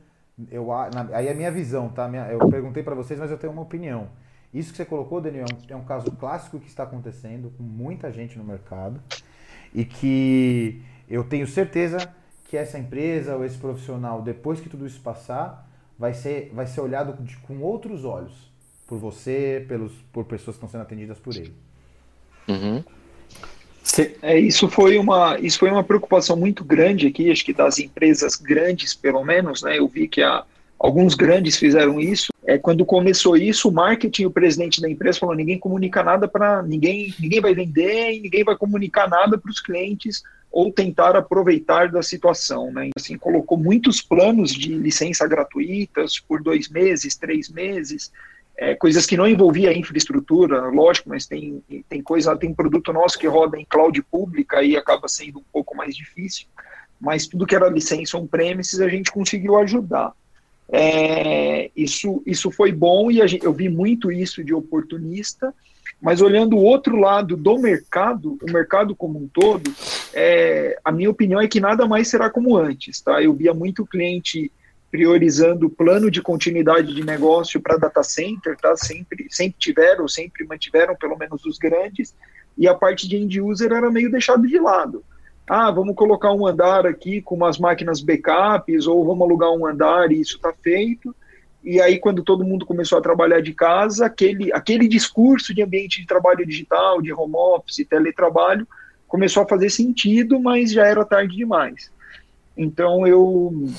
eu, 0.52 0.68
na, 0.94 1.10
aí 1.14 1.28
é 1.28 1.32
a 1.32 1.34
minha 1.34 1.52
visão, 1.52 1.90
tá? 1.90 2.08
Eu 2.30 2.48
perguntei 2.48 2.84
para 2.84 2.94
vocês, 2.94 3.20
mas 3.20 3.32
eu 3.32 3.40
tenho 3.40 3.52
uma 3.52 3.64
opinião. 3.64 4.10
Isso 4.54 4.70
que 4.70 4.78
você 4.78 4.86
colocou, 4.86 5.20
Denil, 5.20 5.46
é 5.68 5.74
é 5.74 5.76
um 5.76 5.84
caso 5.84 6.12
clássico 6.12 6.60
que 6.60 6.68
está 6.68 6.84
acontecendo 6.84 7.52
com 7.58 7.64
muita 7.64 8.12
gente 8.12 8.38
no 8.38 8.44
mercado 8.44 9.02
e 9.74 9.84
que 9.84 10.80
eu 11.10 11.24
tenho 11.24 11.48
certeza 11.48 11.98
que 12.48 12.56
essa 12.56 12.78
empresa 12.78 13.36
ou 13.36 13.44
esse 13.44 13.58
profissional, 13.58 14.22
depois 14.22 14.60
que 14.60 14.70
tudo 14.70 14.86
isso 14.86 15.02
passar, 15.02 15.71
vai 16.02 16.16
ser, 16.16 16.50
vai 16.52 16.66
ser 16.66 16.82
olhado 16.82 17.22
de, 17.24 17.38
com 17.38 17.62
outros 17.62 18.04
olhos 18.04 18.34
por 18.88 18.98
você, 18.98 19.64
pelos, 19.68 19.94
por 20.12 20.26
pessoas 20.26 20.58
que 20.58 20.66
estão 20.66 20.68
sendo 20.68 20.82
atendidas 20.82 21.20
por 21.20 21.36
ele. 21.36 21.54
Uhum. 22.48 22.84
É, 24.24 24.40
isso, 24.40 24.68
foi 24.68 24.98
uma, 24.98 25.38
isso 25.40 25.60
foi 25.60 25.70
uma 25.70 25.84
preocupação 25.84 26.36
muito 26.36 26.64
grande 26.64 27.06
aqui, 27.06 27.30
acho 27.30 27.46
que 27.46 27.54
das 27.54 27.78
empresas 27.78 28.36
grandes, 28.36 28.96
pelo 28.96 29.24
menos, 29.24 29.62
né? 29.62 29.78
Eu 29.78 29.88
vi 29.88 30.08
que 30.08 30.24
a, 30.24 30.44
alguns 30.80 31.14
grandes 31.14 31.56
fizeram 31.58 32.00
isso. 32.00 32.34
É, 32.48 32.58
quando 32.58 32.84
começou 32.84 33.38
isso, 33.38 33.70
o 33.70 33.72
marketing, 33.72 34.26
o 34.26 34.32
presidente 34.32 34.82
da 34.82 34.90
empresa 34.90 35.20
falou: 35.20 35.36
ninguém 35.36 35.60
comunica 35.60 36.02
nada 36.02 36.28
para 36.28 36.64
ninguém, 36.64 37.14
ninguém 37.20 37.42
vai 37.42 37.54
vender, 37.54 38.20
ninguém 38.20 38.44
vai 38.44 38.58
comunicar 38.58 39.08
nada 39.08 39.38
para 39.38 39.52
os 39.52 39.60
clientes 39.60 40.24
ou 40.52 40.72
tentar 40.72 41.16
aproveitar 41.16 41.90
da 41.90 42.04
situação, 42.04 42.72
né? 42.72 42.90
Assim, 42.96 43.18
colocou 43.18 43.58
muitos 43.58 44.02
planos 44.02 44.52
de 44.52 44.74
licença 44.74 45.26
gratuitas 45.28 46.20
por 46.20 46.44
dois 46.44 46.68
meses, 46.68 47.16
três 47.16 47.50
meses, 47.50 48.12
é, 48.58 48.76
coisas 48.76 49.06
que 49.06 49.16
não 49.16 49.28
envolvia 49.28 49.76
infraestrutura, 49.76 50.68
lógico, 50.68 51.10
mas 51.10 51.26
tem, 51.26 51.64
tem 51.88 52.02
coisa, 52.02 52.36
tem 52.36 52.54
produto 52.54 52.92
nosso 52.92 53.18
que 53.18 53.28
roda 53.28 53.58
em 53.58 53.66
cloud 53.66 54.02
pública 54.04 54.62
e 54.62 54.76
acaba 54.76 55.08
sendo 55.08 55.40
um 55.40 55.44
pouco 55.52 55.76
mais 55.76 55.96
difícil, 55.96 56.46
mas 57.00 57.26
tudo 57.26 57.46
que 57.46 57.56
era 57.56 57.70
licença 57.70 58.18
on-premises 58.18 58.80
a 58.82 58.90
gente 58.90 59.12
conseguiu 59.12 59.58
ajudar. 59.58 60.12
É, 60.70 61.72
isso, 61.76 62.22
isso 62.26 62.52
foi 62.52 62.72
bom 62.72 63.10
e 63.10 63.26
gente, 63.28 63.44
eu 63.44 63.52
vi 63.52 63.68
muito 63.68 64.12
isso 64.12 64.44
de 64.44 64.54
oportunista, 64.54 65.54
mas 66.02 66.22
olhando 66.22 66.56
o 66.56 66.64
outro 66.64 66.96
lado 66.98 67.36
do 67.36 67.58
mercado, 67.58 68.38
o 68.42 68.52
mercado 68.52 68.96
como 68.96 69.20
um 69.20 69.28
todo, 69.28 69.74
é, 70.14 70.78
a 70.84 70.92
minha 70.92 71.10
opinião 71.10 71.40
é 71.40 71.48
que 71.48 71.60
nada 71.60 71.86
mais 71.86 72.08
será 72.08 72.30
como 72.30 72.58
antes, 72.58 73.02
tá? 73.02 73.22
Eu 73.22 73.34
via 73.34 73.54
muito 73.54 73.86
cliente 73.86 74.52
priorizando 74.90 75.68
o 75.68 75.70
plano 75.70 76.12
de 76.12 76.22
continuidade 76.22 76.94
de 76.94 77.04
negócio 77.04 77.62
para 77.62 77.78
data 77.78 78.04
center, 78.04 78.58
tá? 78.58 78.76
Sempre, 78.76 79.28
sempre 79.30 79.56
tiveram, 79.58 80.08
sempre 80.08 80.46
mantiveram, 80.46 80.96
pelo 80.96 81.18
menos 81.18 81.46
os 81.46 81.58
grandes, 81.58 82.14
e 82.58 82.68
a 82.68 82.76
parte 82.76 83.08
de 83.08 83.16
end 83.16 83.40
user 83.40 83.72
era 83.72 83.90
meio 83.90 84.12
deixado 84.12 84.46
de 84.46 84.60
lado 84.60 85.04
ah, 85.54 85.70
vamos 85.70 85.96
colocar 85.96 86.32
um 86.32 86.48
andar 86.48 86.86
aqui 86.86 87.22
com 87.22 87.36
umas 87.36 87.58
máquinas 87.58 88.00
backups, 88.00 88.88
ou 88.88 89.06
vamos 89.06 89.28
alugar 89.28 89.52
um 89.52 89.66
andar 89.66 90.10
e 90.10 90.22
isso 90.22 90.38
está 90.38 90.54
feito. 90.54 91.14
E 91.62 91.82
aí, 91.82 92.00
quando 92.00 92.24
todo 92.24 92.46
mundo 92.46 92.66
começou 92.66 92.98
a 92.98 93.02
trabalhar 93.02 93.42
de 93.42 93.54
casa, 93.54 94.06
aquele, 94.06 94.54
aquele 94.54 94.88
discurso 94.88 95.54
de 95.54 95.62
ambiente 95.62 96.00
de 96.00 96.08
trabalho 96.08 96.46
digital, 96.46 97.02
de 97.02 97.12
home 97.12 97.36
office, 97.36 97.86
teletrabalho, 97.86 98.66
começou 99.12 99.44
a 99.44 99.48
fazer 99.48 99.70
sentido, 99.70 100.40
mas 100.40 100.72
já 100.72 100.88
era 100.88 101.04
tarde 101.04 101.36
demais. 101.36 101.92
Então, 102.56 103.06
eu, 103.06 103.70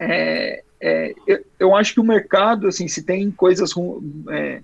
é, 0.00 0.64
é, 0.80 1.14
eu, 1.28 1.44
eu, 1.60 1.76
acho 1.76 1.94
que 1.94 2.00
o 2.00 2.04
mercado, 2.04 2.66
assim, 2.66 2.88
se 2.88 3.04
tem 3.04 3.30
coisas 3.30 3.70
é, 4.30 4.62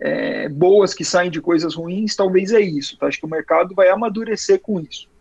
é, 0.00 0.48
boas 0.48 0.94
que 0.94 1.04
saem 1.04 1.30
de 1.30 1.42
coisas 1.42 1.74
ruins, 1.74 2.16
talvez 2.16 2.52
é 2.52 2.60
isso. 2.62 2.96
Tá? 2.96 3.06
Acho 3.06 3.20
que 3.20 3.26
o 3.26 3.30
mercado 3.30 3.74
vai 3.74 3.90
amadurecer 3.90 4.58
com 4.60 4.80
isso 4.80 5.12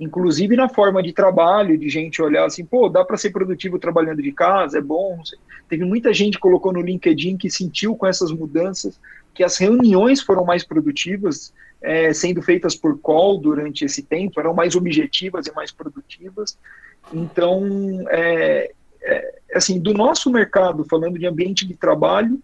inclusive 0.00 0.54
na 0.54 0.68
forma 0.68 1.02
de 1.02 1.12
trabalho, 1.12 1.76
de 1.76 1.88
gente 1.88 2.22
olhar 2.22 2.44
assim, 2.44 2.64
pô, 2.64 2.88
dá 2.88 3.04
para 3.04 3.16
ser 3.16 3.30
produtivo 3.30 3.80
trabalhando 3.80 4.22
de 4.22 4.30
casa, 4.30 4.78
é 4.78 4.80
bom. 4.80 5.20
Teve 5.68 5.84
muita 5.84 6.14
gente 6.14 6.34
que 6.34 6.40
colocou 6.40 6.72
no 6.72 6.80
LinkedIn 6.80 7.36
que 7.36 7.50
sentiu 7.50 7.96
com 7.96 8.06
essas 8.06 8.30
mudanças 8.30 9.00
que 9.38 9.44
as 9.44 9.56
reuniões 9.56 10.20
foram 10.20 10.44
mais 10.44 10.64
produtivas, 10.64 11.54
é, 11.80 12.12
sendo 12.12 12.42
feitas 12.42 12.74
por 12.74 12.98
call 12.98 13.38
durante 13.38 13.84
esse 13.84 14.02
tempo, 14.02 14.40
eram 14.40 14.52
mais 14.52 14.74
objetivas 14.74 15.46
e 15.46 15.52
mais 15.52 15.70
produtivas. 15.70 16.58
Então, 17.14 18.04
é, 18.10 18.72
é, 19.00 19.34
assim, 19.54 19.78
do 19.78 19.94
nosso 19.94 20.28
mercado, 20.28 20.84
falando 20.90 21.20
de 21.20 21.24
ambiente 21.24 21.64
de 21.64 21.74
trabalho, 21.74 22.42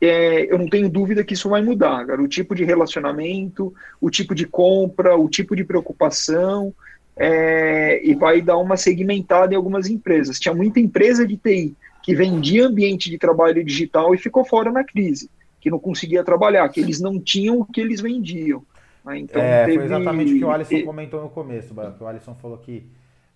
é, 0.00 0.52
eu 0.52 0.58
não 0.58 0.68
tenho 0.68 0.88
dúvida 0.88 1.22
que 1.22 1.34
isso 1.34 1.48
vai 1.48 1.62
mudar, 1.62 2.04
cara. 2.04 2.20
O 2.20 2.26
tipo 2.26 2.52
de 2.52 2.64
relacionamento, 2.64 3.72
o 4.00 4.10
tipo 4.10 4.34
de 4.34 4.44
compra, 4.44 5.16
o 5.16 5.28
tipo 5.28 5.54
de 5.54 5.62
preocupação, 5.62 6.74
é, 7.16 8.04
e 8.04 8.12
vai 8.12 8.42
dar 8.42 8.56
uma 8.56 8.76
segmentada 8.76 9.54
em 9.54 9.56
algumas 9.56 9.88
empresas. 9.88 10.40
Tinha 10.40 10.52
muita 10.52 10.80
empresa 10.80 11.24
de 11.24 11.36
TI 11.36 11.76
que 12.02 12.12
vendia 12.12 12.66
ambiente 12.66 13.08
de 13.08 13.18
trabalho 13.18 13.62
digital 13.62 14.12
e 14.12 14.18
ficou 14.18 14.44
fora 14.44 14.72
na 14.72 14.82
crise, 14.82 15.30
que 15.64 15.70
não 15.70 15.78
conseguia 15.78 16.22
trabalhar, 16.22 16.68
que 16.68 16.78
eles 16.78 17.00
não 17.00 17.18
tinham 17.18 17.60
o 17.60 17.64
que 17.64 17.80
eles 17.80 17.98
vendiam. 17.98 18.62
Né? 19.02 19.20
Então, 19.20 19.40
é, 19.40 19.64
teve... 19.64 19.78
foi 19.78 19.86
exatamente 19.86 20.34
o 20.34 20.38
que 20.38 20.44
o 20.44 20.50
Alisson 20.50 20.82
comentou 20.84 21.22
no 21.22 21.30
começo, 21.30 21.74
que 21.74 22.04
o 22.04 22.06
Alisson 22.06 22.34
falou 22.34 22.58
que 22.58 22.86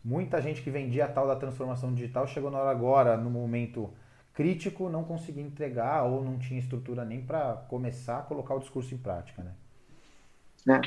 muita 0.05 0.43
gente 0.43 0.61
que 0.61 0.69
vendia 0.69 1.07
a 1.07 1.09
tal 1.09 1.27
da 1.27 1.35
transformação 1.37 1.95
digital 1.95 2.27
chegou 2.27 2.51
na 2.51 2.59
hora 2.59 2.71
agora, 2.71 3.17
no 3.17 3.31
momento 3.31 3.89
crítico 4.35 4.91
não 4.91 5.05
conseguia 5.05 5.43
entregar 5.43 6.05
ou 6.05 6.23
não 6.23 6.37
tinha 6.37 6.61
estrutura 6.61 7.03
nem 7.03 7.23
para 7.23 7.65
começar 7.67 8.19
a 8.19 8.23
colocar 8.23 8.57
o 8.57 8.61
discurso 8.61 8.95
em 8.95 8.99
prática, 8.99 9.43
né? 9.43 10.83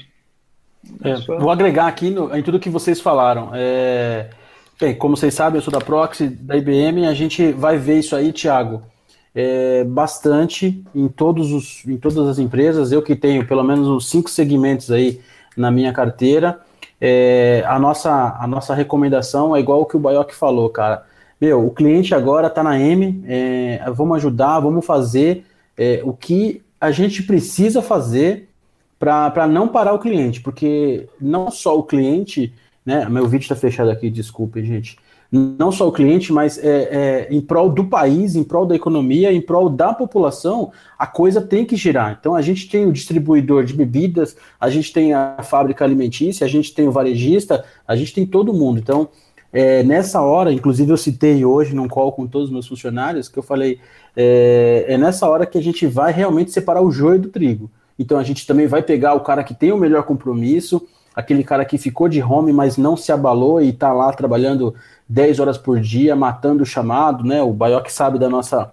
É. 1.02 1.10
É, 1.10 1.16
vou 1.40 1.50
agregar 1.50 1.88
aqui 1.88 2.12
no, 2.12 2.36
em 2.36 2.44
tudo 2.44 2.60
que 2.60 2.70
vocês 2.70 3.02
falaram. 3.02 3.50
É, 3.56 4.30
bem, 4.80 4.96
como 4.96 5.18
vocês 5.18 5.34
sabem, 5.34 5.58
eu 5.58 5.64
sou 5.64 5.74
da 5.74 5.82
Proxy, 5.82 6.28
da 6.28 6.56
IBM, 6.56 7.08
a 7.08 7.16
gente 7.16 7.52
vai 7.52 7.80
ver 7.80 7.98
isso 7.98 8.16
aí, 8.16 8.32
Thiago, 8.32 8.84
é, 9.34 9.84
bastante 9.84 10.84
em, 10.94 11.08
todos 11.08 11.52
os, 11.52 11.86
em 11.86 11.98
todas 11.98 12.28
as 12.28 12.40
empresas. 12.40 12.92
Eu 12.92 13.02
que 13.02 13.16
tenho 13.16 13.46
pelo 13.46 13.64
menos 13.64 13.88
uns 13.88 14.10
cinco 14.10 14.30
segmentos 14.30 14.92
aí 14.92 15.22
na 15.56 15.70
minha 15.70 15.92
carteira, 15.92 16.60
é, 17.00 17.64
a, 17.68 17.78
nossa, 17.80 18.38
a 18.40 18.48
nossa 18.48 18.74
recomendação 18.74 19.56
é 19.56 19.60
igual 19.60 19.82
o 19.82 19.86
que 19.86 19.98
o 19.98 20.00
Baioc 20.00 20.32
falou, 20.34 20.70
cara 20.70 21.04
meu, 21.42 21.66
o 21.66 21.72
cliente 21.72 22.14
agora 22.14 22.46
está 22.46 22.62
na 22.62 22.80
M, 22.80 23.24
é, 23.26 23.84
vamos 23.96 24.18
ajudar, 24.18 24.60
vamos 24.60 24.86
fazer 24.86 25.44
é, 25.76 26.00
o 26.04 26.14
que 26.14 26.62
a 26.80 26.92
gente 26.92 27.24
precisa 27.24 27.82
fazer 27.82 28.48
para 29.00 29.48
não 29.48 29.68
parar 29.68 29.94
o 29.94 30.00
cliente, 30.00 30.40
porque 30.40 31.10
não 31.20 31.50
só 31.50 31.76
o 31.76 31.82
cliente, 31.82 32.54
né? 32.86 33.10
Meu 33.10 33.28
vídeo 33.28 33.46
está 33.46 33.56
fechado 33.56 33.90
aqui, 33.90 34.12
desculpe, 34.12 34.64
gente. 34.64 35.00
Não 35.32 35.72
só 35.72 35.88
o 35.88 35.92
cliente, 35.94 36.34
mas 36.34 36.58
é, 36.58 36.68
é, 36.68 37.28
em 37.32 37.40
prol 37.40 37.70
do 37.70 37.86
país, 37.86 38.36
em 38.36 38.44
prol 38.44 38.66
da 38.66 38.76
economia, 38.76 39.32
em 39.32 39.40
prol 39.40 39.70
da 39.70 39.94
população, 39.94 40.74
a 41.00 41.08
coisa 41.08 41.40
tem 41.40 41.66
que 41.66 41.78
girar. 41.78 42.18
Então 42.20 42.36
a 42.36 42.42
gente 42.42 42.68
tem 42.68 42.86
o 42.86 42.92
distribuidor 42.92 43.64
de 43.64 43.74
bebidas, 43.74 44.36
a 44.60 44.70
gente 44.70 44.92
tem 44.92 45.14
a 45.14 45.38
fábrica 45.42 45.86
alimentícia, 45.86 46.46
a 46.46 46.50
gente 46.50 46.74
tem 46.74 46.86
o 46.86 46.92
varejista, 46.92 47.64
a 47.88 47.96
gente 47.96 48.14
tem 48.14 48.26
todo 48.26 48.54
mundo. 48.54 48.78
Então 48.78 49.08
é, 49.54 49.84
nessa 49.84 50.22
hora, 50.22 50.54
inclusive 50.54 50.92
eu 50.92 50.98
citei 50.98 51.44
hoje 51.44 51.76
num 51.76 51.88
call 51.88 52.12
com 52.14 52.26
todos 52.26 52.48
os 52.48 52.54
meus 52.54 52.68
funcionários, 52.68 53.28
que 53.28 53.38
eu 53.38 53.44
falei, 53.44 53.80
é, 54.16 54.86
é, 54.88 54.98
nessa 54.98 55.28
hora 55.30 55.46
que 55.46 55.58
a 55.58 55.64
gente 55.64 55.86
vai 55.86 56.14
realmente 56.14 56.52
separar 56.52 56.82
o 56.82 56.92
joio 56.92 57.20
do 57.20 57.30
trigo. 57.30 57.70
Então 58.00 58.18
a 58.18 58.24
gente 58.24 58.48
também 58.48 58.66
vai 58.66 58.82
pegar 58.82 59.14
o 59.14 59.20
cara 59.20 59.44
que 59.44 59.54
tem 59.54 59.72
o 59.72 59.78
melhor 59.78 60.04
compromisso, 60.04 60.88
aquele 61.14 61.44
cara 61.44 61.66
que 61.66 61.78
ficou 61.78 62.08
de 62.08 62.24
home, 62.24 62.54
mas 62.54 62.78
não 62.78 62.96
se 62.96 63.12
abalou 63.12 63.62
e 63.62 63.70
está 63.70 63.92
lá 63.92 64.14
trabalhando 64.14 64.74
10 65.12 65.42
horas 65.42 65.58
por 65.58 65.80
dia, 65.80 66.16
matando 66.16 66.64
o 66.64 66.66
chamado, 66.66 67.24
né? 67.26 67.42
O 67.42 67.52
Baioc 67.52 67.90
sabe 67.90 68.18
da 68.18 68.30
nossa 68.30 68.72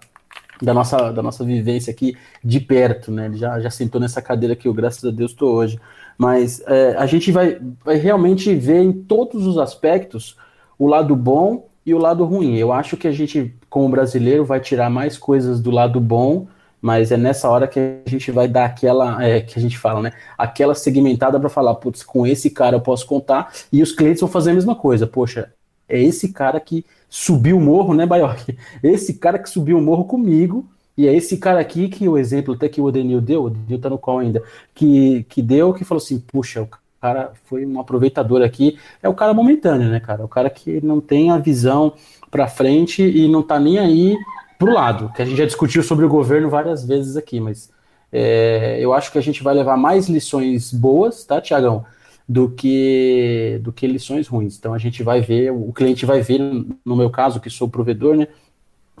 da 0.61 0.73
nossa, 0.73 1.11
da 1.11 1.21
nossa 1.21 1.43
vivência 1.43 1.91
aqui 1.91 2.17
de 2.43 2.59
perto, 2.59 3.11
né? 3.11 3.25
Ele 3.25 3.37
já, 3.37 3.59
já 3.59 3.69
sentou 3.69 3.99
nessa 3.99 4.21
cadeira 4.21 4.55
que 4.55 4.67
eu, 4.67 4.73
graças 4.73 5.03
a 5.03 5.11
Deus, 5.11 5.31
estou 5.31 5.53
hoje. 5.53 5.79
Mas 6.17 6.61
é, 6.67 6.95
a 6.97 7.05
gente 7.05 7.31
vai, 7.31 7.59
vai 7.83 7.95
realmente 7.95 8.53
ver 8.55 8.81
em 8.81 8.91
todos 8.91 9.45
os 9.45 9.57
aspectos 9.57 10.37
o 10.77 10.85
lado 10.85 11.15
bom 11.15 11.67
e 11.85 11.93
o 11.93 11.97
lado 11.97 12.25
ruim. 12.25 12.57
Eu 12.57 12.73
acho 12.73 12.97
que 12.97 13.07
a 13.07 13.11
gente, 13.11 13.53
como 13.69 13.89
brasileiro, 13.89 14.43
vai 14.43 14.59
tirar 14.59 14.89
mais 14.89 15.17
coisas 15.17 15.61
do 15.61 15.71
lado 15.71 15.99
bom, 15.99 16.47
mas 16.81 17.11
é 17.11 17.17
nessa 17.17 17.49
hora 17.49 17.67
que 17.67 18.01
a 18.05 18.09
gente 18.09 18.31
vai 18.31 18.47
dar 18.47 18.65
aquela, 18.65 19.23
é, 19.23 19.41
que 19.41 19.57
a 19.57 19.61
gente 19.61 19.77
fala, 19.77 20.01
né? 20.01 20.11
Aquela 20.37 20.75
segmentada 20.75 21.39
para 21.39 21.49
falar, 21.49 21.75
putz, 21.75 22.03
com 22.03 22.27
esse 22.27 22.49
cara 22.49 22.75
eu 22.75 22.81
posso 22.81 23.05
contar, 23.05 23.51
e 23.71 23.81
os 23.81 23.93
clientes 23.93 24.19
vão 24.19 24.29
fazer 24.29 24.51
a 24.51 24.55
mesma 24.55 24.75
coisa. 24.75 25.07
Poxa, 25.07 25.49
é 25.89 26.01
esse 26.01 26.31
cara 26.31 26.59
que 26.59 26.85
subiu 27.09 27.57
o 27.57 27.61
morro, 27.61 27.93
né, 27.93 28.05
Baioc? 28.05 28.55
Esse 28.83 29.15
cara 29.15 29.39
que 29.39 29.49
subiu 29.49 29.77
o 29.77 29.81
morro 29.81 30.05
comigo, 30.05 30.65
e 30.95 31.07
é 31.07 31.15
esse 31.15 31.37
cara 31.37 31.59
aqui 31.59 31.89
que 31.89 32.07
o 32.07 32.17
exemplo 32.17 32.53
até 32.53 32.69
que 32.69 32.79
o 32.79 32.85
Odenil 32.85 33.21
deu, 33.21 33.41
o 33.41 33.45
Odenil 33.45 33.79
tá 33.79 33.89
no 33.89 33.97
qual 33.97 34.19
ainda, 34.19 34.43
que, 34.75 35.25
que 35.29 35.41
deu, 35.41 35.73
que 35.73 35.83
falou 35.83 36.01
assim, 36.01 36.19
puxa, 36.19 36.61
o 36.61 36.69
cara 37.01 37.31
foi 37.45 37.65
um 37.65 37.79
aproveitador 37.79 38.41
aqui. 38.41 38.77
É 39.01 39.07
o 39.07 39.13
cara 39.13 39.33
momentâneo, 39.33 39.89
né, 39.89 39.99
cara? 39.99 40.23
O 40.23 40.27
cara 40.27 40.49
que 40.49 40.83
não 40.85 40.99
tem 40.99 41.31
a 41.31 41.37
visão 41.37 41.93
para 42.29 42.47
frente 42.47 43.01
e 43.01 43.27
não 43.27 43.41
tá 43.41 43.59
nem 43.59 43.79
aí 43.79 44.17
pro 44.57 44.73
lado, 44.73 45.09
que 45.15 45.21
a 45.21 45.25
gente 45.25 45.37
já 45.37 45.45
discutiu 45.45 45.81
sobre 45.81 46.03
o 46.03 46.09
governo 46.09 46.49
várias 46.49 46.85
vezes 46.85 47.15
aqui, 47.15 47.39
mas 47.39 47.71
é, 48.11 48.77
eu 48.81 48.93
acho 48.93 49.09
que 49.09 49.17
a 49.17 49.21
gente 49.21 49.41
vai 49.41 49.53
levar 49.53 49.77
mais 49.77 50.09
lições 50.09 50.73
boas, 50.73 51.23
tá, 51.23 51.39
Tiagão, 51.39 51.85
do 52.29 52.47
que 52.47 53.59
do 53.63 53.73
que 53.73 53.87
lições 53.87 54.27
ruins. 54.27 54.55
Então 54.55 54.71
a 54.71 54.77
gente 54.77 55.01
vai 55.01 55.19
ver, 55.19 55.51
o 55.51 55.73
cliente 55.73 56.05
vai 56.05 56.21
ver, 56.21 56.39
no 56.85 56.95
meu 56.95 57.09
caso, 57.09 57.39
que 57.39 57.49
sou 57.49 57.67
provedor, 57.67 58.15
né? 58.15 58.27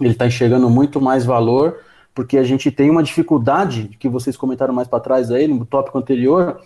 Ele 0.01 0.13
está 0.13 0.25
enxergando 0.25 0.67
muito 0.67 0.99
mais 0.99 1.25
valor, 1.25 1.77
porque 2.15 2.39
a 2.39 2.43
gente 2.43 2.71
tem 2.71 2.89
uma 2.89 3.03
dificuldade 3.03 3.91
que 3.99 4.09
vocês 4.09 4.35
comentaram 4.35 4.73
mais 4.73 4.87
para 4.87 4.99
trás 4.99 5.29
aí 5.29 5.47
no 5.47 5.63
tópico 5.63 5.99
anterior, 5.99 6.59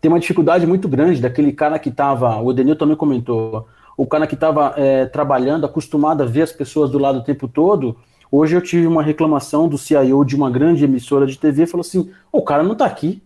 tem 0.00 0.08
uma 0.08 0.20
dificuldade 0.20 0.64
muito 0.66 0.86
grande 0.86 1.20
daquele 1.20 1.52
cara 1.52 1.80
que 1.80 1.88
estava, 1.88 2.40
o 2.40 2.52
Edenil 2.52 2.76
também 2.76 2.94
comentou, 2.94 3.66
o 3.96 4.06
cara 4.06 4.26
que 4.26 4.34
estava 4.34 4.72
é, 4.76 5.06
trabalhando, 5.06 5.66
acostumado 5.66 6.22
a 6.22 6.26
ver 6.26 6.42
as 6.42 6.52
pessoas 6.52 6.90
do 6.90 6.98
lado 6.98 7.18
o 7.18 7.24
tempo 7.24 7.48
todo. 7.48 7.96
Hoje 8.30 8.54
eu 8.54 8.60
tive 8.60 8.86
uma 8.86 9.02
reclamação 9.02 9.68
do 9.68 9.78
CIO 9.78 10.24
de 10.24 10.36
uma 10.36 10.50
grande 10.50 10.84
emissora 10.84 11.26
de 11.26 11.38
TV, 11.38 11.66
falou 11.66 11.80
assim: 11.80 12.10
o 12.32 12.42
cara 12.42 12.62
não 12.62 12.72
está 12.72 12.84
aqui. 12.86 13.22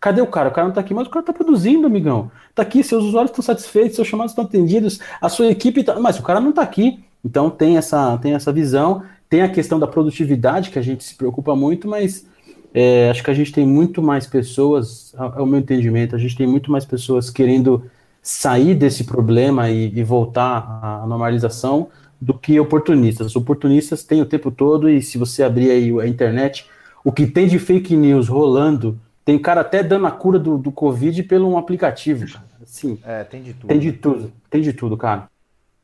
Cadê 0.00 0.20
o 0.20 0.26
cara? 0.26 0.48
O 0.48 0.52
cara 0.52 0.66
não 0.66 0.70
está 0.70 0.80
aqui, 0.80 0.94
mas 0.94 1.06
o 1.06 1.10
cara 1.10 1.22
está 1.22 1.32
produzindo, 1.32 1.86
amigão. 1.86 2.30
Está 2.50 2.62
aqui, 2.62 2.84
seus 2.84 3.04
usuários 3.04 3.30
estão 3.30 3.42
satisfeitos, 3.42 3.96
seus 3.96 4.06
chamados 4.06 4.32
estão 4.32 4.44
atendidos, 4.44 5.00
a 5.20 5.28
sua 5.28 5.46
equipe 5.48 5.82
tá... 5.82 5.98
Mas 5.98 6.18
o 6.18 6.22
cara 6.22 6.40
não 6.40 6.50
está 6.50 6.62
aqui. 6.62 7.02
Então 7.24 7.50
tem 7.50 7.76
essa, 7.76 8.16
tem 8.18 8.34
essa 8.34 8.52
visão, 8.52 9.02
tem 9.28 9.42
a 9.42 9.48
questão 9.48 9.78
da 9.78 9.86
produtividade, 9.86 10.70
que 10.70 10.78
a 10.78 10.82
gente 10.82 11.02
se 11.02 11.14
preocupa 11.14 11.54
muito, 11.56 11.88
mas 11.88 12.26
é, 12.72 13.10
acho 13.10 13.22
que 13.22 13.30
a 13.30 13.34
gente 13.34 13.52
tem 13.52 13.66
muito 13.66 14.00
mais 14.00 14.26
pessoas, 14.26 15.14
é 15.36 15.40
o 15.40 15.46
meu 15.46 15.58
entendimento, 15.58 16.14
a 16.14 16.18
gente 16.18 16.36
tem 16.36 16.46
muito 16.46 16.70
mais 16.70 16.84
pessoas 16.84 17.28
querendo 17.28 17.82
sair 18.22 18.74
desse 18.74 19.04
problema 19.04 19.68
e, 19.68 19.92
e 19.92 20.04
voltar 20.04 20.80
à 20.82 21.06
normalização 21.06 21.88
do 22.20 22.34
que 22.34 22.58
oportunistas. 22.60 23.28
Os 23.28 23.36
oportunistas 23.36 24.02
têm 24.04 24.22
o 24.22 24.26
tempo 24.26 24.50
todo, 24.50 24.88
e 24.88 25.02
se 25.02 25.18
você 25.18 25.42
abrir 25.42 25.70
aí 25.70 26.00
a 26.00 26.06
internet, 26.06 26.66
o 27.04 27.12
que 27.12 27.26
tem 27.26 27.46
de 27.48 27.58
fake 27.58 27.96
news 27.96 28.28
rolando, 28.28 28.98
tem 29.28 29.38
cara 29.38 29.60
até 29.60 29.82
dando 29.82 30.06
a 30.06 30.10
cura 30.10 30.38
do, 30.38 30.56
do 30.56 30.72
Covid 30.72 31.22
pelo 31.24 31.50
um 31.50 31.58
aplicativo, 31.58 32.26
cara. 32.32 32.46
Sim. 32.64 32.98
É, 33.04 33.24
tem 33.24 33.42
de 33.42 33.52
tudo. 33.52 33.68
Tem 33.68 33.78
de 33.78 33.92
tudo, 33.92 34.32
tem 34.48 34.62
de 34.62 34.72
tudo, 34.72 34.96
cara. 34.96 35.28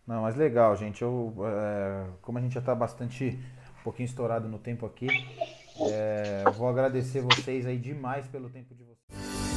Não, 0.07 0.23
mas 0.23 0.35
legal, 0.35 0.75
gente. 0.79 1.03
Eu, 1.03 1.31
é, 1.45 2.05
como 2.23 2.39
a 2.39 2.41
gente 2.41 2.55
já 2.55 2.61
está 2.61 2.75
bastante, 2.75 3.39
um 3.81 3.85
pouquinho 3.85 4.07
estourado 4.07 4.49
no 4.49 4.59
tempo 4.59 4.87
aqui, 4.87 5.09
é, 5.79 6.43
vou 6.57 6.67
agradecer 6.67 7.21
vocês 7.21 7.67
aí 7.67 7.77
demais 7.77 8.27
pelo 8.27 8.49
tempo 8.49 8.75
de 8.75 8.83
vocês. 8.83 9.54